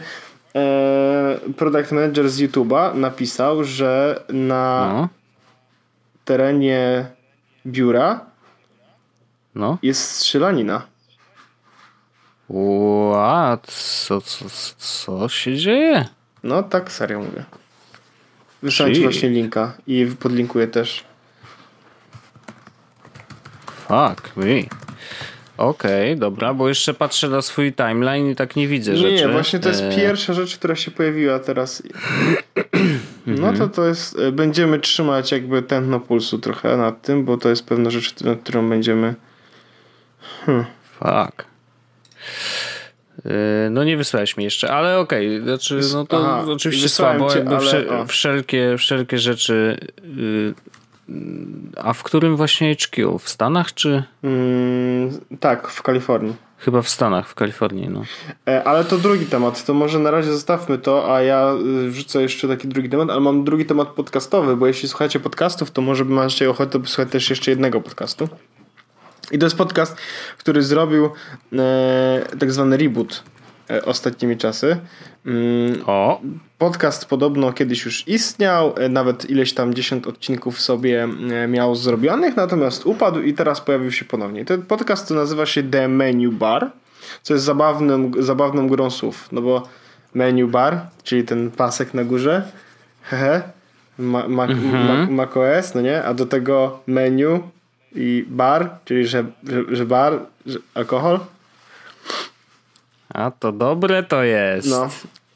e, 0.55 1.39
product 1.57 1.93
manager 1.93 2.29
z 2.29 2.41
YouTube'a 2.41 2.95
napisał, 2.95 3.65
że 3.65 4.23
na 4.29 4.93
no. 4.93 5.09
terenie 6.25 7.07
biura 7.67 8.21
no. 9.55 9.79
jest 9.83 10.11
strzelanina. 10.11 10.83
What? 13.13 13.67
Co, 13.67 14.21
co, 14.21 14.45
co 14.79 15.29
się 15.29 15.57
dzieje? 15.57 16.18
No 16.43 16.63
tak 16.63 16.93
serio 16.93 17.19
mówię. 17.19 17.45
Wysłałem 18.63 18.95
ci 18.95 19.03
właśnie 19.03 19.29
linka 19.29 19.73
i 19.87 20.07
podlinkuję 20.21 20.67
też. 20.67 21.05
Fuck 23.67 24.37
me. 24.37 24.45
Okej, 25.59 26.13
okay, 26.13 26.17
dobra, 26.17 26.55
bo 26.55 26.69
jeszcze 26.69 26.95
patrzę 26.95 27.29
na 27.29 27.43
swój 27.43 27.73
timeline 27.73 28.31
i 28.31 28.37
tak 28.37 28.57
nie 28.57 28.69
widzę 28.69 28.93
nie, 28.93 28.99
rzeczy. 28.99 29.15
Nie, 29.15 29.29
właśnie 29.29 29.59
to 29.59 29.69
jest 29.69 29.83
e... 29.83 29.97
pierwsza 29.97 30.33
rzecz, 30.33 30.57
która 30.57 30.77
się 30.77 30.91
pojawiła 30.91 31.39
teraz. 31.39 31.83
No 33.27 33.53
to 33.53 33.69
to 33.69 33.87
jest, 33.87 34.19
e, 34.19 34.33
będziemy 34.33 34.79
trzymać 34.79 35.33
jakby 35.33 35.63
tętno 35.63 36.01
pulsu 36.01 36.39
trochę 36.39 36.77
nad 36.77 37.03
tym, 37.03 37.25
bo 37.25 37.37
to 37.37 37.49
jest 37.49 37.67
pewna 37.67 37.91
rzecz, 37.91 38.21
nad 38.21 38.41
którą 38.41 38.69
będziemy... 38.69 39.15
Hmm. 40.47 40.65
Fuck. 40.99 41.45
Yy, 43.25 43.33
no 43.71 43.85
nie 43.85 43.97
wysłałeś 43.97 44.37
mi 44.37 44.45
jeszcze, 44.45 44.71
ale 44.71 44.99
okej, 44.99 45.37
okay. 45.37 45.43
znaczy, 45.43 45.81
no 45.93 46.07
to 46.07 46.19
Aha, 46.19 46.45
oczywiście 46.53 46.89
słabo, 46.89 47.31
cię, 47.31 47.45
ale, 47.47 47.61
wszel 47.61 48.07
wszelkie, 48.07 48.75
wszelkie 48.79 49.19
rzeczy. 49.19 49.79
Yy, 50.17 50.55
a 51.77 51.93
w 51.93 52.03
którym 52.03 52.37
właśnie 52.37 52.77
HQ? 52.77 53.19
W 53.19 53.29
Stanach 53.29 53.75
czy? 53.75 54.03
Mm, 54.23 55.11
tak, 55.41 55.69
w 55.69 55.83
Kalifornii. 55.83 56.35
Chyba 56.59 56.83
w 56.83 56.89
Stanach, 56.89 57.29
w 57.29 57.35
Kalifornii, 57.35 57.89
no. 57.89 58.03
E, 58.49 58.65
ale 58.65 58.85
to 58.85 58.99
drugi 58.99 59.27
temat, 59.27 59.65
to 59.65 59.75
może 59.75 59.99
na 59.99 60.11
razie 60.11 60.33
zostawmy 60.33 60.79
to, 60.79 61.15
a 61.15 61.23
ja 61.23 61.55
y, 61.87 61.91
wrzucę 61.91 62.23
jeszcze 62.23 62.49
taki 62.49 62.69
drugi 62.69 62.89
temat, 62.89 63.11
ale 63.11 63.21
mam 63.21 63.45
drugi 63.45 63.67
temat 63.67 63.89
podcastowy, 63.89 64.57
bo 64.57 64.67
jeśli 64.67 64.89
słuchacie 64.89 65.21
podcastów, 65.21 65.71
to 65.71 65.83
może 65.83 66.05
macie 66.05 66.51
ochotę 66.51 66.81
posłuchać 66.81 67.13
też 67.13 67.31
jeszcze 67.31 67.51
jednego 67.51 67.81
podcastu. 67.81 68.29
I 69.33 69.39
to 69.39 69.47
jest 69.47 69.57
podcast, 69.57 69.97
który 70.39 70.63
zrobił 70.63 71.11
e, 71.53 72.23
tak 72.41 72.53
zwany 72.53 72.77
reboot 72.77 73.23
e, 73.71 73.85
ostatnimi 73.85 74.37
czasy. 74.37 74.77
Mm, 75.27 75.83
O, 75.87 76.21
Podcast 76.59 77.07
podobno 77.07 77.53
kiedyś 77.53 77.85
już 77.85 78.09
istniał, 78.09 78.75
e, 78.79 78.89
nawet 78.89 79.31
ileś 79.31 79.55
tam 79.55 79.75
10 79.75 80.07
odcinków 80.07 80.61
sobie 80.61 81.09
e, 81.31 81.49
miał 81.49 81.75
zrobionych, 81.75 82.37
natomiast 82.37 82.87
upadł 82.87 83.21
i 83.21 83.35
teraz 83.35 83.61
pojawił 83.61 83.93
się 83.93 84.05
ponownie. 84.05 84.45
Ten 84.45 84.63
podcast 84.63 85.09
to 85.09 85.15
nazywa 85.15 85.47
się 85.47 85.63
The 85.63 85.89
Menu 85.89 86.29
Bar, 86.29 86.71
co 87.23 87.35
jest 87.35 87.47
zabawnym, 87.47 88.13
zabawną 88.19 88.69
grą 88.69 88.91
słów, 88.91 89.29
no 89.33 89.43
bo 89.43 89.63
menu 90.15 90.45
bar, 90.47 90.81
czyli 91.03 91.25
ten 91.25 91.51
pasek 91.51 91.95
na 91.95 92.05
górze, 92.05 92.43
hehe, 93.03 93.43
ma, 93.99 94.29
ma, 94.29 94.47
ma, 94.47 95.07
macOS, 95.11 95.75
no 95.75 95.81
nie, 95.81 96.05
a 96.05 96.15
do 96.15 96.27
tego 96.27 96.81
menu 96.87 97.41
i 97.95 98.25
bar, 98.29 98.71
czyli 98.85 99.07
że, 99.07 99.25
że, 99.45 99.77
że 99.77 99.87
bar, 99.87 100.21
że 100.47 100.59
alkohol, 100.75 101.21
a 103.09 103.31
to 103.31 103.53
dobre 103.53 104.03
to 104.03 104.23
jest. 104.23 104.71
no. 104.71 104.89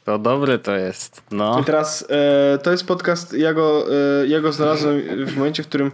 To 0.05 0.19
dobre 0.19 0.59
to 0.59 0.75
jest. 0.75 1.21
No. 1.31 1.59
I 1.61 1.63
teraz 1.63 2.05
e, 2.09 2.57
to 2.57 2.71
jest 2.71 2.87
podcast, 2.87 3.33
ja 3.33 3.53
go, 3.53 3.85
e, 4.21 4.27
ja 4.27 4.41
go 4.41 4.51
znalazłem 4.51 5.01
w 5.25 5.37
momencie, 5.37 5.63
w 5.63 5.67
którym 5.67 5.91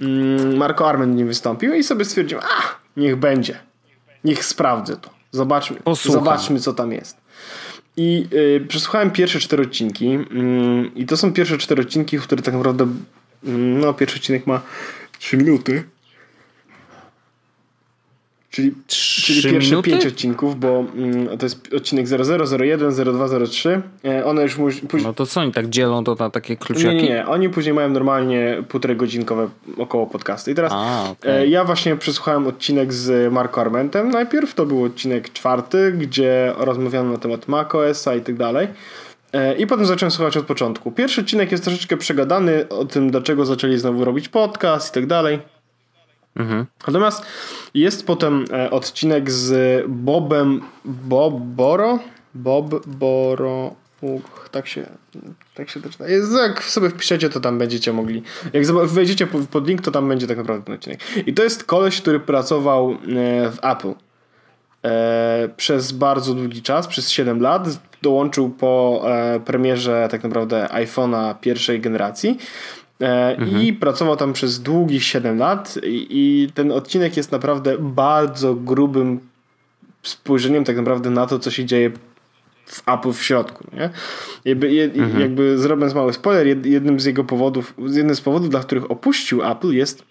mm, 0.00 0.56
Marco 0.56 0.88
Arment 0.88 1.16
nim 1.16 1.26
wystąpił 1.26 1.74
i 1.74 1.82
sobie 1.82 2.04
stwierdziłem, 2.04 2.44
a 2.44 2.76
niech 2.96 3.16
będzie. 3.16 3.58
Niech 4.24 4.44
sprawdzę 4.44 4.96
to. 4.96 5.10
Zobaczmy, 5.32 5.76
Posłucham. 5.76 6.24
zobaczmy 6.24 6.60
co 6.60 6.72
tam 6.72 6.92
jest. 6.92 7.16
I 7.96 8.26
y, 8.32 8.66
przesłuchałem 8.68 9.10
pierwsze 9.10 9.40
cztery 9.40 9.62
odcinki 9.62 10.06
mm, 10.08 10.94
i 10.94 11.06
to 11.06 11.16
są 11.16 11.32
pierwsze 11.32 11.58
cztery 11.58 11.82
odcinki, 11.82 12.18
w 12.18 12.22
które 12.22 12.42
tak 12.42 12.54
naprawdę 12.54 12.88
mm, 13.44 13.80
no 13.80 13.94
pierwszy 13.94 14.16
odcinek 14.16 14.46
ma 14.46 14.60
3 15.18 15.36
minuty. 15.36 15.84
Czyli, 18.50 18.72
czyli 18.86 19.42
pierwsze 19.42 19.70
minuty? 19.70 19.90
pięć 19.90 20.06
odcinków, 20.06 20.60
bo 20.60 20.84
mm, 20.96 21.38
to 21.38 21.46
jest 21.46 21.74
odcinek 21.74 22.08
00, 22.08 22.44
01, 22.60 22.92
02, 22.92 23.46
03. 23.46 23.82
E, 24.04 24.24
one 24.24 24.42
już 24.42 24.54
później. 24.54 25.02
No 25.02 25.12
to 25.12 25.26
co 25.26 25.40
oni 25.40 25.52
tak 25.52 25.68
dzielą 25.68 26.04
to 26.04 26.14
na 26.14 26.30
takie 26.30 26.56
kluczyki? 26.56 26.94
Nie, 26.94 27.02
nie. 27.02 27.26
Oni 27.26 27.48
później 27.48 27.74
mają 27.74 27.90
normalnie 27.90 28.62
półtorej 28.68 28.96
godzinkowe 28.96 29.48
około 29.78 30.06
podcasty. 30.06 30.50
I 30.50 30.54
teraz 30.54 30.72
A, 30.74 31.10
okej. 31.10 31.42
e, 31.42 31.46
ja 31.46 31.64
właśnie 31.64 31.96
przesłuchałem 31.96 32.46
odcinek 32.46 32.92
z 32.92 33.32
Marco 33.32 33.60
Armentem. 33.60 34.10
Najpierw 34.10 34.54
to 34.54 34.66
był 34.66 34.84
odcinek 34.84 35.32
czwarty, 35.32 35.92
gdzie 35.92 36.54
rozmawiano 36.56 37.10
na 37.12 37.18
temat 37.18 37.48
macOSa 37.48 38.14
i 38.14 38.20
tak 38.20 38.36
dalej. 38.36 38.68
E, 39.32 39.56
I 39.56 39.66
potem 39.66 39.86
zacząłem 39.86 40.10
słuchać 40.10 40.36
od 40.36 40.46
początku. 40.46 40.92
Pierwszy 40.92 41.20
odcinek 41.20 41.52
jest 41.52 41.64
troszeczkę 41.64 41.96
przegadany 41.96 42.68
o 42.68 42.84
tym, 42.84 43.10
dlaczego 43.10 43.46
zaczęli 43.46 43.78
znowu 43.78 44.04
robić 44.04 44.28
podcast 44.28 44.90
i 44.90 44.94
tak 44.94 45.06
dalej. 45.06 45.38
Mhm. 46.36 46.66
Natomiast 46.86 47.22
jest 47.74 48.06
potem 48.06 48.44
e, 48.52 48.70
odcinek 48.70 49.30
z 49.30 49.84
Bobem 49.88 50.60
Bob 50.84 51.34
Boro? 51.40 51.98
Bob 52.34 52.86
Boro. 52.86 53.74
Uch, 54.00 54.48
tak 54.50 54.66
się, 54.66 54.86
tak 55.54 55.70
się 55.70 55.80
to 55.82 55.88
czyta. 55.88 56.08
Jest, 56.08 56.32
jak 56.32 56.64
sobie 56.64 56.90
wpiszecie, 56.90 57.28
to 57.30 57.40
tam 57.40 57.58
będziecie 57.58 57.92
mogli. 57.92 58.22
Jak 58.52 58.66
wejdziecie 58.66 59.26
po- 59.26 59.38
pod 59.50 59.68
link, 59.68 59.82
to 59.82 59.90
tam 59.90 60.08
będzie 60.08 60.26
tak 60.26 60.36
naprawdę 60.36 60.64
ten 60.64 60.74
odcinek. 60.74 61.00
I 61.26 61.34
to 61.34 61.42
jest 61.42 61.64
koleś, 61.64 62.00
który 62.00 62.20
pracował 62.20 62.90
e, 62.90 62.96
w 63.50 63.58
Apple 63.62 63.92
e, 64.84 65.48
przez 65.56 65.92
bardzo 65.92 66.34
długi 66.34 66.62
czas, 66.62 66.86
przez 66.86 67.10
7 67.10 67.40
lat. 67.40 67.68
Dołączył 68.02 68.50
po 68.50 69.04
premierze 69.44 70.08
tak 70.10 70.22
naprawdę 70.22 70.68
iPhone'a 70.72 71.34
pierwszej 71.40 71.80
generacji. 71.80 72.38
E, 73.00 73.36
I 73.62 73.72
pracował 73.72 74.16
tam 74.16 74.32
przez 74.32 74.62
długich 74.62 75.04
7 75.04 75.38
lat. 75.38 75.78
I, 75.82 76.06
I 76.10 76.52
ten 76.52 76.72
odcinek 76.72 77.16
jest 77.16 77.32
naprawdę 77.32 77.78
bardzo 77.78 78.54
grubym 78.54 79.20
spojrzeniem 80.02 80.64
tak 80.64 80.76
naprawdę 80.76 81.10
na 81.10 81.26
to, 81.26 81.38
co 81.38 81.50
się 81.50 81.64
dzieje 81.64 81.90
w 82.66 82.88
Apple 82.88 83.12
w 83.12 83.22
środku. 83.22 83.64
Nie? 83.72 83.90
Jakby, 84.44 84.72
je, 84.72 84.90
jakby 85.18 85.58
zrobiąc 85.58 85.94
mały 85.94 86.12
spoiler, 86.12 86.46
jed, 86.46 86.66
jednym 86.66 87.00
z 87.00 87.04
jego 87.04 87.24
powodów, 87.24 87.74
jednym 87.78 88.14
z 88.14 88.20
powodów, 88.20 88.50
dla 88.50 88.60
których 88.60 88.90
opuścił 88.90 89.44
Apple 89.44 89.72
jest 89.72 90.04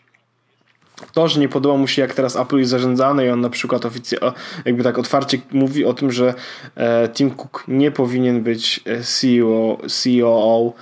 to, 1.14 1.28
że 1.28 1.40
nie 1.40 1.50
podoba 1.50 1.78
mu 1.78 1.88
się 1.88 2.02
jak 2.02 2.14
teraz 2.14 2.36
Apple 2.36 2.58
jest 2.58 2.72
zarządzane 2.72 3.26
i 3.26 3.30
on 3.30 3.42
na 3.42 3.50
przykład 3.50 3.86
oficjalnie, 3.86 4.38
jakby 4.66 4.84
tak 4.84 5.00
otwarcie 5.00 5.38
mówi 5.52 5.86
o 5.86 5.94
tym, 5.94 6.12
że 6.12 6.34
e, 6.76 7.10
Tim 7.10 7.32
Cook 7.32 7.64
nie 7.68 7.92
powinien 7.92 8.44
być 8.44 8.80
e, 8.86 9.04
CEO, 9.04 9.78
CEO, 9.88 10.74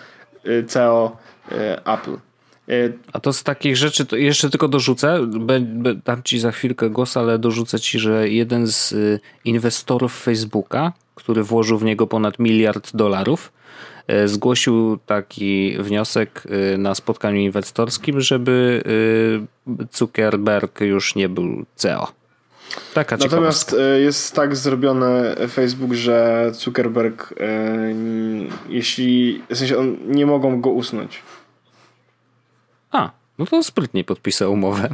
e, 0.45 0.63
CEO 0.63 1.17
Apple. 1.85 2.17
E, 2.69 2.89
A 3.13 3.19
to 3.19 3.33
z 3.33 3.43
takich 3.43 3.77
rzeczy, 3.77 4.05
to 4.05 4.15
jeszcze 4.15 4.49
tylko 4.49 4.67
dorzucę, 4.67 5.27
dam 6.05 6.23
ci 6.23 6.39
za 6.39 6.51
chwilkę 6.51 6.89
głos, 6.89 7.17
ale 7.17 7.39
dorzucę 7.39 7.79
ci, 7.79 7.99
że 7.99 8.29
jeden 8.29 8.67
z 8.67 8.91
y, 8.91 9.19
inwestorów 9.45 10.23
Facebooka, 10.23 10.93
który 11.15 11.43
włożył 11.43 11.77
w 11.77 11.83
niego 11.83 12.07
ponad 12.07 12.39
miliard 12.39 12.95
dolarów, 12.95 13.51
y, 14.11 14.27
zgłosił 14.27 14.97
taki 15.05 15.77
wniosek 15.79 16.43
y, 16.73 16.77
na 16.77 16.95
spotkaniu 16.95 17.39
inwestorskim, 17.39 18.21
żeby 18.21 18.83
y, 19.67 19.87
Zuckerberg 19.91 20.81
już 20.81 21.15
nie 21.15 21.29
był 21.29 21.65
CEO. 21.75 22.17
Taka 22.93 23.17
Natomiast 23.17 23.75
e, 23.79 23.99
jest 23.99 24.35
tak 24.35 24.55
zrobione 24.55 25.35
Facebook, 25.49 25.93
że 25.93 26.49
Zuckerberg, 26.53 27.33
e, 27.39 27.45
jeśli, 28.69 29.41
w 29.49 29.57
sensie 29.57 29.77
on, 29.77 29.97
nie 30.07 30.25
mogą 30.25 30.61
go 30.61 30.69
usunąć. 30.69 31.21
A, 32.91 33.11
no 33.39 33.45
to 33.45 33.63
sprytnie 33.63 34.03
podpisał 34.03 34.53
umowę. 34.53 34.89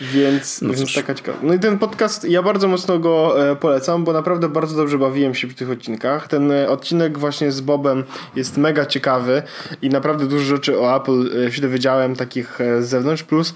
Więc, 0.00 0.62
No 0.62 0.72
więc 0.74 0.94
taka 0.94 1.14
ciekawa. 1.14 1.38
No 1.42 1.54
i 1.54 1.58
ten 1.58 1.78
podcast, 1.78 2.24
ja 2.24 2.42
bardzo 2.42 2.68
mocno 2.68 2.98
go 2.98 3.50
e, 3.50 3.56
polecam, 3.56 4.04
bo 4.04 4.12
naprawdę 4.12 4.48
bardzo 4.48 4.76
dobrze 4.76 4.98
bawiłem 4.98 5.34
się 5.34 5.46
przy 5.48 5.56
tych 5.56 5.70
odcinkach. 5.70 6.28
Ten 6.28 6.52
e, 6.52 6.68
odcinek 6.68 7.18
właśnie 7.18 7.52
z 7.52 7.60
Bobem 7.60 8.04
jest 8.36 8.56
mega 8.56 8.86
ciekawy 8.86 9.42
i 9.82 9.88
naprawdę 9.88 10.26
dużo 10.26 10.44
rzeczy 10.44 10.80
o 10.80 10.96
Apple 10.96 11.46
e, 11.46 11.52
się 11.52 11.62
dowiedziałem 11.62 12.16
takich 12.16 12.58
z 12.80 12.88
zewnątrz, 12.88 13.22
plus 13.22 13.54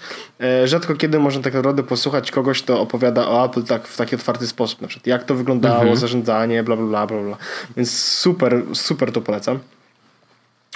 rzadko 0.65 0.95
kiedy 0.95 1.19
można 1.19 1.43
tak 1.43 1.55
naprawdę 1.55 1.83
posłuchać 1.83 2.31
kogoś, 2.31 2.63
kto 2.63 2.81
opowiada 2.81 3.29
o 3.29 3.45
Apple 3.47 3.63
tak 3.63 3.89
w 3.89 3.97
taki 3.97 4.15
otwarty 4.15 4.47
sposób, 4.47 4.81
na 4.81 4.89
przykład 4.89 5.07
jak 5.07 5.25
to 5.25 5.35
wyglądało, 5.35 5.79
Mhm. 5.81 5.97
zarządzanie, 5.97 6.63
bla 6.63 6.77
bla 6.77 6.87
bla 6.87 7.07
bla 7.07 7.23
bla. 7.23 7.37
Więc 7.77 7.99
super, 7.99 8.63
super 8.73 9.13
to 9.13 9.21
polecam. 9.21 9.59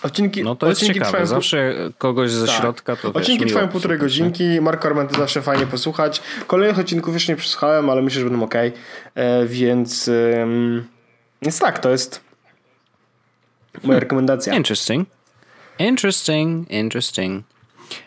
Odcinki, 0.03 0.43
No 0.45 0.57
to 0.57 0.67
jest 0.69 0.79
odcinki 0.81 0.95
ciekawe. 0.95 1.11
trwają- 1.11 1.27
Zawsze 1.27 1.75
kogoś 1.99 2.31
ze 2.31 2.47
tak. 2.47 2.57
środka 2.57 2.97
to 2.97 3.09
wiesz, 3.09 3.17
Odcinki 3.17 3.39
miło 3.45 3.49
trwają 3.49 3.69
półtorej 3.69 3.99
godzinki. 3.99 4.61
Marko 4.61 4.89
Arment 4.89 5.11
to 5.13 5.19
zawsze 5.19 5.43
fajnie 5.43 5.67
posłuchać. 5.67 6.23
Kolejnych 6.47 6.79
odcinków 6.79 7.15
jeszcze 7.15 7.33
nie 7.33 7.37
przesłuchałem, 7.37 7.91
ale 7.91 8.03
myślę, 8.03 8.21
że 8.21 8.31
będą 8.31 8.45
ok. 8.45 8.55
E, 8.55 9.47
więc, 9.47 10.09
ym, 10.09 10.85
więc 11.43 11.59
tak, 11.59 11.79
to 11.79 11.91
jest 11.91 12.21
moja 13.85 14.01
rekomendacja. 14.01 14.55
Interesting. 14.55 15.09
Interesting, 15.79 16.71
interesting. 16.71 17.45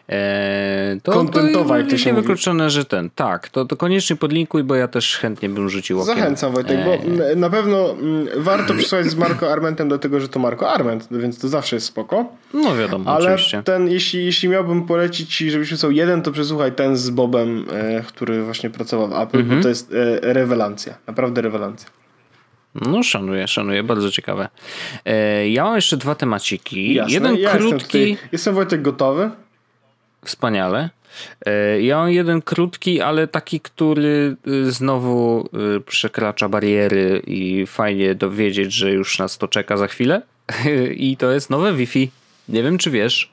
Eee, 0.10 1.02
to, 1.02 1.12
Kontentowa, 1.12 1.78
jak 1.78 1.90
to 1.90 1.98
się 1.98 2.14
mówi. 2.14 2.28
że 2.68 2.86
ten. 2.86 3.10
Tak, 3.16 3.50
to, 3.50 3.66
to 3.66 3.78
koniecznie 3.78 4.16
podlinkuj, 4.16 4.64
bo 4.64 4.76
ja 4.76 4.88
też 4.88 5.18
chętnie 5.18 5.50
bym 5.50 5.70
rzucił 5.70 6.02
okiem. 6.02 6.16
Zachęcam 6.16 6.54
Wojtek, 6.54 6.78
bo 6.86 6.92
Eee, 6.94 7.32
m, 7.34 7.40
na 7.40 7.50
pewno 7.50 7.92
mm, 7.92 8.28
warto 8.38 8.74
przesłuchać 8.74 9.08
z 9.08 9.16
Marko 9.16 9.52
Armentem, 9.52 9.88
dlatego 9.88 10.20
że 10.20 10.30
to 10.30 10.40
Marko 10.40 10.72
Arment, 10.72 11.08
więc 11.12 11.40
to 11.40 11.48
zawsze 11.48 11.76
jest 11.76 11.86
spoko. 11.86 12.26
No 12.54 12.76
wiadomo, 12.76 13.12
Ale 13.12 13.26
oczywiście. 13.34 13.64
ten, 13.64 13.88
jeśli, 13.88 14.26
jeśli 14.26 14.50
miałbym 14.50 14.84
polecić 14.86 15.36
ci, 15.36 15.52
żebyś 15.52 15.72
wysłał 15.72 15.92
jeden, 15.92 16.22
to 16.22 16.32
przesłuchaj 16.32 16.72
ten 16.72 16.96
z 16.98 17.10
Bobem, 17.10 17.66
e, 17.72 18.04
który 18.08 18.44
właśnie 18.44 18.70
pracował 18.70 19.08
w 19.08 19.14
Apple, 19.14 19.40
Mhm. 19.40 19.58
bo 19.60 19.64
to 19.64 19.70
jest 19.70 19.94
e, 19.94 20.34
rewelacja. 20.34 20.94
Naprawdę 21.08 21.42
rewelacja. 21.42 21.90
No 22.76 23.04
szanuję, 23.04 23.48
szanuję, 23.48 23.84
bardzo 23.84 24.12
ciekawe. 24.12 24.50
Eee, 25.06 25.54
ja 25.54 25.64
mam 25.64 25.76
jeszcze 25.76 25.98
dwa 25.98 26.16
temaciki. 26.16 26.94
Jasne, 26.94 27.14
jeden 27.14 27.36
ja 27.38 27.50
krótki, 27.50 27.74
Jestem, 27.74 27.90
tutaj, 28.16 28.18
jestem 28.32 28.56
Wojtek 28.56 28.82
gotowy. 28.82 29.30
Wspaniale. 30.26 30.90
Eee, 31.46 31.86
ja 31.86 31.98
mam 31.98 32.10
jeden 32.10 32.42
krótki, 32.42 33.02
ale 33.02 33.28
taki, 33.28 33.60
który 33.60 34.36
y, 34.48 34.72
znowu 34.72 35.50
y, 35.78 35.82
przekracza 35.82 36.50
bariery 36.50 37.22
i 37.28 37.66
fajnie 37.68 38.16
dowiedzieć, 38.16 38.74
że 38.74 38.92
już 38.92 39.20
nas 39.20 39.38
to 39.38 39.48
czeka 39.48 39.78
za 39.78 39.88
chwilę. 39.88 40.22
I 40.96 41.18
to 41.18 41.32
jest 41.32 41.50
nowe 41.50 41.74
Wi-Fi. 41.74 42.12
Nie 42.50 42.64
wiem, 42.64 42.78
czy 42.78 42.92
wiesz, 42.92 43.32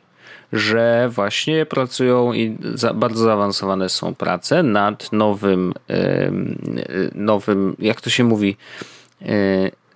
że 0.53 1.09
właśnie 1.12 1.66
pracują 1.66 2.32
i 2.32 2.57
za, 2.74 2.95
bardzo 2.95 3.24
zaawansowane 3.24 3.89
są 3.89 4.14
prace 4.14 4.62
nad 4.62 5.12
nowym, 5.12 5.74
y, 5.91 7.11
nowym, 7.14 7.76
jak 7.78 8.01
to 8.01 8.11
się 8.11 8.24
mówi, 8.24 8.57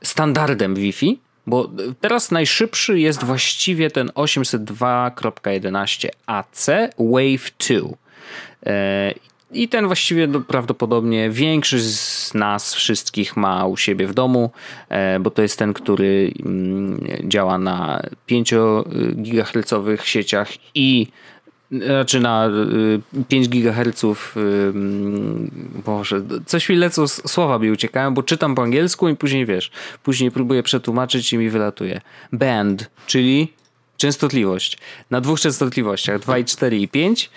standardem 0.03 0.75
Wi-Fi. 0.75 1.19
Bo 1.47 1.71
teraz 2.01 2.31
najszybszy 2.31 3.01
jest 3.01 3.25
właściwie 3.25 3.91
ten 3.91 4.09
802.11 4.09 6.09
AC 6.27 6.67
Wave 6.99 7.51
2. 7.59 7.77
E, 8.67 9.15
I 9.53 9.69
ten 9.69 9.87
właściwie 9.87 10.29
prawdopodobnie 10.29 11.31
większość 11.31 11.85
z 11.85 12.35
nas 12.35 12.75
wszystkich 12.75 13.37
ma 13.37 13.67
u 13.67 13.77
siebie 13.77 14.07
w 14.07 14.15
domu, 14.15 14.51
e, 14.89 15.21
bo 15.21 15.31
to 15.31 15.43
jest 15.43 15.59
ten, 15.59 15.73
który 15.73 16.33
mm, 16.41 17.07
działa 17.25 17.59
na 17.59 18.03
5 18.27 18.55
GHz 19.15 19.75
sieciach 20.05 20.49
i 20.75 21.07
znaczy 21.71 22.21
na 22.21 22.51
5 23.29 23.49
GHz, 23.49 24.05
boże, 25.85 26.23
coś 26.47 26.69
mi 26.69 26.77
lecą, 26.77 27.09
słowa 27.09 27.59
mi 27.59 27.71
uciekają, 27.71 28.15
bo 28.15 28.23
czytam 28.23 28.55
po 28.55 28.63
angielsku 28.63 29.09
i 29.09 29.17
później 29.17 29.47
wiesz, 29.47 29.71
później 30.03 30.31
próbuję 30.31 30.63
przetłumaczyć 30.63 31.33
i 31.33 31.39
mi 31.39 31.51
wylatuje. 31.51 32.01
Band, 32.33 32.91
czyli 33.07 33.53
częstotliwość. 34.01 34.79
Na 35.11 35.21
dwóch 35.21 35.41
częstotliwościach 35.41 36.21
2 36.21 36.39
i 36.39 36.45
4 36.45 36.79
i 36.79 36.89
5 36.89 37.31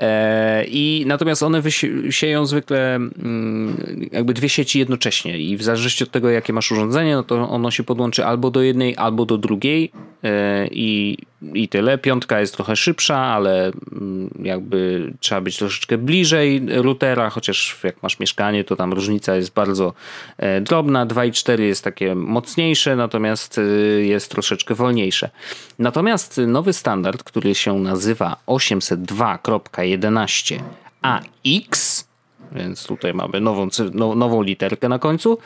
e, 0.00 0.64
i 0.64 1.04
natomiast 1.06 1.42
one 1.42 1.62
sieją 2.10 2.46
zwykle 2.46 2.94
mm, 2.94 4.08
jakby 4.12 4.34
dwie 4.34 4.48
sieci 4.48 4.78
jednocześnie. 4.78 5.38
I 5.38 5.56
w 5.56 5.62
zależności 5.62 6.04
od 6.04 6.10
tego 6.10 6.30
jakie 6.30 6.52
masz 6.52 6.72
urządzenie 6.72 7.14
no 7.14 7.22
to 7.22 7.48
ono 7.48 7.70
się 7.70 7.82
podłączy 7.82 8.24
albo 8.24 8.50
do 8.50 8.62
jednej 8.62 8.96
albo 8.96 9.26
do 9.26 9.38
drugiej 9.38 9.92
e, 10.24 10.66
i 10.66 11.18
i 11.42 11.68
tyle. 11.68 11.98
Piątka 11.98 12.40
jest 12.40 12.54
trochę 12.54 12.76
szybsza, 12.76 13.16
ale 13.16 13.72
mm, 13.92 14.30
jakby 14.42 15.12
trzeba 15.20 15.40
być 15.40 15.56
troszeczkę 15.56 15.98
bliżej 15.98 16.62
routera, 16.68 17.30
chociaż 17.30 17.78
jak 17.84 18.02
masz 18.02 18.18
mieszkanie, 18.18 18.64
to 18.64 18.76
tam 18.76 18.92
różnica 18.92 19.36
jest 19.36 19.52
bardzo 19.52 19.92
e, 20.38 20.60
drobna. 20.60 21.06
2 21.06 21.24
i 21.24 21.32
4 21.32 21.64
jest 21.64 21.84
takie 21.84 22.14
mocniejsze, 22.14 22.96
natomiast 22.96 23.58
e, 23.58 23.62
jest 24.02 24.30
troszeczkę 24.30 24.74
wolniejsze. 24.74 25.30
Natomiast 25.78 26.40
nowy 26.46 26.72
standard, 26.72 27.22
który 27.22 27.54
się 27.54 27.78
nazywa 27.78 28.36
802.11 28.46 30.60
AX, 31.02 32.04
więc 32.52 32.86
tutaj 32.86 33.14
mamy 33.14 33.40
nową, 33.40 33.68
nową 34.16 34.42
literkę 34.42 34.88
na 34.88 34.98
końcu, 34.98 35.38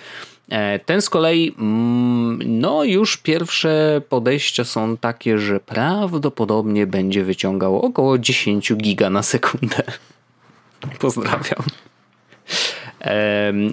ten 0.86 1.02
z 1.02 1.10
kolei, 1.10 1.54
mm, 1.58 2.38
no 2.60 2.84
już 2.84 3.16
pierwsze 3.16 4.02
podejścia 4.08 4.64
są 4.64 4.96
takie, 4.96 5.38
że 5.38 5.60
prawdopodobnie 5.60 6.86
będzie 6.86 7.24
wyciągał 7.24 7.80
około 7.80 8.18
10 8.18 8.74
giga 8.76 9.10
na 9.10 9.22
sekundę. 9.22 9.82
Pozdrawiam. 11.00 11.62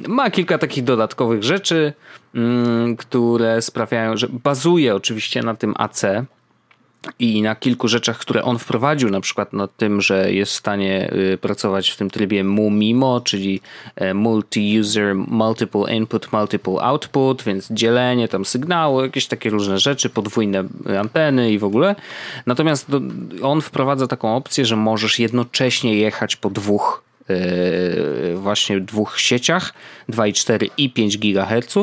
Ma 0.07 0.31
kilka 0.31 0.57
takich 0.57 0.83
dodatkowych 0.83 1.43
rzeczy, 1.43 1.93
mm, 2.35 2.97
które 2.97 3.61
sprawiają, 3.61 4.17
że 4.17 4.27
bazuje 4.29 4.95
oczywiście 4.95 5.43
na 5.43 5.55
tym 5.55 5.73
AC, 5.77 6.05
i 7.19 7.41
na 7.41 7.55
kilku 7.55 7.87
rzeczach, 7.87 8.17
które 8.17 8.43
on 8.43 8.59
wprowadził, 8.59 9.09
na 9.09 9.21
przykład 9.21 9.53
na 9.53 9.67
tym, 9.67 10.01
że 10.01 10.33
jest 10.33 10.51
w 10.51 10.55
stanie 10.55 11.13
y, 11.33 11.37
pracować 11.37 11.89
w 11.89 11.97
tym 11.97 12.09
trybie 12.09 12.43
MUMIMO, 12.43 13.21
czyli 13.21 13.61
e, 13.95 14.13
Multi-User 14.13 15.15
Multiple 15.15 15.95
Input, 15.95 16.33
Multiple 16.33 16.81
Output, 16.81 17.43
więc 17.43 17.67
dzielenie 17.71 18.27
tam 18.27 18.45
sygnału, 18.45 19.01
jakieś 19.01 19.27
takie 19.27 19.49
różne 19.49 19.79
rzeczy, 19.79 20.09
podwójne 20.09 20.63
anteny 20.99 21.51
i 21.51 21.59
w 21.59 21.63
ogóle. 21.63 21.95
Natomiast 22.45 22.87
on 23.41 23.61
wprowadza 23.61 24.07
taką 24.07 24.35
opcję, 24.35 24.65
że 24.65 24.75
możesz 24.75 25.19
jednocześnie 25.19 25.95
jechać 25.95 26.35
po 26.35 26.49
dwóch 26.49 27.03
e, 27.29 28.35
właśnie 28.35 28.79
dwóch 28.79 29.19
sieciach 29.19 29.73
2,4 30.09 30.69
i 30.77 30.89
5 30.89 31.17
GHz 31.17 31.77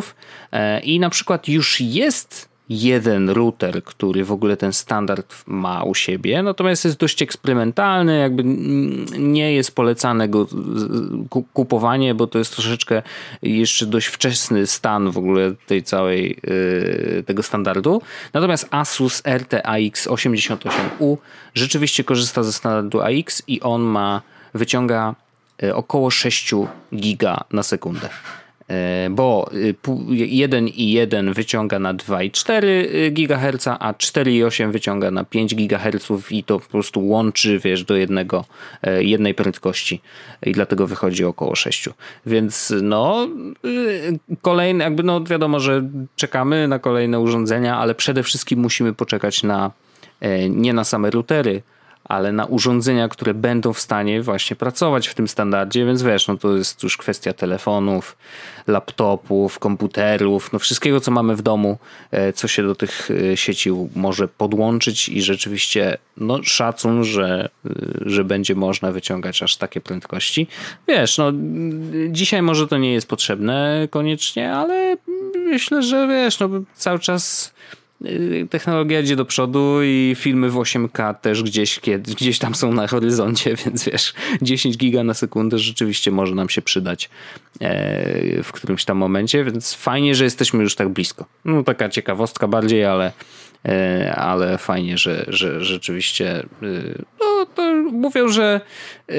e, 0.53 0.81
i 0.81 1.01
na 1.01 1.11
przykład 1.11 1.49
już 1.49 1.81
jest 1.81 2.48
jeden 2.69 3.31
router, 3.31 3.85
który 3.85 4.25
w 4.25 4.33
ogóle 4.33 4.57
ten 4.57 4.73
standard 4.73 5.35
ma 5.47 5.83
u 5.83 5.95
siebie, 5.95 6.43
natomiast 6.43 6.85
jest 6.85 6.97
dość 6.97 7.23
eksperymentalny, 7.23 8.19
jakby 8.19 8.43
nie 9.19 9.53
jest 9.53 9.75
polecane 9.75 10.29
go 10.29 10.47
kupowanie, 11.53 12.15
bo 12.15 12.27
to 12.27 12.39
jest 12.39 12.53
troszeczkę 12.53 13.03
jeszcze 13.43 13.87
dość 13.87 14.07
wczesny 14.07 14.67
stan 14.67 15.11
w 15.11 15.19
ogóle 15.19 15.53
tej 15.67 15.83
całej 15.83 16.39
y, 16.45 17.25
tego 17.27 17.43
standardu. 17.43 18.03
Natomiast 18.33 18.69
Asus 18.71 19.23
RTAX 19.27 20.09
88U 20.09 21.17
rzeczywiście 21.55 22.05
korzysta 22.05 22.43
ze 22.43 22.53
standardu 22.53 23.01
AX 23.01 23.43
i 23.47 23.61
on 23.61 23.83
ma 23.83 24.23
wyciąga 24.55 25.15
y, 25.63 25.75
około 25.75 26.11
6 26.11 26.55
giga 26.95 27.45
na 27.53 27.63
sekundę. 27.63 28.09
E, 28.69 29.11
bo 29.11 29.51
1,1 29.53 31.29
y, 31.29 31.35
wyciąga 31.35 31.79
na 31.79 31.95
2,4 31.95 32.65
y, 32.65 33.11
GHz, 33.11 33.67
a 33.67 33.93
4,8 33.93 34.73
wyciąga 34.73 35.11
na 35.11 35.25
5 35.25 35.55
GHz 35.55 36.09
i 36.31 36.45
to 36.45 36.61
po 36.61 36.69
prostu 36.69 37.09
łączy, 37.09 37.59
wiesz, 37.59 37.85
do 37.85 37.97
jednego, 37.97 38.45
e, 38.83 39.05
jednej 39.05 39.35
prędkości 39.35 40.01
i 40.47 40.53
dlatego 40.53 40.87
wychodzi 40.87 41.25
około 41.25 41.55
6. 41.55 41.89
Więc 42.27 42.75
no, 42.83 43.29
y, 43.65 44.19
kolejne, 44.43 44.85
jakby 44.85 45.03
no 45.03 45.25
wiadomo, 45.25 45.61
że 45.61 45.89
czekamy 46.17 46.69
na 46.69 46.79
kolejne 46.79 47.21
urządzenia, 47.21 47.79
ale 47.79 47.95
przede 47.95 48.23
wszystkim 48.23 48.61
musimy 48.61 48.93
poczekać 48.93 49.43
na 49.43 49.71
e, 50.21 50.49
nie 50.49 50.73
na 50.73 50.85
same 50.85 51.11
routery, 51.11 51.63
ale 52.09 52.33
na 52.33 52.45
urządzenia, 52.45 53.09
które 53.09 53.35
będą 53.35 53.73
w 53.73 53.81
stanie 53.81 54.23
właśnie 54.23 54.57
pracować 54.57 55.09
w 55.09 55.15
tym 55.15 55.29
standardzie, 55.29 55.87
więc 55.87 56.03
wiesz, 56.03 56.29
no 56.29 56.37
to 56.37 56.57
jest 56.57 56.83
już 56.83 56.97
kwestia 56.97 57.33
telefonów, 57.33 58.17
laptopów, 58.67 59.59
komputerów, 59.59 60.53
no 60.53 60.59
wszystkiego, 60.59 61.01
co 61.01 61.11
mamy 61.11 61.37
w 61.37 61.43
domu, 61.43 61.79
e, 62.11 62.33
co 62.33 62.49
się 62.49 62.63
do 62.63 62.75
tych 62.75 63.09
e, 63.11 63.37
sieci 63.37 63.71
może 63.97 64.29
podłączyć 64.29 65.09
i 65.09 65.23
rzeczywiście 65.23 65.99
no 66.17 66.43
szacun, 66.43 67.05
że, 67.05 67.49
e, 67.67 67.71
że 68.01 68.25
będzie 68.25 68.55
można 68.55 68.93
wyciągać 68.93 69.43
aż 69.43 69.57
takie 69.57 69.81
prędkości. 69.81 70.47
Wiesz, 70.89 71.19
no 71.19 71.33
dzisiaj 72.09 72.43
może 72.43 72.69
to 72.69 72.79
nie 72.79 72.93
jest 72.93 73.09
potrzebne 73.09 73.89
koniecznie, 73.91 74.53
ale 74.53 74.97
myślę, 75.37 75.83
że 75.83 76.09
wiesz, 76.09 76.41
no 76.41 76.49
cały 76.75 76.99
czas 76.99 77.55
technologia 78.51 79.01
idzie 79.01 79.17
do 79.17 79.25
przodu 79.25 79.79
i 79.83 80.17
filmy 80.19 80.51
w 80.51 80.55
8K 80.55 81.15
też 81.15 81.43
gdzieś, 81.43 81.81
gdzieś 81.99 82.39
tam 82.39 82.55
są 82.55 82.73
na 82.73 82.87
horyzoncie, 82.87 83.55
więc 83.65 83.85
wiesz, 83.85 84.15
10 84.43 84.77
giga 84.77 85.05
na 85.05 85.15
sekundę 85.15 85.59
rzeczywiście 85.59 86.11
może 86.11 86.35
nam 86.35 86.49
się 86.49 86.63
przydać 86.63 87.11
e, 87.61 88.43
w 88.43 88.53
którymś 88.53 88.85
tam 88.85 88.97
momencie, 88.97 89.45
więc 89.45 89.75
fajnie, 89.75 90.15
że 90.15 90.25
jesteśmy 90.25 90.63
już 90.63 90.75
tak 90.75 90.89
blisko. 90.89 91.27
No 91.45 91.63
taka 91.63 91.89
ciekawostka 91.89 92.49
bardziej, 92.49 92.85
ale 92.85 93.13
ale 94.15 94.59
fajnie, 94.59 94.99
że, 94.99 95.25
że 95.29 95.65
rzeczywiście 95.65 96.47
e, 96.63 96.67
no, 97.21 97.47
mówią, 97.93 98.29
że 98.29 98.61
e, 99.09 99.15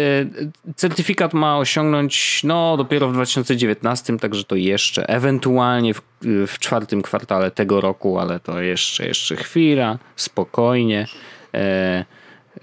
certyfikat 0.75 1.33
ma 1.33 1.57
osiągnąć 1.57 2.41
no, 2.43 2.77
dopiero 2.77 3.09
w 3.09 3.13
2019, 3.13 4.17
także 4.17 4.43
to 4.43 4.55
jeszcze 4.55 5.09
ewentualnie 5.09 5.93
w, 5.93 6.01
w 6.47 6.59
czwartym 6.59 7.01
kwartale 7.01 7.51
tego 7.51 7.81
roku, 7.81 8.19
ale 8.19 8.39
to 8.39 8.61
jeszcze, 8.61 9.07
jeszcze 9.07 9.35
chwila, 9.35 9.97
spokojnie. 10.15 11.07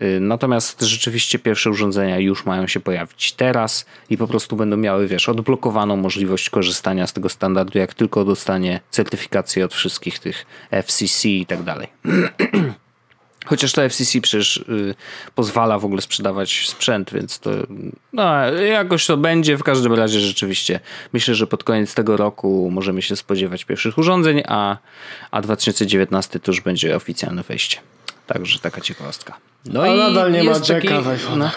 Y, 0.02 0.20
natomiast 0.20 0.82
rzeczywiście 0.82 1.38
pierwsze 1.38 1.70
urządzenia 1.70 2.18
już 2.18 2.46
mają 2.46 2.66
się 2.66 2.80
pojawić 2.80 3.32
teraz 3.32 3.86
i 4.10 4.16
po 4.16 4.26
prostu 4.26 4.56
będą 4.56 4.76
miały, 4.76 5.06
wiesz, 5.08 5.28
odblokowaną 5.28 5.96
możliwość 5.96 6.50
korzystania 6.50 7.06
z 7.06 7.12
tego 7.12 7.28
standardu, 7.28 7.78
jak 7.78 7.94
tylko 7.94 8.24
dostanie 8.24 8.80
certyfikację 8.90 9.64
od 9.64 9.74
wszystkich 9.74 10.18
tych 10.18 10.46
FCC 10.70 11.28
i 11.28 11.46
tak 11.46 11.62
dalej. 11.62 11.88
Chociaż 13.46 13.72
to 13.72 13.88
FCC 13.88 14.20
przecież 14.20 14.56
y, 14.56 14.94
pozwala 15.34 15.78
w 15.78 15.84
ogóle 15.84 16.02
sprzedawać 16.02 16.68
sprzęt, 16.68 17.12
więc 17.12 17.38
to 17.38 17.50
no, 18.12 18.50
jakoś 18.52 19.06
to 19.06 19.16
będzie. 19.16 19.56
W 19.56 19.62
każdym 19.62 19.94
razie 19.94 20.20
rzeczywiście 20.20 20.80
myślę, 21.12 21.34
że 21.34 21.46
pod 21.46 21.64
koniec 21.64 21.94
tego 21.94 22.16
roku 22.16 22.70
możemy 22.72 23.02
się 23.02 23.16
spodziewać 23.16 23.64
pierwszych 23.64 23.98
urządzeń, 23.98 24.42
a, 24.46 24.76
a 25.30 25.42
2019 25.42 26.40
to 26.40 26.50
już 26.52 26.60
będzie 26.60 26.96
oficjalne 26.96 27.42
wejście. 27.42 27.78
Także 28.26 28.58
taka 28.58 28.80
ciekawostka. 28.80 29.36
No 29.64 29.82
a 29.82 29.88
i 29.88 29.98
nadal 29.98 30.32
nie 30.32 30.44
ma 30.44 30.50
Jacka 30.50 30.74
taki... 30.74 30.88
w 30.88 31.06
iPhone'ach. 31.06 31.52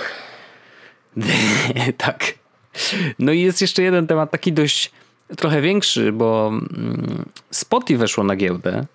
No. 1.15 1.25
tak. 1.97 2.33
No 3.19 3.31
i 3.31 3.41
jest 3.41 3.61
jeszcze 3.61 3.83
jeden 3.83 4.07
temat 4.07 4.31
taki 4.31 4.53
dość 4.53 4.91
trochę 5.37 5.61
większy, 5.61 6.11
bo 6.11 6.47
mm, 6.47 7.25
Spotify 7.51 7.97
weszło 7.97 8.23
na 8.23 8.35
giełdę 8.35 8.85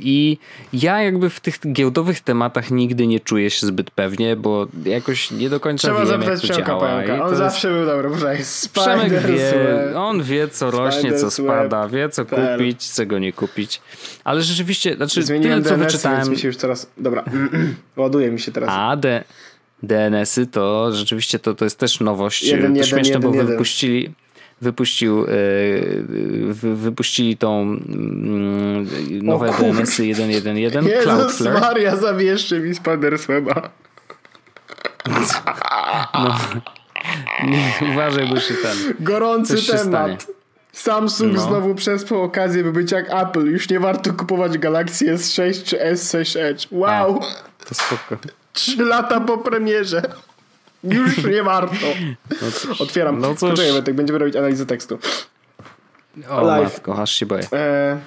I 0.00 0.38
ja 0.72 1.02
jakby 1.02 1.30
w 1.30 1.40
tych 1.40 1.72
giełdowych 1.72 2.20
tematach 2.20 2.70
nigdy 2.70 3.06
nie 3.06 3.20
czuję 3.20 3.50
się 3.50 3.66
zbyt 3.66 3.90
pewnie, 3.90 4.36
bo 4.36 4.66
jakoś 4.84 5.30
nie 5.30 5.50
do 5.50 5.60
końca 5.60 5.88
Trzeba 5.88 6.04
wiem, 6.04 6.22
jak 6.22 6.40
to 6.40 6.46
działa. 6.46 6.80
Pająka. 6.80 7.24
On 7.24 7.36
zawsze 7.36 7.70
był 7.70 7.86
dobry, 7.86 8.08
proszę. 8.10 8.36
Przemek 8.72 9.12
wie, 9.12 9.52
on 9.96 10.22
wie 10.22 10.48
co 10.48 10.70
rośnie, 10.70 11.12
co 11.12 11.30
spada, 11.30 11.88
wie 11.88 12.08
co 12.08 12.24
kupić, 12.24 12.92
czego 12.92 13.18
nie 13.18 13.32
kupić. 13.32 13.80
Ale 14.24 14.42
rzeczywiście, 14.42 14.96
znaczy 14.96 15.22
Zmieniłem 15.22 15.62
tyle 15.62 15.74
co 15.74 15.80
DNS, 15.80 15.92
wyczytałem... 15.92 16.30
mi 16.30 16.38
się 16.38 16.48
już 16.48 16.56
teraz, 16.56 16.90
dobra, 16.98 17.24
ładuje 17.96 18.30
mi 18.30 18.40
się 18.40 18.52
teraz. 18.52 18.70
A, 18.72 18.96
de... 18.96 19.24
DNS-y 19.82 20.46
to 20.46 20.92
rzeczywiście 20.92 21.38
to, 21.38 21.54
to 21.54 21.64
jest 21.64 21.78
też 21.78 22.00
nowość. 22.00 22.42
Jeden, 22.42 22.60
to 22.60 22.68
jeden, 22.68 22.84
śmieszne, 22.84 23.14
jeden, 23.14 23.32
bo 23.32 23.44
wypuścili 23.44 24.14
wypuścił, 24.60 25.24
e, 25.24 25.26
wypuścili 26.74 27.36
tą 27.36 27.62
mm, 27.62 28.88
nowe 29.22 29.50
DNS-y 29.50 30.02
1.1.1 30.02 31.02
Cloudflare. 31.02 31.60
Maria, 31.60 31.96
zawieszcie 31.96 32.60
mi 32.60 32.74
Spidersweba. 32.74 33.70
No, 36.14 36.36
nie, 37.44 37.72
uważaj, 37.92 38.28
bo 38.28 38.40
się 38.40 38.54
ten. 38.54 38.94
Gorący 39.00 39.66
temat. 39.66 39.82
Stanie. 39.82 40.16
Samsung 40.72 41.32
no. 41.32 41.40
znowu 41.40 41.74
przespał 41.74 42.22
okazję, 42.22 42.64
by 42.64 42.72
być 42.72 42.92
jak 42.92 43.06
Apple. 43.10 43.46
Już 43.46 43.70
nie 43.70 43.80
warto 43.80 44.12
kupować 44.12 44.58
Galaxy 44.58 45.14
S6 45.14 45.64
czy 45.64 45.76
S6 45.76 46.40
Edge. 46.40 46.66
Wow! 46.70 47.20
A, 47.22 47.64
to 47.64 47.74
spoko. 47.74 48.16
Trzy 48.52 48.84
lata 48.84 49.20
po 49.20 49.38
premierze. 49.38 50.02
Już 50.90 51.24
nie 51.24 51.42
warto. 51.42 51.86
No 52.40 52.74
Otwieram. 52.78 53.18
No 53.18 53.34
cóż. 53.34 53.50
Poczekaj, 53.50 53.82
tak 53.82 53.94
będziemy 53.94 54.18
robić 54.18 54.36
analizę 54.36 54.66
tekstu. 54.66 54.98
O 56.28 56.46
Live. 56.46 56.64
matko, 56.64 57.02
aż 57.02 57.12
się 57.12 57.26
boję. 57.26 57.42
E, 57.52 57.98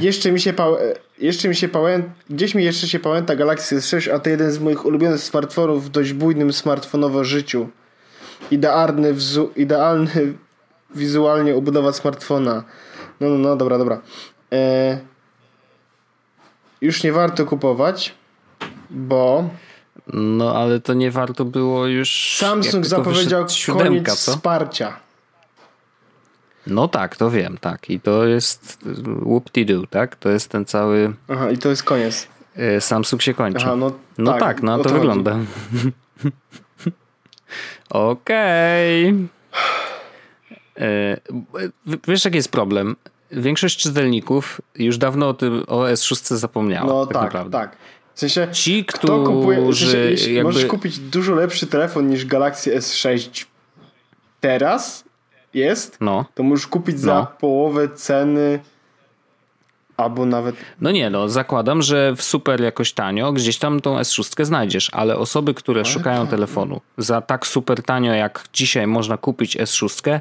jeszcze 0.00 0.32
mi 0.32 0.40
się 0.40 0.52
pał, 0.52 0.76
jeszcze 1.18 1.48
mi 1.48 1.56
się 1.56 1.68
pałę, 1.68 2.02
gdzieś 2.30 2.54
mi 2.54 2.64
jeszcze 2.64 2.88
się 2.88 2.98
pamięta 2.98 3.36
Galaxy 3.36 3.76
S6, 3.76 4.10
a 4.10 4.18
to 4.18 4.30
jeden 4.30 4.52
z 4.52 4.58
moich 4.58 4.84
ulubionych 4.86 5.20
smartfonów 5.20 5.84
w 5.84 5.88
dość 5.88 6.12
bujnym 6.12 6.52
smartfonowo 6.52 7.24
życiu. 7.24 7.68
Idealny, 8.50 9.14
wzu, 9.14 9.50
idealny 9.56 10.34
wizualnie 10.94 11.54
obudowa 11.56 11.92
smartfona. 11.92 12.64
No, 13.20 13.28
no, 13.28 13.38
no, 13.38 13.56
dobra, 13.56 13.78
dobra. 13.78 14.00
E, 14.52 14.98
już 16.80 17.02
nie 17.02 17.12
warto 17.12 17.46
kupować, 17.46 18.14
bo... 18.90 19.48
No, 20.12 20.56
ale 20.56 20.80
to 20.80 20.94
nie 20.94 21.10
warto 21.10 21.44
było 21.44 21.86
już... 21.86 22.36
Samsung 22.38 22.86
zapowiedział 22.86 23.48
siódemka, 23.48 23.88
koniec 23.88 24.24
co? 24.24 24.32
wsparcia. 24.32 24.96
No 26.66 26.88
tak, 26.88 27.16
to 27.16 27.30
wiem, 27.30 27.58
tak. 27.60 27.90
I 27.90 28.00
to 28.00 28.26
jest 28.26 28.78
whoop-de-doo, 29.22 29.86
tak? 29.90 30.16
To 30.16 30.28
jest 30.28 30.48
ten 30.48 30.64
cały... 30.64 31.14
Aha, 31.28 31.50
i 31.50 31.58
to 31.58 31.68
jest 31.68 31.82
koniec. 31.82 32.28
E, 32.56 32.80
Samsung 32.80 33.22
się 33.22 33.34
kończy. 33.34 33.64
Aha, 33.66 33.76
no, 33.76 33.92
no 34.18 34.32
tak, 34.32 34.40
tak 34.40 34.62
no 34.62 34.78
to, 34.78 34.84
to 34.84 34.90
wygląda. 34.90 35.36
Okej. 37.90 39.08
Okay. 39.08 39.28
Wiesz, 42.08 42.24
jaki 42.24 42.36
jest 42.36 42.52
problem? 42.52 42.96
Większość 43.30 43.78
czytelników 43.78 44.60
już 44.74 44.98
dawno 44.98 45.28
o 45.28 45.34
tym 45.34 45.64
o 45.66 45.82
S6 45.82 46.36
zapomniała. 46.36 46.86
No 46.86 47.06
tak, 47.06 47.32
tak, 47.32 47.50
tak. 47.50 47.76
W 48.14 48.20
sensie, 48.20 48.48
Ci, 48.52 48.84
którzy... 48.84 49.12
Kto 49.12 49.24
kupuje, 49.24 49.72
w 49.72 49.76
sensie, 49.76 50.32
jakby... 50.32 50.42
możesz 50.42 50.66
kupić 50.66 50.98
dużo 50.98 51.34
lepszy 51.34 51.66
telefon 51.66 52.08
niż 52.08 52.26
Galaxy 52.26 52.78
S6 52.78 53.46
teraz 54.40 55.04
jest, 55.54 55.98
no. 56.00 56.24
to 56.34 56.42
możesz 56.42 56.66
kupić 56.66 57.00
za 57.00 57.14
no. 57.14 57.26
połowę 57.40 57.88
ceny 57.88 58.60
albo 59.96 60.26
nawet... 60.26 60.56
No 60.80 60.90
nie, 60.90 61.10
no 61.10 61.28
zakładam, 61.28 61.82
że 61.82 62.14
w 62.16 62.22
super 62.22 62.60
jakoś 62.60 62.92
tanio 62.92 63.32
gdzieś 63.32 63.58
tam 63.58 63.80
tą 63.80 63.98
S6 63.98 64.44
znajdziesz, 64.44 64.90
ale 64.92 65.16
osoby, 65.16 65.54
które 65.54 65.80
ale 65.80 65.90
szukają 65.90 66.20
tak. 66.20 66.30
telefonu 66.30 66.80
za 66.98 67.20
tak 67.20 67.46
super 67.46 67.82
tanio 67.82 68.14
jak 68.14 68.44
dzisiaj 68.52 68.86
można 68.86 69.16
kupić 69.16 69.56
S6 69.56 70.20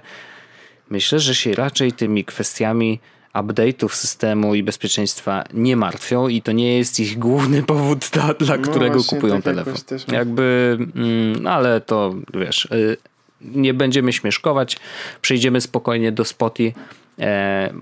myślę, 0.89 1.19
że 1.19 1.35
się 1.35 1.53
raczej 1.53 1.91
tymi 1.91 2.25
kwestiami 2.25 2.99
update'ów 3.33 3.95
systemu 3.95 4.55
i 4.55 4.63
bezpieczeństwa 4.63 5.43
nie 5.53 5.75
martwią 5.75 6.27
i 6.27 6.41
to 6.41 6.51
nie 6.51 6.77
jest 6.77 6.99
ich 6.99 7.19
główny 7.19 7.63
powód, 7.73 8.09
dla, 8.13 8.33
dla 8.33 8.57
no 8.57 8.63
którego 8.63 8.93
właśnie, 8.93 9.17
kupują 9.17 9.33
tak 9.33 9.43
telefon. 9.43 9.75
Jakby, 10.11 10.77
mm, 10.95 11.47
ale 11.47 11.81
to 11.81 12.15
wiesz, 12.33 12.65
y, 12.65 12.97
nie 13.41 13.73
będziemy 13.73 14.13
śmieszkować, 14.13 14.77
przejdziemy 15.21 15.61
spokojnie 15.61 16.11
do 16.11 16.25
Spotify 16.25 16.79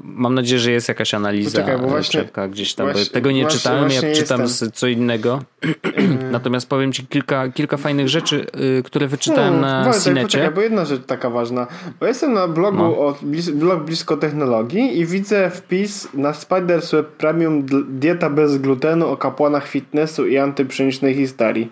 mam 0.04 0.36
nadzieję, 0.36 0.60
że 0.60 0.72
jest 0.72 0.88
jakaś 0.88 1.14
analiza 1.14 1.62
Poczekaj, 1.62 1.88
właśnie, 1.90 2.30
gdzieś 2.50 2.74
tam. 2.74 2.92
Właśnie, 2.92 3.06
Tego 3.14 3.32
nie 3.32 3.42
właśnie, 3.42 3.60
czytałem, 3.60 3.92
ja 3.92 4.02
czytam 4.16 4.42
co 4.74 4.88
innego. 4.88 5.44
Natomiast 6.32 6.70
powiem 6.70 6.94
ci 6.94 7.08
kilka, 7.08 7.50
kilka 7.50 7.78
fajnych 7.78 8.10
rzeczy, 8.10 8.46
y, 8.80 8.84
które 8.84 9.08
wyczytałem 9.08 9.54
hmm, 9.54 9.62
na 9.62 9.92
Wojtek. 9.92 10.22
Poczekaj, 10.22 10.52
bo 10.52 10.62
jedna 10.62 10.86
rzecz 10.86 11.06
taka 11.06 11.30
ważna. 11.30 11.68
Bo 12.00 12.06
jestem 12.06 12.34
na 12.34 12.48
blogu 12.48 12.78
no. 12.78 12.98
o, 12.98 13.16
blog 13.54 13.84
blisko 13.84 14.18
technologii 14.18 15.00
i 15.00 15.06
widzę 15.06 15.50
wpis 15.50 16.08
na 16.14 16.34
Spiders 16.34 16.92
Web 16.92 17.08
Premium 17.08 17.66
dieta 17.90 18.30
bez 18.30 18.58
glutenu 18.58 19.08
o 19.08 19.18
kapłanach 19.18 19.68
fitnessu 19.68 20.28
i 20.28 20.38
antypszenicznej 20.38 21.16
historii. 21.16 21.72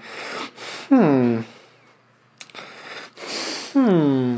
Hmm. 0.90 1.44
Hmm. 3.74 4.38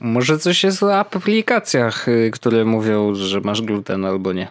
Może 0.00 0.38
coś 0.38 0.64
jest 0.64 0.82
o 0.82 0.98
aplikacjach, 0.98 2.08
y, 2.08 2.30
które 2.32 2.64
mówią, 2.64 3.14
że 3.14 3.40
masz 3.40 3.62
gluten 3.62 4.04
albo 4.04 4.32
nie. 4.32 4.48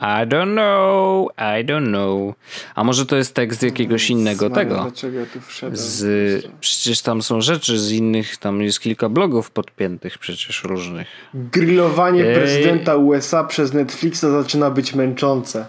I 0.00 0.26
don't 0.26 0.52
know, 0.52 1.28
I 1.36 1.64
don't 1.64 1.88
know. 1.88 2.34
A 2.74 2.84
może 2.84 3.06
to 3.06 3.16
jest 3.16 3.34
tekst 3.34 3.62
jakiegoś 3.62 4.10
innego 4.10 4.46
Zmarę, 4.46 4.64
tego? 4.64 4.82
Dlaczego 4.82 5.18
ja 5.18 5.26
tu 5.26 5.40
wszedłem? 5.40 5.76
Z, 5.76 6.46
przecież 6.60 7.02
tam 7.02 7.22
są 7.22 7.40
rzeczy 7.40 7.78
z 7.78 7.92
innych, 7.92 8.36
tam 8.36 8.62
jest 8.62 8.80
kilka 8.80 9.08
blogów 9.08 9.50
podpiętych 9.50 10.18
przecież 10.18 10.64
różnych. 10.64 11.08
Grillowanie 11.34 12.24
Ej. 12.28 12.34
prezydenta 12.34 12.96
USA 12.96 13.44
przez 13.44 13.72
Netflixa 13.72 14.20
zaczyna 14.20 14.70
być 14.70 14.94
męczące. 14.94 15.66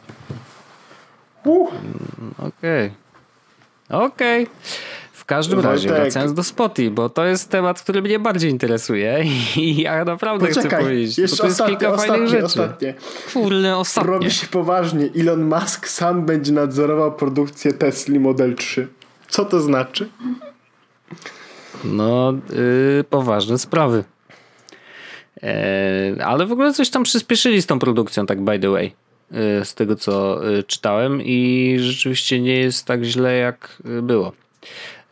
Uh. 1.44 1.72
Okej. 2.38 2.92
Okay. 3.88 4.02
Okej. 4.06 4.48
Okay 5.22 5.36
każdym 5.36 5.62
Wojtek. 5.62 5.72
razie, 5.72 5.90
wracając 5.90 6.34
do 6.34 6.44
Spotify, 6.44 6.92
bo 6.92 7.10
to 7.10 7.26
jest 7.26 7.50
temat, 7.50 7.82
który 7.82 8.02
mnie 8.02 8.20
bardziej 8.20 8.52
interesuje 8.52 9.26
i 9.56 9.82
ja 9.82 10.06
naprawdę 10.06 10.48
Poczekaj, 10.48 10.70
chcę 10.70 10.80
powiedzieć, 10.80 11.18
jeszcze 11.18 11.38
to 11.38 11.46
jest 11.46 11.66
kilka 11.66 11.92
ostatnie, 11.92 12.08
fajnych 12.08 12.30
rzeczy. 12.30 12.46
Ostatnie. 12.46 12.94
Kurde, 13.34 13.78
ostatnie. 13.78 14.12
Robi 14.12 14.32
się 14.32 14.48
poważnie. 14.48 15.10
Elon 15.20 15.44
Musk 15.44 15.88
sam 15.88 16.26
będzie 16.26 16.52
nadzorował 16.52 17.12
produkcję 17.12 17.74
Tesla 17.74 18.20
Model 18.20 18.56
3. 18.56 18.88
Co 19.30 19.46
to 19.46 19.62
znaczy? 19.62 20.10
No, 21.84 22.34
yy, 22.50 23.04
poważne 23.10 23.58
sprawy. 23.58 24.04
E, 25.44 26.16
ale 26.26 26.46
w 26.46 26.52
ogóle 26.52 26.74
coś 26.74 26.90
tam 26.90 27.04
przyspieszyli 27.04 27.62
z 27.62 27.66
tą 27.66 27.80
produkcją, 27.80 28.26
tak 28.26 28.42
by 28.42 28.60
the 28.60 28.70
way. 28.70 28.94
E, 29.32 29.66
z 29.66 29.76
tego 29.76 29.96
co 29.96 30.46
e, 30.58 30.64
czytałem 30.64 31.22
i 31.22 31.78
rzeczywiście 31.80 32.42
nie 32.42 32.58
jest 32.58 32.86
tak 32.86 33.04
źle 33.04 33.36
jak 33.36 33.82
było. 34.02 34.32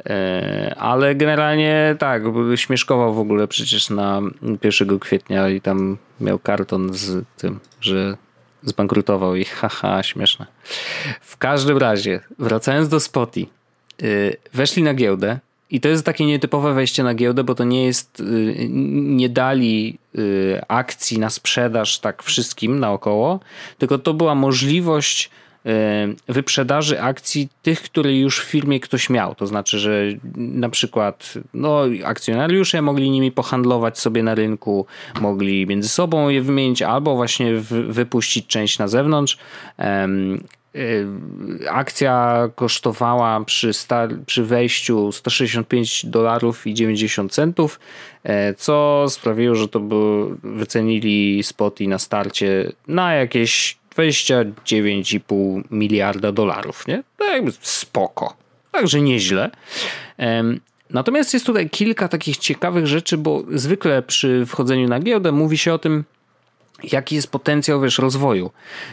E, 0.05 0.75
ale 0.77 1.15
generalnie 1.15 1.95
tak, 1.99 2.23
śmieszkował 2.55 3.13
w 3.13 3.19
ogóle 3.19 3.47
przecież 3.47 3.89
na 3.89 4.21
1 4.63 4.99
kwietnia 4.99 5.49
i 5.49 5.61
tam 5.61 5.97
miał 6.21 6.39
karton 6.39 6.93
z 6.93 7.25
tym, 7.37 7.59
że 7.81 8.17
zbankrutował 8.63 9.35
i 9.35 9.45
haha, 9.59 10.03
śmieszne. 10.03 10.45
W 11.21 11.37
każdym 11.37 11.77
razie, 11.77 12.19
wracając 12.39 12.89
do 12.89 12.99
Spoty, 12.99 13.41
e, 13.41 14.05
weszli 14.53 14.83
na 14.83 14.93
giełdę 14.93 15.39
i 15.69 15.79
to 15.81 15.89
jest 15.89 16.05
takie 16.05 16.25
nietypowe 16.25 16.73
wejście 16.73 17.03
na 17.03 17.13
giełdę, 17.13 17.43
bo 17.43 17.55
to 17.55 17.63
nie 17.63 17.85
jest, 17.85 18.19
e, 18.19 18.23
nie 18.99 19.29
dali 19.29 19.99
akcji 20.67 21.19
na 21.19 21.29
sprzedaż 21.29 21.99
tak 21.99 22.23
wszystkim 22.23 22.79
naokoło, 22.79 23.39
tylko 23.77 23.97
to 23.97 24.13
była 24.13 24.35
możliwość 24.35 25.29
wyprzedaży 26.27 27.01
akcji 27.01 27.49
tych, 27.61 27.81
które 27.81 28.15
już 28.15 28.39
w 28.39 28.43
firmie 28.43 28.79
ktoś 28.79 29.09
miał. 29.09 29.35
To 29.35 29.47
znaczy, 29.47 29.79
że 29.79 30.03
na 30.35 30.69
przykład 30.69 31.33
no, 31.53 31.81
akcjonariusze 32.03 32.81
mogli 32.81 33.09
nimi 33.09 33.31
pohandlować 33.31 33.99
sobie 33.99 34.23
na 34.23 34.35
rynku, 34.35 34.85
mogli 35.21 35.67
między 35.67 35.89
sobą 35.89 36.29
je 36.29 36.41
wymienić 36.41 36.81
albo 36.81 37.15
właśnie 37.15 37.53
wypuścić 37.87 38.47
część 38.47 38.79
na 38.79 38.87
zewnątrz. 38.87 39.37
E, 39.79 40.07
akcja 41.69 42.49
kosztowała 42.55 43.45
przy, 43.45 43.71
przy 44.25 44.43
wejściu 44.43 45.11
165 45.11 46.05
dolarów 46.05 46.67
i 46.67 46.73
90 46.73 47.31
centów, 47.31 47.79
e, 48.23 48.53
co 48.53 49.05
sprawiło, 49.09 49.55
że 49.55 49.67
to 49.67 49.79
by 49.79 50.25
wycenili 50.43 51.43
spoty 51.43 51.87
na 51.87 51.99
starcie 51.99 52.71
na 52.87 53.13
jakieś 53.13 53.79
29,5 53.99 55.63
miliarda 55.71 56.31
dolarów, 56.31 56.87
nie? 56.87 57.03
Tak 57.17 57.43
spoko. 57.61 58.33
Także 58.71 59.01
nieźle. 59.01 59.51
Natomiast 60.89 61.33
jest 61.33 61.45
tutaj 61.45 61.69
kilka 61.69 62.07
takich 62.07 62.37
ciekawych 62.37 62.87
rzeczy, 62.87 63.17
bo 63.17 63.43
zwykle 63.53 64.01
przy 64.01 64.45
wchodzeniu 64.45 64.87
na 64.87 64.99
giełdę 64.99 65.31
mówi 65.31 65.57
się 65.57 65.73
o 65.73 65.79
tym, 65.79 66.03
jaki 66.83 67.15
jest 67.15 67.31
potencjał 67.31 67.81
wiesz, 67.81 67.97
rozwoju 67.97 68.51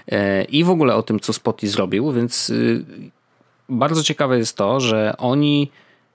e, 0.09 0.45
i 0.45 0.65
w 0.65 0.71
ogóle 0.71 0.95
o 0.95 1.03
tym, 1.03 1.21
co 1.21 1.33
Spotify 1.33 1.73
zrobił, 1.73 2.13
więc 2.13 2.51
y, 2.51 2.85
bardzo 3.69 4.03
ciekawe 4.03 4.39
jest 4.39 4.57
to, 4.57 4.81
że 4.81 5.15
oni 5.19 5.71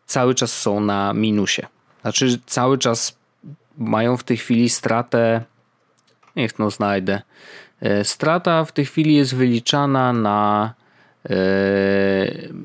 cały 0.05 0.35
czas 0.35 0.61
są 0.61 0.79
na 0.79 1.13
minusie. 1.13 1.61
Znaczy 2.01 2.39
cały 2.45 2.77
czas 2.77 3.17
mają 3.77 4.17
w 4.17 4.23
tej 4.23 4.37
chwili 4.37 4.69
stratę, 4.69 5.43
niech 6.35 6.59
no 6.59 6.71
znajdę, 6.71 7.21
strata 8.03 8.65
w 8.65 8.71
tej 8.71 8.85
chwili 8.85 9.15
jest 9.15 9.35
wyliczana 9.35 10.13
na 10.13 10.73
e, 11.29 11.35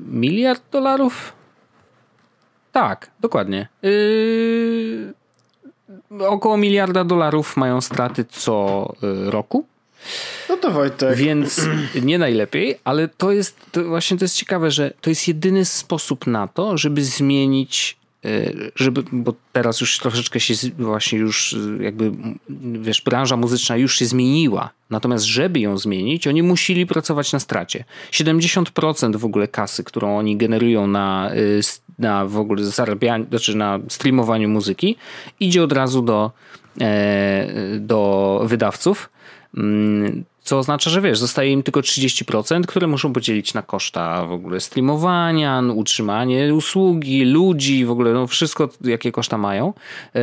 miliard 0.07 0.63
dolarów. 0.71 1.33
Tak, 2.71 3.11
dokładnie. 3.19 3.67
E, 3.83 3.87
około 6.27 6.57
miliarda 6.57 7.03
dolarów 7.03 7.57
mają 7.57 7.81
straty 7.81 8.25
co 8.25 8.85
roku. 9.25 9.65
No 10.49 10.57
to 10.57 10.71
Wojtek. 10.71 11.15
Więc 11.15 11.61
nie 12.01 12.17
najlepiej, 12.17 12.79
ale 12.83 13.07
to 13.07 13.31
jest 13.31 13.57
to 13.71 13.83
właśnie 13.83 14.17
to 14.17 14.25
jest 14.25 14.35
ciekawe, 14.35 14.71
że 14.71 14.93
to 15.01 15.09
jest 15.09 15.27
jedyny 15.27 15.65
sposób 15.65 16.27
na 16.27 16.47
to, 16.47 16.77
żeby 16.77 17.03
zmienić 17.03 17.97
żeby, 18.75 19.03
bo 19.11 19.33
teraz 19.53 19.81
już 19.81 19.99
troszeczkę 19.99 20.39
się 20.39 20.53
właśnie 20.79 21.19
już 21.19 21.55
jakby, 21.79 22.11
wiesz, 22.79 23.01
branża 23.01 23.37
muzyczna 23.37 23.77
już 23.77 23.99
się 23.99 24.05
zmieniła. 24.05 24.69
Natomiast 24.89 25.25
żeby 25.25 25.59
ją 25.59 25.77
zmienić, 25.77 26.27
oni 26.27 26.43
musieli 26.43 26.85
pracować 26.85 27.33
na 27.33 27.39
stracie. 27.39 27.83
70% 28.11 29.15
w 29.15 29.25
ogóle 29.25 29.47
kasy, 29.47 29.83
którą 29.83 30.17
oni 30.17 30.37
generują 30.37 30.87
na, 30.87 31.31
na 31.99 32.25
w 32.25 32.37
ogóle 32.37 32.63
zarabianiu, 32.63 33.25
znaczy 33.29 33.55
na 33.55 33.79
streamowaniu 33.89 34.49
muzyki, 34.49 34.95
idzie 35.39 35.63
od 35.63 35.71
razu 35.71 36.01
do, 36.01 36.31
do 37.79 38.41
wydawców 38.45 39.09
mm, 39.57 40.23
co 40.47 40.57
oznacza, 40.57 40.89
że 40.89 41.01
wiesz, 41.01 41.19
zostaje 41.19 41.51
im 41.51 41.63
tylko 41.63 41.79
30%, 41.79 42.65
które 42.65 42.87
muszą 42.87 43.13
podzielić 43.13 43.53
na 43.53 43.61
koszta 43.61 44.25
w 44.25 44.31
ogóle 44.31 44.59
streamowania, 44.59 45.63
utrzymanie 45.75 46.53
usługi, 46.53 47.25
ludzi, 47.25 47.85
w 47.85 47.91
ogóle 47.91 48.13
no 48.13 48.27
wszystko, 48.27 48.69
jakie 48.83 49.11
koszta 49.11 49.37
mają. 49.37 49.73
Yy, 50.13 50.21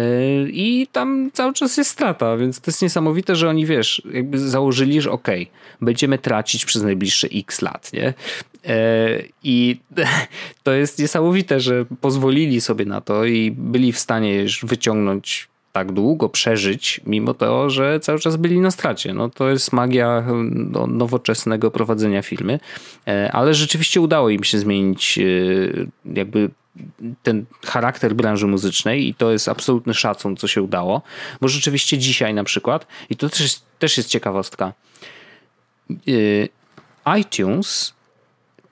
I 0.53 0.87
tam 0.93 1.31
cały 1.33 1.53
czas 1.53 1.77
jest 1.77 1.91
strata, 1.91 2.37
więc 2.37 2.61
to 2.61 2.71
jest 2.71 2.83
niesamowite, 2.83 3.37
że 3.37 3.49
oni 3.49 3.67
wiesz, 3.67 4.03
jakby 4.13 4.39
założyli, 4.39 5.01
że 5.01 5.11
okej, 5.11 5.43
okay, 5.43 5.77
będziemy 5.81 6.19
tracić 6.19 6.65
przez 6.65 6.83
najbliższe 6.83 7.29
x 7.35 7.63
lat, 7.63 7.93
nie? 7.93 8.15
Yy, 8.65 8.73
I 9.43 9.77
to 10.65 10.73
jest 10.73 10.99
niesamowite, 10.99 11.61
że 11.61 11.85
pozwolili 12.01 12.61
sobie 12.61 12.85
na 12.85 13.01
to 13.01 13.25
i 13.25 13.51
byli 13.51 13.93
w 13.93 13.99
stanie 13.99 14.35
już 14.35 14.65
wyciągnąć 14.65 15.49
tak 15.75 15.93
długo 15.93 16.29
przeżyć, 16.29 17.01
mimo 17.07 17.35
to, 17.35 17.71
że 17.71 18.01
cały 18.01 18.19
czas 18.19 18.37
byli 18.37 18.61
na 18.61 18.71
stracie. 18.71 19.15
No, 19.15 19.29
to 19.31 19.49
jest 19.49 19.73
magia 19.73 20.25
no, 20.51 20.87
nowoczesnego 20.87 21.71
prowadzenia 21.71 22.23
firmy, 22.23 22.61
e, 23.07 23.33
ale 23.33 23.55
rzeczywiście 23.55 24.01
udało 24.01 24.29
im 24.29 24.45
się 24.45 24.59
zmienić 24.59 25.19
e, 25.19 25.23
jakby 26.15 26.51
ten 27.23 27.45
charakter 27.67 28.15
branży 28.15 28.47
muzycznej 28.47 29.09
i 29.09 29.15
to 29.15 29.33
jest 29.33 29.49
absolutny 29.49 29.95
szacun, 29.95 30.37
co 30.37 30.49
się 30.49 30.63
udało, 30.63 31.03
bo 31.41 31.49
rzeczywiście 31.49 31.99
dzisiaj 31.99 32.35
na 32.35 32.45
przykład, 32.45 32.87
i 33.11 33.17
to 33.17 33.29
też, 33.29 33.61
też 33.79 33.97
jest 33.97 34.09
ciekawostka, 34.09 34.73
e, 35.91 37.19
iTunes, 37.21 37.95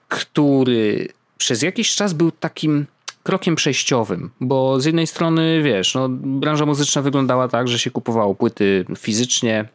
który 0.07 1.07
przez 1.37 1.61
jakiś 1.61 1.95
czas 1.95 2.13
był 2.13 2.31
takim 2.31 2.85
krokiem 3.23 3.55
przejściowym, 3.55 4.31
bo 4.39 4.79
z 4.79 4.85
jednej 4.85 5.07
strony, 5.07 5.61
wiesz, 5.63 5.95
no, 5.95 6.09
branża 6.09 6.65
muzyczna 6.65 7.01
wyglądała 7.01 7.47
tak, 7.47 7.67
że 7.67 7.79
się 7.79 7.91
kupowało 7.91 8.35
płyty 8.35 8.85
fizycznie, 8.97 9.67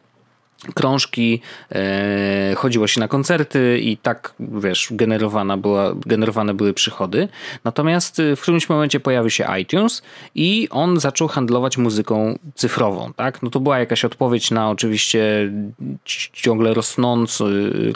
krążki, 0.73 1.41
e, 1.71 2.55
chodziło 2.55 2.87
się 2.87 2.99
na 2.99 3.07
koncerty 3.07 3.79
i 3.79 3.97
tak, 3.97 4.33
wiesz, 4.39 4.87
generowana 4.91 5.57
była, 5.57 5.93
generowane 6.05 6.53
były 6.53 6.73
przychody. 6.73 7.27
Natomiast 7.63 8.19
e, 8.19 8.35
w 8.35 8.41
którymś 8.41 8.69
momencie 8.69 8.99
pojawił 8.99 9.29
się 9.29 9.47
iTunes 9.61 10.01
i 10.35 10.67
on 10.71 10.99
zaczął 10.99 11.27
handlować 11.27 11.77
muzyką 11.77 12.39
cyfrową, 12.55 13.13
tak? 13.15 13.43
No 13.43 13.49
to 13.49 13.59
była 13.59 13.79
jakaś 13.79 14.05
odpowiedź 14.05 14.51
na 14.51 14.69
oczywiście 14.69 15.51
ciągle 16.33 16.73
rosnący, 16.73 17.43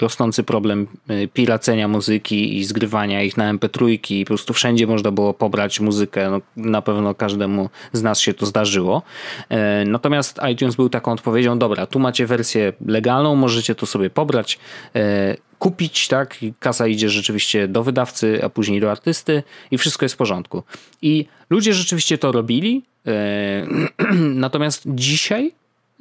rosnący 0.01 0.43
problem 0.43 0.87
e, 1.07 1.27
piracenia 1.27 1.87
muzyki 1.87 2.57
i 2.57 2.63
zgrywania 2.63 3.23
ich 3.23 3.37
na 3.37 3.53
MP3 3.53 3.99
i 4.11 4.25
po 4.25 4.27
prostu 4.27 4.53
wszędzie 4.53 4.87
można 4.87 5.11
było 5.11 5.33
pobrać 5.33 5.79
muzykę. 5.79 6.29
No, 6.29 6.41
na 6.55 6.81
pewno 6.81 7.15
każdemu 7.15 7.69
z 7.93 8.03
nas 8.03 8.19
się 8.19 8.33
to 8.33 8.45
zdarzyło. 8.45 9.01
E, 9.49 9.85
natomiast 9.85 10.39
iTunes 10.51 10.75
był 10.75 10.89
taką 10.89 11.11
odpowiedzią, 11.11 11.59
dobra, 11.59 11.85
tu 11.85 11.99
macie 11.99 12.25
wersję 12.25 12.52
wersję 12.53 12.73
legalną, 12.85 13.35
możecie 13.35 13.75
to 13.75 13.85
sobie 13.85 14.09
pobrać, 14.09 14.59
e, 14.95 15.35
kupić, 15.59 16.07
tak? 16.07 16.37
Kasa 16.59 16.87
idzie 16.87 17.09
rzeczywiście 17.09 17.67
do 17.67 17.83
wydawcy, 17.83 18.43
a 18.43 18.49
później 18.49 18.81
do 18.81 18.91
artysty 18.91 19.43
i 19.71 19.77
wszystko 19.77 20.05
jest 20.05 20.15
w 20.15 20.17
porządku. 20.17 20.63
I 21.01 21.25
ludzie 21.49 21.73
rzeczywiście 21.73 22.17
to 22.17 22.31
robili, 22.31 22.83
e, 23.07 23.67
natomiast 24.45 24.83
dzisiaj 24.85 25.51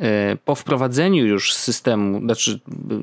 e, 0.00 0.36
po 0.44 0.54
wprowadzeniu 0.54 1.26
już 1.26 1.54
systemu, 1.54 2.20
znaczy 2.20 2.60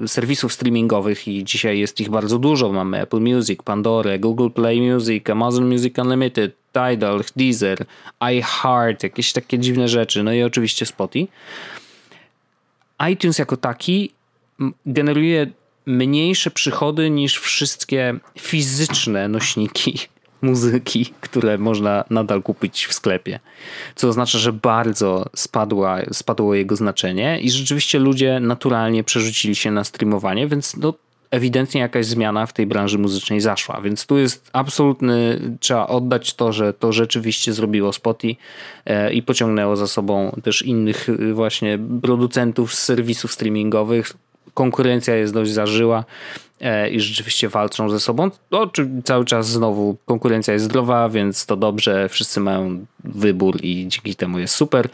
serwisów 0.08 0.54
streamingowych 0.54 1.28
i 1.28 1.44
dzisiaj 1.44 1.80
jest 1.80 2.02
ich 2.02 2.10
bardzo 2.10 2.40
dużo, 2.40 2.72
mamy 2.72 3.02
Apple 3.02 3.22
Music, 3.22 3.64
Pandora, 3.64 4.18
Google 4.18 4.50
Play 4.50 4.82
Music, 4.82 5.30
Amazon 5.30 5.68
Music 5.72 5.98
Unlimited, 5.98 6.52
Tidal, 6.74 7.24
Deezer, 7.36 7.86
iHeart, 8.32 9.04
jakieś 9.04 9.34
takie 9.34 9.60
dziwne 9.60 9.88
rzeczy, 9.88 10.24
no 10.24 10.34
i 10.34 10.44
oczywiście 10.44 10.86
Spotify 10.86 11.28
iTunes 13.12 13.40
jako 13.40 13.58
taki 13.58 14.12
generuje 14.86 15.48
mniejsze 15.86 16.52
przychody 16.52 17.10
niż 17.10 17.38
wszystkie 17.38 18.20
fizyczne 18.40 19.28
nośniki 19.28 20.00
muzyki, 20.42 21.14
które 21.22 21.58
można 21.58 22.04
nadal 22.10 22.44
kupić 22.44 22.86
w 22.86 22.94
sklepie. 22.94 23.40
Co 23.96 24.08
oznacza, 24.08 24.40
że 24.40 24.54
bardzo 24.54 25.26
spadła, 25.36 26.00
spadło 26.14 26.56
jego 26.56 26.76
znaczenie 26.76 27.40
i 27.42 27.52
rzeczywiście 27.52 28.00
ludzie 28.00 28.40
naturalnie 28.40 29.04
przerzucili 29.04 29.56
się 29.56 29.72
na 29.72 29.84
streamowanie, 29.84 30.48
więc 30.48 30.78
no, 30.78 30.94
ewidentnie 31.32 31.82
jakaś 31.82 32.06
zmiana 32.06 32.46
w 32.46 32.54
tej 32.54 32.68
branży 32.68 32.98
muzycznej 32.98 33.42
zaszła, 33.42 33.82
więc 33.82 34.06
tu 34.06 34.18
jest 34.18 34.50
absolutny, 34.54 35.40
trzeba 35.60 35.88
oddać 35.88 36.34
to, 36.34 36.54
że 36.54 36.74
to 36.74 36.94
rzeczywiście 36.94 37.54
zrobiło 37.54 37.94
Spotify 37.94 38.42
e, 38.86 39.14
i 39.14 39.24
pociągnęło 39.24 39.76
za 39.76 39.88
sobą 39.88 40.40
też 40.44 40.62
innych 40.62 41.10
e, 41.10 41.34
właśnie 41.34 41.80
producentów 42.02 42.74
z 42.74 42.84
serwisów 42.84 43.34
streamingowych. 43.34 44.14
Konkurencja 44.54 45.16
jest 45.16 45.34
dość 45.34 45.52
zażyła 45.52 46.04
e, 46.62 46.90
i 46.90 47.00
rzeczywiście 47.00 47.50
walczą 47.50 47.90
ze 47.90 48.00
sobą. 48.00 48.32
No, 48.52 48.72
cały 49.04 49.26
czas 49.26 49.48
znowu 49.50 49.98
konkurencja 50.06 50.54
jest 50.54 50.66
zdrowa, 50.66 51.10
więc 51.10 51.46
to 51.46 51.56
dobrze, 51.56 52.10
wszyscy 52.10 52.40
mają 52.40 52.86
wybór 53.04 53.58
i 53.64 53.88
dzięki 53.88 54.16
temu 54.16 54.40
jest 54.40 54.56
super. 54.56 54.90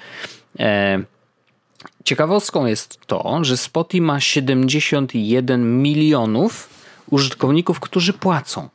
Ciekawostką 2.06 2.66
jest 2.66 3.00
to, 3.08 3.40
że 3.42 3.58
Spotify 3.58 4.02
ma 4.02 4.20
71 4.20 5.82
milionów 5.82 6.70
użytkowników, 7.10 7.80
którzy 7.80 8.14
płacą. 8.14 8.70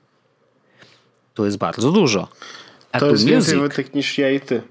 To 1.35 1.45
jest 1.45 1.59
bardzo 1.59 1.93
dużo. 1.93 2.29
Apple 2.93 2.99
to 3.01 3.07
jest 3.07 3.23
Music, 3.23 3.31
więcej 3.31 3.61
wytyk 3.61 3.95
niż 3.95 4.19
ja 4.19 4.31
i 4.31 4.41
ty. 4.41 4.63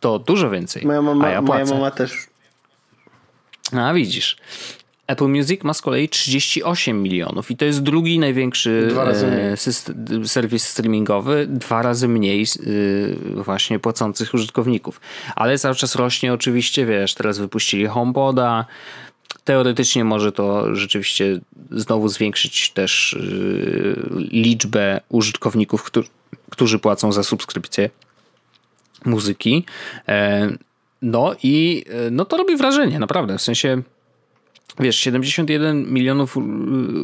To 0.00 0.18
dużo 0.18 0.50
więcej. 0.50 0.86
Moja 0.86 1.02
mama, 1.02 1.28
ja 1.28 1.42
moja 1.42 1.64
mama 1.64 1.90
też. 1.90 2.12
A 3.72 3.94
widzisz. 3.94 4.36
Apple 5.06 5.28
Music 5.28 5.64
ma 5.64 5.74
z 5.74 5.82
kolei 5.82 6.08
38 6.08 7.02
milionów 7.02 7.50
i 7.50 7.56
to 7.56 7.64
jest 7.64 7.82
drugi 7.82 8.18
największy 8.18 8.88
e, 10.22 10.26
serwis 10.26 10.68
streamingowy, 10.68 11.46
dwa 11.46 11.82
razy 11.82 12.08
mniej 12.08 12.42
e, 12.42 13.42
właśnie 13.42 13.78
płacących 13.78 14.34
użytkowników. 14.34 15.00
Ale 15.36 15.58
cały 15.58 15.74
czas 15.74 15.94
rośnie 15.94 16.32
oczywiście, 16.32 16.86
wiesz, 16.86 17.14
teraz 17.14 17.38
wypuścili 17.38 17.86
HomePoda, 17.86 18.66
teoretycznie 19.44 20.04
może 20.04 20.32
to 20.32 20.74
rzeczywiście 20.74 21.40
znowu 21.70 22.08
zwiększyć 22.08 22.70
też 22.70 23.14
e, 23.14 23.20
liczbę 24.16 25.00
użytkowników, 25.08 25.90
którzy 26.50 26.78
płacą 26.78 27.12
za 27.12 27.22
subskrypcję 27.22 27.90
muzyki. 29.04 29.64
No 31.02 31.34
i 31.42 31.84
no 32.10 32.24
to 32.24 32.36
robi 32.36 32.56
wrażenie, 32.56 32.98
naprawdę. 32.98 33.38
W 33.38 33.42
sensie 33.42 33.82
wiesz, 34.80 34.96
71 34.96 35.92
milionów 35.92 36.36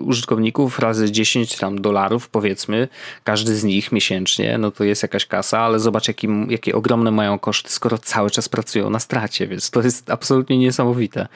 użytkowników 0.03 0.79
razy 0.79 1.13
10 1.13 1.57
tam 1.57 1.81
dolarów, 1.81 2.29
powiedzmy, 2.29 2.89
każdy 3.25 3.57
z 3.57 3.65
nich 3.65 3.93
miesięcznie, 3.93 4.59
no 4.59 4.71
to 4.71 4.85
jest 4.85 5.03
jakaś 5.03 5.27
kasa, 5.27 5.61
ale 5.61 5.81
zobacz, 5.81 6.09
jakim, 6.09 6.51
jakie 6.51 6.75
ogromne 6.75 7.11
mają 7.11 7.39
koszty, 7.39 7.71
skoro 7.71 7.99
cały 7.99 8.31
czas 8.31 8.49
pracują 8.49 8.91
na 8.91 8.99
stracie, 8.99 9.47
więc 9.47 9.71
to 9.71 9.83
jest 9.83 10.11
absolutnie 10.11 10.59
niesamowite. 10.59 11.29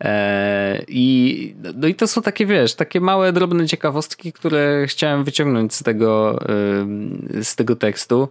Eee, 0.00 0.84
I, 0.88 1.54
no 1.74 1.88
i 1.88 1.94
to 1.94 2.06
są 2.06 2.22
takie, 2.22 2.46
wiesz, 2.46 2.74
takie 2.74 3.00
małe, 3.00 3.32
drobne 3.32 3.66
ciekawostki, 3.66 4.32
które 4.32 4.86
chciałem 4.86 5.24
wyciągnąć 5.24 5.74
z 5.74 5.82
tego, 5.82 6.38
z 7.42 7.56
tego 7.56 7.76
tekstu. 7.76 8.28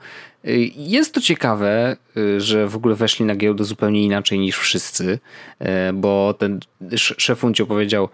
Jest 0.75 1.13
to 1.13 1.21
ciekawe, 1.21 1.97
y, 2.17 2.41
że 2.41 2.67
w 2.67 2.75
ogóle 2.75 2.95
weszli 2.95 3.25
na 3.25 3.35
giełdę 3.35 3.63
zupełnie 3.63 4.03
inaczej 4.03 4.39
niż 4.39 4.57
wszyscy, 4.57 5.19
y, 5.61 5.65
bo 5.93 6.33
ten 6.33 6.59
szef 6.97 7.43
Uncio 7.43 7.65
powiedział, 7.65 8.09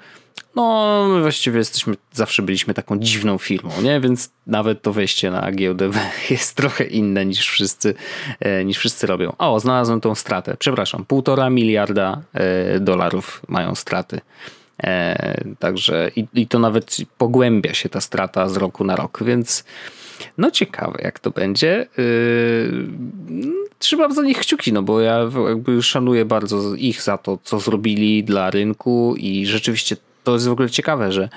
no 0.56 1.08
właściwie 1.22 1.58
jesteśmy, 1.58 1.96
zawsze 2.14 2.42
byliśmy 2.42 2.74
taką 2.74 3.00
dziwną 3.00 3.38
firmą, 3.38 3.72
nie? 3.82 4.00
Więc 4.00 4.32
nawet 4.48 4.82
to 4.82 4.94
wejście 4.94 5.32
na 5.32 5.52
giełdę 5.52 5.92
jest 6.30 6.56
trochę 6.56 6.84
inne 6.84 7.26
niż 7.26 7.48
wszyscy, 7.48 7.94
y, 8.62 8.66
niż 8.66 8.78
wszyscy 8.78 9.08
robią. 9.08 9.34
O, 9.38 9.60
znalazłem 9.60 10.02
tą 10.02 10.16
stratę. 10.16 10.58
Przepraszam, 10.60 11.06
półtora 11.06 11.50
miliarda 11.50 12.22
dolarów 12.80 13.42
mają 13.48 13.76
straty. 13.76 14.22
Także 15.60 16.12
i, 16.16 16.26
i 16.34 16.48
to 16.48 16.60
nawet 16.60 16.98
pogłębia 17.18 17.74
się 17.74 17.90
ta 17.90 18.02
strata 18.02 18.50
z 18.50 18.58
roku 18.58 18.84
na 18.84 18.96
rok, 18.96 19.24
więc 19.24 19.64
no 20.38 20.52
ciekawe 20.52 21.00
jak 21.04 21.20
to 21.20 21.32
będzie. 21.32 21.88
Yy, 21.98 22.88
trzymam 23.80 24.14
za 24.14 24.24
nich 24.24 24.38
kciuki, 24.38 24.74
no 24.74 24.84
bo 24.84 25.02
ja 25.02 25.20
jakby 25.48 25.84
szanuję 25.84 26.26
bardzo 26.26 26.76
ich 26.76 27.02
za 27.02 27.18
to, 27.18 27.38
co 27.44 27.60
zrobili 27.60 28.24
dla 28.24 28.50
rynku 28.50 29.16
i 29.18 29.46
rzeczywiście 29.46 29.98
to 30.24 30.34
jest 30.34 30.48
w 30.48 30.52
ogóle 30.52 30.70
ciekawe, 30.70 31.12
że 31.12 31.30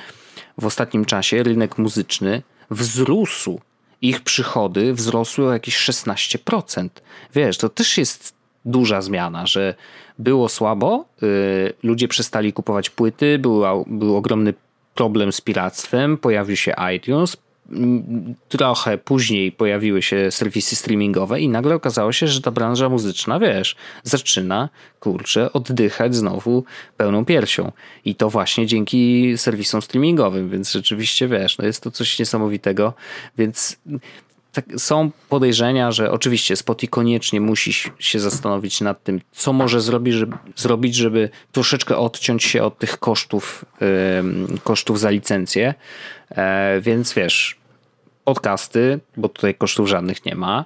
w 0.59 0.67
ostatnim 0.67 1.05
czasie 1.05 1.43
rynek 1.43 1.79
muzyczny 1.79 2.43
wzrósł 2.71 3.61
ich 4.03 4.21
przychody 4.21 4.95
wzrosły 4.95 5.47
o 5.49 5.53
jakieś 5.53 5.77
16%. 5.77 6.89
Wiesz, 7.35 7.59
to 7.59 7.69
też 7.69 7.99
jest 7.99 8.35
duża 8.65 9.03
zmiana, 9.03 9.47
że 9.47 9.75
było 10.19 10.49
słabo, 10.49 11.05
y, 11.23 11.73
ludzie 11.83 12.09
przestali 12.09 12.53
kupować 12.53 12.91
płyty, 12.91 13.39
był, 13.39 13.63
był 13.87 14.17
ogromny 14.17 14.55
problem 14.95 15.33
z 15.33 15.41
piractwem, 15.41 16.19
pojawił 16.19 16.57
się 16.57 16.75
iTunes, 16.97 17.37
trochę 18.49 18.99
później 18.99 19.53
pojawiły 19.53 20.03
się 20.03 20.31
serwisy 20.31 20.77
streamingowe 20.77 21.41
i 21.41 21.49
nagle 21.49 21.75
okazało 21.75 22.13
się, 22.13 22.27
że 22.27 22.41
ta 22.41 22.51
branża 22.51 22.89
muzyczna, 22.89 23.39
wiesz, 23.39 23.77
zaczyna, 24.03 24.69
kurczę, 25.01 25.53
oddychać 25.53 26.15
znowu 26.15 26.65
pełną 26.97 27.25
piersią. 27.25 27.73
I 28.05 28.15
to 28.15 28.31
właśnie 28.31 28.67
dzięki 28.67 29.33
serwisom 29.37 29.83
streamingowym, 29.83 30.51
więc 30.51 30.71
rzeczywiście, 30.73 31.29
wiesz, 31.29 31.59
no 31.59 31.65
jest 31.67 31.83
to 31.83 31.91
coś 31.91 32.19
niesamowitego, 32.19 32.95
więc 33.39 33.79
tak, 34.53 34.65
są 34.77 35.11
podejrzenia, 35.29 35.93
że 35.93 36.11
oczywiście 36.11 36.57
Spotify 36.57 36.91
koniecznie 36.91 37.41
musi 37.41 37.73
się 37.99 38.21
zastanowić 38.21 38.81
nad 38.81 39.03
tym, 39.03 39.21
co 39.33 39.53
może 39.53 39.81
zrobić, 39.81 40.15
żeby, 40.15 40.37
zrobić, 40.57 40.95
żeby 40.95 41.31
troszeczkę 41.53 41.97
odciąć 41.97 42.45
się 42.45 42.63
od 42.63 42.79
tych 42.79 42.99
kosztów, 42.99 43.65
yy, 43.81 44.59
kosztów 44.65 45.01
za 45.01 45.11
licencję. 45.11 45.75
E, 46.37 46.81
więc 46.81 47.15
wiesz, 47.15 47.63
podcasty, 48.25 49.01
bo 49.17 49.29
tutaj 49.29 49.55
kosztów 49.55 49.89
żadnych 49.89 50.25
nie 50.25 50.35
ma, 50.35 50.65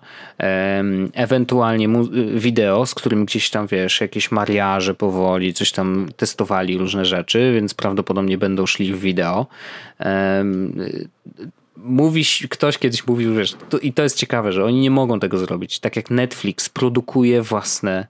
ewentualnie 1.13 1.89
wideo, 2.35 2.87
z 2.87 2.95
którym 2.95 3.25
gdzieś 3.25 3.51
tam 3.51 3.67
wiesz, 3.67 4.01
jakieś 4.01 4.31
mariaże 4.31 4.95
powoli, 4.95 5.55
coś 5.55 5.73
tam 5.73 6.09
testowali 6.17 6.79
różne 6.79 7.05
rzeczy, 7.05 7.53
więc 7.55 7.75
prawdopodobnie 7.75 8.39
będą 8.39 8.67
szli 8.67 8.95
w 8.95 9.01
wideo. 9.01 9.47
Mówi, 11.77 12.25
ktoś 12.51 12.79
kiedyś 12.79 13.07
mówił, 13.07 13.35
wiesz, 13.35 13.57
to, 13.69 13.79
i 13.79 13.93
to 13.93 14.03
jest 14.03 14.17
ciekawe, 14.17 14.53
że 14.53 14.65
oni 14.65 14.81
nie 14.81 14.91
mogą 14.91 15.21
tego 15.21 15.39
zrobić. 15.39 15.79
Tak 15.79 15.97
jak 15.97 16.11
Netflix 16.11 16.69
produkuje 16.69 17.43
własne 17.43 18.07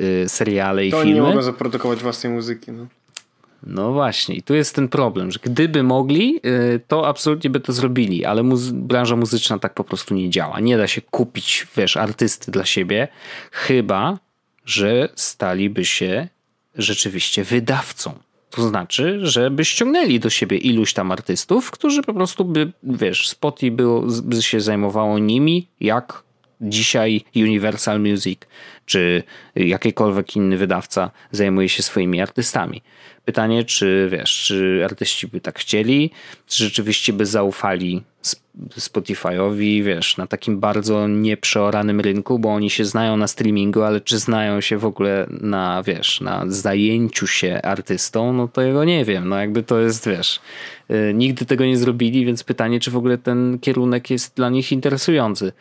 y, 0.00 0.24
seriale 0.28 0.86
i 0.86 0.90
to 0.90 1.02
filmy. 1.02 1.14
To 1.14 1.20
oni 1.20 1.26
nie 1.26 1.34
mogą 1.34 1.42
zaprodukować 1.42 1.98
własnej 1.98 2.32
muzyki. 2.32 2.72
No. 2.72 2.86
No 3.62 3.92
właśnie, 3.92 4.34
i 4.34 4.42
tu 4.42 4.54
jest 4.54 4.74
ten 4.74 4.88
problem, 4.88 5.30
że 5.30 5.38
gdyby 5.42 5.82
mogli, 5.82 6.40
y, 6.46 6.80
to 6.88 7.08
absolutnie 7.08 7.50
by 7.50 7.60
to 7.60 7.72
zrobili, 7.72 8.24
ale 8.24 8.42
muzy 8.42 8.72
branża 8.74 9.16
muzyczna 9.16 9.58
tak 9.58 9.74
po 9.74 9.84
prostu 9.84 10.14
nie 10.14 10.30
działa. 10.30 10.60
Nie 10.60 10.76
da 10.76 10.86
się 10.86 11.00
kupić, 11.00 11.66
wiesz, 11.76 11.96
artysty 11.96 12.50
dla 12.50 12.64
siebie, 12.64 13.08
chyba, 13.52 14.18
że 14.64 15.08
staliby 15.14 15.84
się 15.84 16.28
rzeczywiście 16.74 17.44
wydawcą. 17.44 18.14
To 18.50 18.68
znaczy, 18.68 19.18
że 19.22 19.50
by 19.50 19.64
ściągnęli 19.64 20.20
do 20.20 20.30
siebie 20.30 20.56
iluś 20.56 20.92
tam 20.92 21.12
artystów, 21.12 21.70
którzy 21.70 22.02
po 22.02 22.14
prostu 22.14 22.44
by, 22.44 22.72
wiesz, 22.82 23.28
Spotify 23.28 23.70
było, 23.70 24.04
by 24.22 24.42
się 24.42 24.60
zajmowało 24.60 25.18
nimi, 25.18 25.68
jak 25.80 26.22
dzisiaj 26.60 27.24
Universal 27.36 28.00
Music 28.00 28.40
czy 28.86 29.22
jakikolwiek 29.56 30.36
inny 30.36 30.56
wydawca 30.56 31.10
zajmuje 31.30 31.68
się 31.68 31.82
swoimi 31.82 32.20
artystami. 32.20 32.82
Pytanie, 33.28 33.64
czy 33.64 34.08
wiesz, 34.12 34.42
czy 34.44 34.82
artyści 34.84 35.26
by 35.26 35.40
tak 35.40 35.58
chcieli, 35.58 36.10
czy 36.46 36.64
rzeczywiście 36.64 37.12
by 37.12 37.26
zaufali 37.26 38.02
Spotify'owi, 38.78 39.82
wiesz, 39.84 40.16
na 40.16 40.26
takim 40.26 40.60
bardzo 40.60 41.08
nieprzeoranym 41.08 42.00
rynku, 42.00 42.38
bo 42.38 42.54
oni 42.54 42.70
się 42.70 42.84
znają 42.84 43.16
na 43.16 43.28
streamingu, 43.28 43.82
ale 43.82 44.00
czy 44.00 44.18
znają 44.18 44.60
się 44.60 44.78
w 44.78 44.84
ogóle 44.84 45.26
na, 45.30 45.82
wiesz, 45.82 46.20
na 46.20 46.44
zajęciu 46.46 47.26
się 47.26 47.62
artystą, 47.62 48.32
no 48.32 48.48
to 48.48 48.62
jego 48.62 48.84
nie 48.84 49.04
wiem, 49.04 49.28
no 49.28 49.36
jakby 49.36 49.62
to 49.62 49.80
jest, 49.80 50.08
wiesz, 50.08 50.40
yy, 50.88 51.14
nigdy 51.14 51.46
tego 51.46 51.64
nie 51.64 51.76
zrobili, 51.76 52.26
więc 52.26 52.44
pytanie, 52.44 52.80
czy 52.80 52.90
w 52.90 52.96
ogóle 52.96 53.18
ten 53.18 53.58
kierunek 53.58 54.10
jest 54.10 54.36
dla 54.36 54.48
nich 54.48 54.72
interesujący. 54.72 55.52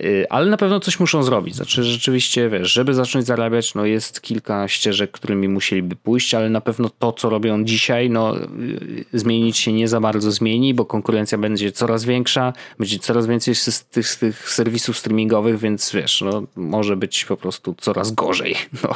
Y, 0.00 0.26
ale 0.30 0.50
na 0.50 0.56
pewno 0.56 0.80
coś 0.80 1.00
muszą 1.00 1.22
zrobić. 1.22 1.54
Znaczy, 1.54 1.84
rzeczywiście, 1.84 2.48
wiesz, 2.48 2.72
żeby 2.72 2.94
zacząć 2.94 3.26
zarabiać, 3.26 3.74
no 3.74 3.84
jest 3.84 4.20
kilka 4.20 4.68
ścieżek, 4.68 5.10
którymi 5.10 5.48
musieliby 5.48 5.96
pójść, 5.96 6.34
ale 6.34 6.50
na 6.50 6.60
pewno 6.60 6.90
to, 6.98 7.12
co 7.12 7.30
robią 7.30 7.64
dzisiaj, 7.64 8.10
no 8.10 8.36
y, 8.38 9.04
zmienić 9.12 9.58
się 9.58 9.72
nie 9.72 9.88
za 9.88 10.00
bardzo 10.00 10.30
zmieni, 10.32 10.74
bo 10.74 10.84
konkurencja 10.84 11.38
będzie 11.38 11.72
coraz 11.72 12.04
większa, 12.04 12.52
będzie 12.78 12.98
coraz 12.98 13.26
więcej 13.26 13.54
z 13.54 13.84
tych, 13.84 14.08
z 14.08 14.18
tych 14.18 14.50
serwisów 14.50 14.98
streamingowych, 14.98 15.58
więc 15.58 15.92
wiesz, 15.92 16.20
no 16.20 16.42
może 16.56 16.96
być 16.96 17.24
po 17.24 17.36
prostu 17.36 17.74
coraz 17.80 18.12
gorzej. 18.12 18.56
No, 18.82 18.94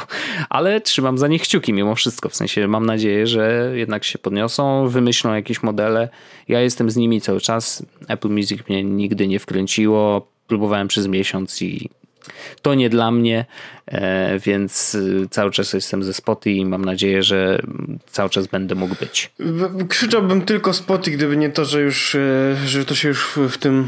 ale 0.49 0.81
trzymam 0.81 1.17
za 1.17 1.27
nich 1.27 1.41
kciuki 1.41 1.73
mimo 1.73 1.95
wszystko, 1.95 2.29
w 2.29 2.35
sensie 2.35 2.67
mam 2.67 2.85
nadzieję, 2.85 3.27
że 3.27 3.71
jednak 3.75 4.03
się 4.03 4.19
podniosą, 4.19 4.87
wymyślą 4.87 5.33
jakieś 5.33 5.63
modele. 5.63 6.09
Ja 6.47 6.61
jestem 6.61 6.91
z 6.91 6.95
nimi 6.95 7.21
cały 7.21 7.41
czas. 7.41 7.85
Apple 8.07 8.29
Music 8.29 8.69
mnie 8.69 8.83
nigdy 8.83 9.27
nie 9.27 9.39
wkręciło 9.39 10.27
próbowałem 10.51 10.87
przez 10.87 11.07
miesiąc 11.07 11.61
i 11.61 11.89
to 12.61 12.73
nie 12.75 12.89
dla 12.89 13.11
mnie, 13.11 13.45
e, 13.85 14.39
więc 14.39 14.95
y, 14.95 15.27
cały 15.29 15.51
czas 15.51 15.73
jestem 15.73 16.03
ze 16.03 16.13
Spoty 16.13 16.51
i 16.51 16.65
mam 16.65 16.85
nadzieję, 16.85 17.23
że 17.23 17.59
cały 18.05 18.29
czas 18.29 18.47
będę 18.47 18.75
mógł 18.75 18.95
być. 18.95 19.31
Krzyczałbym 19.89 20.41
tylko 20.41 20.73
Spoty, 20.73 21.11
gdyby 21.11 21.37
nie 21.37 21.49
to, 21.49 21.65
że 21.65 21.81
już, 21.81 22.15
e, 22.15 22.55
że 22.65 22.85
to 22.85 22.95
się 22.95 23.07
już 23.07 23.39
w 23.49 23.57
tym 23.57 23.87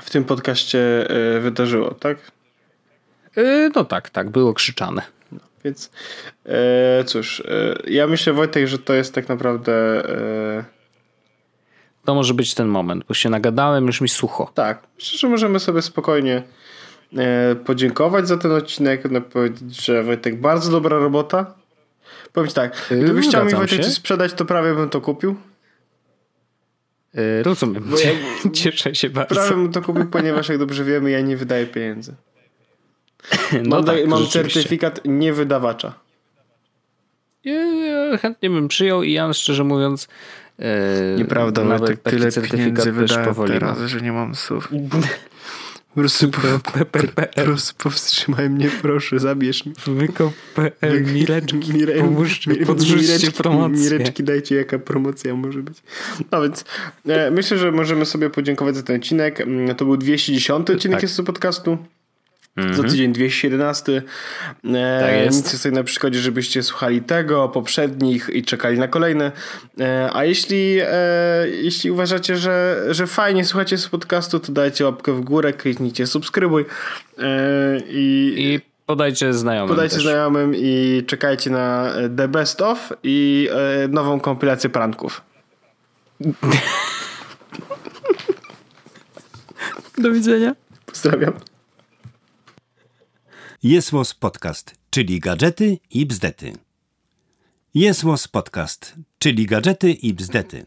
w 0.00 0.10
tym 0.10 0.24
podcaście 0.24 1.10
e, 1.36 1.40
wydarzyło, 1.40 1.94
tak? 1.94 2.18
No 3.74 3.84
tak, 3.84 4.10
tak, 4.10 4.30
było 4.30 4.54
krzyczane. 4.54 5.02
No, 5.32 5.38
więc 5.64 5.90
cóż, 7.06 7.42
ja 7.86 8.06
myślę 8.06 8.32
Wojtek, 8.32 8.66
że 8.66 8.78
to 8.78 8.94
jest 8.94 9.14
tak 9.14 9.28
naprawdę 9.28 10.02
to 12.08 12.14
może 12.14 12.34
być 12.34 12.54
ten 12.54 12.68
moment, 12.68 13.04
bo 13.08 13.14
się 13.14 13.30
nagadałem, 13.30 13.86
już 13.86 14.00
mi 14.00 14.08
sucho. 14.08 14.50
Tak, 14.54 14.82
myślę, 14.96 15.18
że 15.18 15.28
możemy 15.28 15.60
sobie 15.60 15.82
spokojnie 15.82 16.42
e, 17.16 17.54
podziękować 17.54 18.28
za 18.28 18.36
ten 18.36 18.52
odcinek, 18.52 19.10
no, 19.10 19.20
powiedzieć, 19.20 19.84
że 19.84 20.02
Wojtek, 20.02 20.40
bardzo 20.40 20.70
dobra 20.70 20.98
robota. 20.98 21.54
Powiem 22.32 22.48
ci 22.48 22.54
tak, 22.54 22.88
gdybyś 22.90 23.28
chciał 23.28 23.44
mi 23.44 23.52
Wojtek 23.52 23.84
coś 23.84 23.94
sprzedać, 23.94 24.32
to 24.32 24.44
prawie 24.44 24.74
bym 24.74 24.88
to 24.88 25.00
kupił. 25.00 25.36
Yy, 27.14 27.42
rozumiem, 27.42 27.84
ja, 28.04 28.50
cieszę 28.60 28.94
się 28.94 29.10
bardzo. 29.10 29.34
Prawie 29.34 29.50
bym 29.50 29.72
to 29.72 29.82
kupił, 29.82 30.06
ponieważ 30.06 30.48
jak 30.48 30.58
dobrze 30.58 30.84
wiemy, 30.84 31.10
ja 31.10 31.20
nie 31.20 31.36
wydaję 31.36 31.66
pieniędzy. 31.66 32.14
No 33.62 33.76
mam, 33.76 33.84
tak, 33.84 34.06
mam 34.06 34.26
certyfikat 34.26 35.00
niewydawacza. 35.04 35.94
Ja, 37.44 37.62
ja 37.62 38.16
chętnie 38.16 38.50
bym 38.50 38.68
przyjął 38.68 39.02
i 39.02 39.12
ja 39.12 39.32
szczerze 39.32 39.64
mówiąc 39.64 40.08
Nieprawda, 41.18 41.64
nawet 41.64 42.02
taki 42.02 42.16
tyle 42.16 42.32
też 43.06 43.18
powoli 43.24 43.52
teraz, 43.52 43.78
że 43.78 44.00
nie 44.00 44.12
mam 44.12 44.34
słów. 44.34 44.68
Po 45.94 46.00
prostu, 46.00 46.30
po, 46.30 46.40
po 46.88 47.42
prostu 47.42 47.74
powstrzymaj 47.78 48.50
mnie, 48.50 48.70
proszę, 48.82 49.18
zabierz 49.18 49.66
mi. 49.66 49.72
Wykop.pl, 49.86 51.04
Mireczki, 51.04 51.72
Mire, 51.72 52.00
pomóżcie, 52.00 52.56
podrzućcie 52.56 53.30
promocję. 53.30 53.90
Mireczki 53.90 54.24
dajcie, 54.24 54.56
jaka 54.56 54.78
promocja 54.78 55.34
może 55.34 55.62
być. 55.62 55.82
No 56.32 56.42
więc 56.42 56.64
e, 57.06 57.30
myślę, 57.30 57.58
że 57.58 57.72
możemy 57.72 58.06
sobie 58.06 58.30
podziękować 58.30 58.76
za 58.76 58.82
ten 58.82 58.96
odcinek. 58.96 59.40
Mm, 59.40 59.76
to 59.76 59.84
był 59.84 59.96
210 59.96 60.50
odcinek 60.50 60.96
tak. 60.96 61.02
jest 61.02 61.14
z 61.14 61.22
podcastu. 61.22 61.78
-hmm. 62.58 62.74
Za 62.74 62.82
tydzień 62.82 63.12
211. 63.12 64.02
E, 64.64 65.00
tak 65.00 65.12
jest. 65.12 65.36
Nic 65.36 65.52
jest 65.52 65.64
na 65.64 65.84
przykładzie, 65.84 66.18
żebyście 66.18 66.62
słuchali 66.62 67.02
tego, 67.02 67.48
poprzednich 67.48 68.30
i 68.32 68.42
czekali 68.42 68.78
na 68.78 68.88
kolejne. 68.88 69.32
E, 69.80 70.10
a 70.12 70.24
jeśli, 70.24 70.78
e, 70.82 71.48
jeśli 71.48 71.90
uważacie, 71.90 72.36
że, 72.36 72.84
że 72.90 73.06
fajnie 73.06 73.44
słuchacie 73.44 73.78
z 73.78 73.88
podcastu, 73.88 74.40
to 74.40 74.52
dajcie 74.52 74.84
łapkę 74.84 75.12
w 75.12 75.20
górę, 75.20 75.52
kliknijcie 75.52 76.06
subskrybuj 76.06 76.64
e, 77.18 77.80
i, 77.88 78.34
i 78.36 78.60
podajcie 78.86 79.32
znajomym. 79.32 79.68
Podajcie 79.68 79.94
też. 79.94 80.04
znajomym 80.04 80.52
i 80.56 81.02
czekajcie 81.06 81.50
na 81.50 81.92
The 82.16 82.28
Best 82.28 82.62
of 82.62 82.92
i 83.02 83.48
e, 83.84 83.88
nową 83.88 84.20
kompilację 84.20 84.70
pranków. 84.70 85.22
Do 89.98 90.12
widzenia. 90.12 90.54
Pozdrawiam. 90.86 91.32
Jesłos 93.62 94.14
Podcast, 94.14 94.74
czyli 94.90 95.20
gadżety 95.20 95.78
i 95.90 96.06
bzdety. 96.06 96.52
Jesłos 97.74 98.28
Podcast, 98.28 98.94
czyli 99.18 99.46
gadżety 99.46 99.92
i 99.92 100.14
bzdety. 100.14 100.66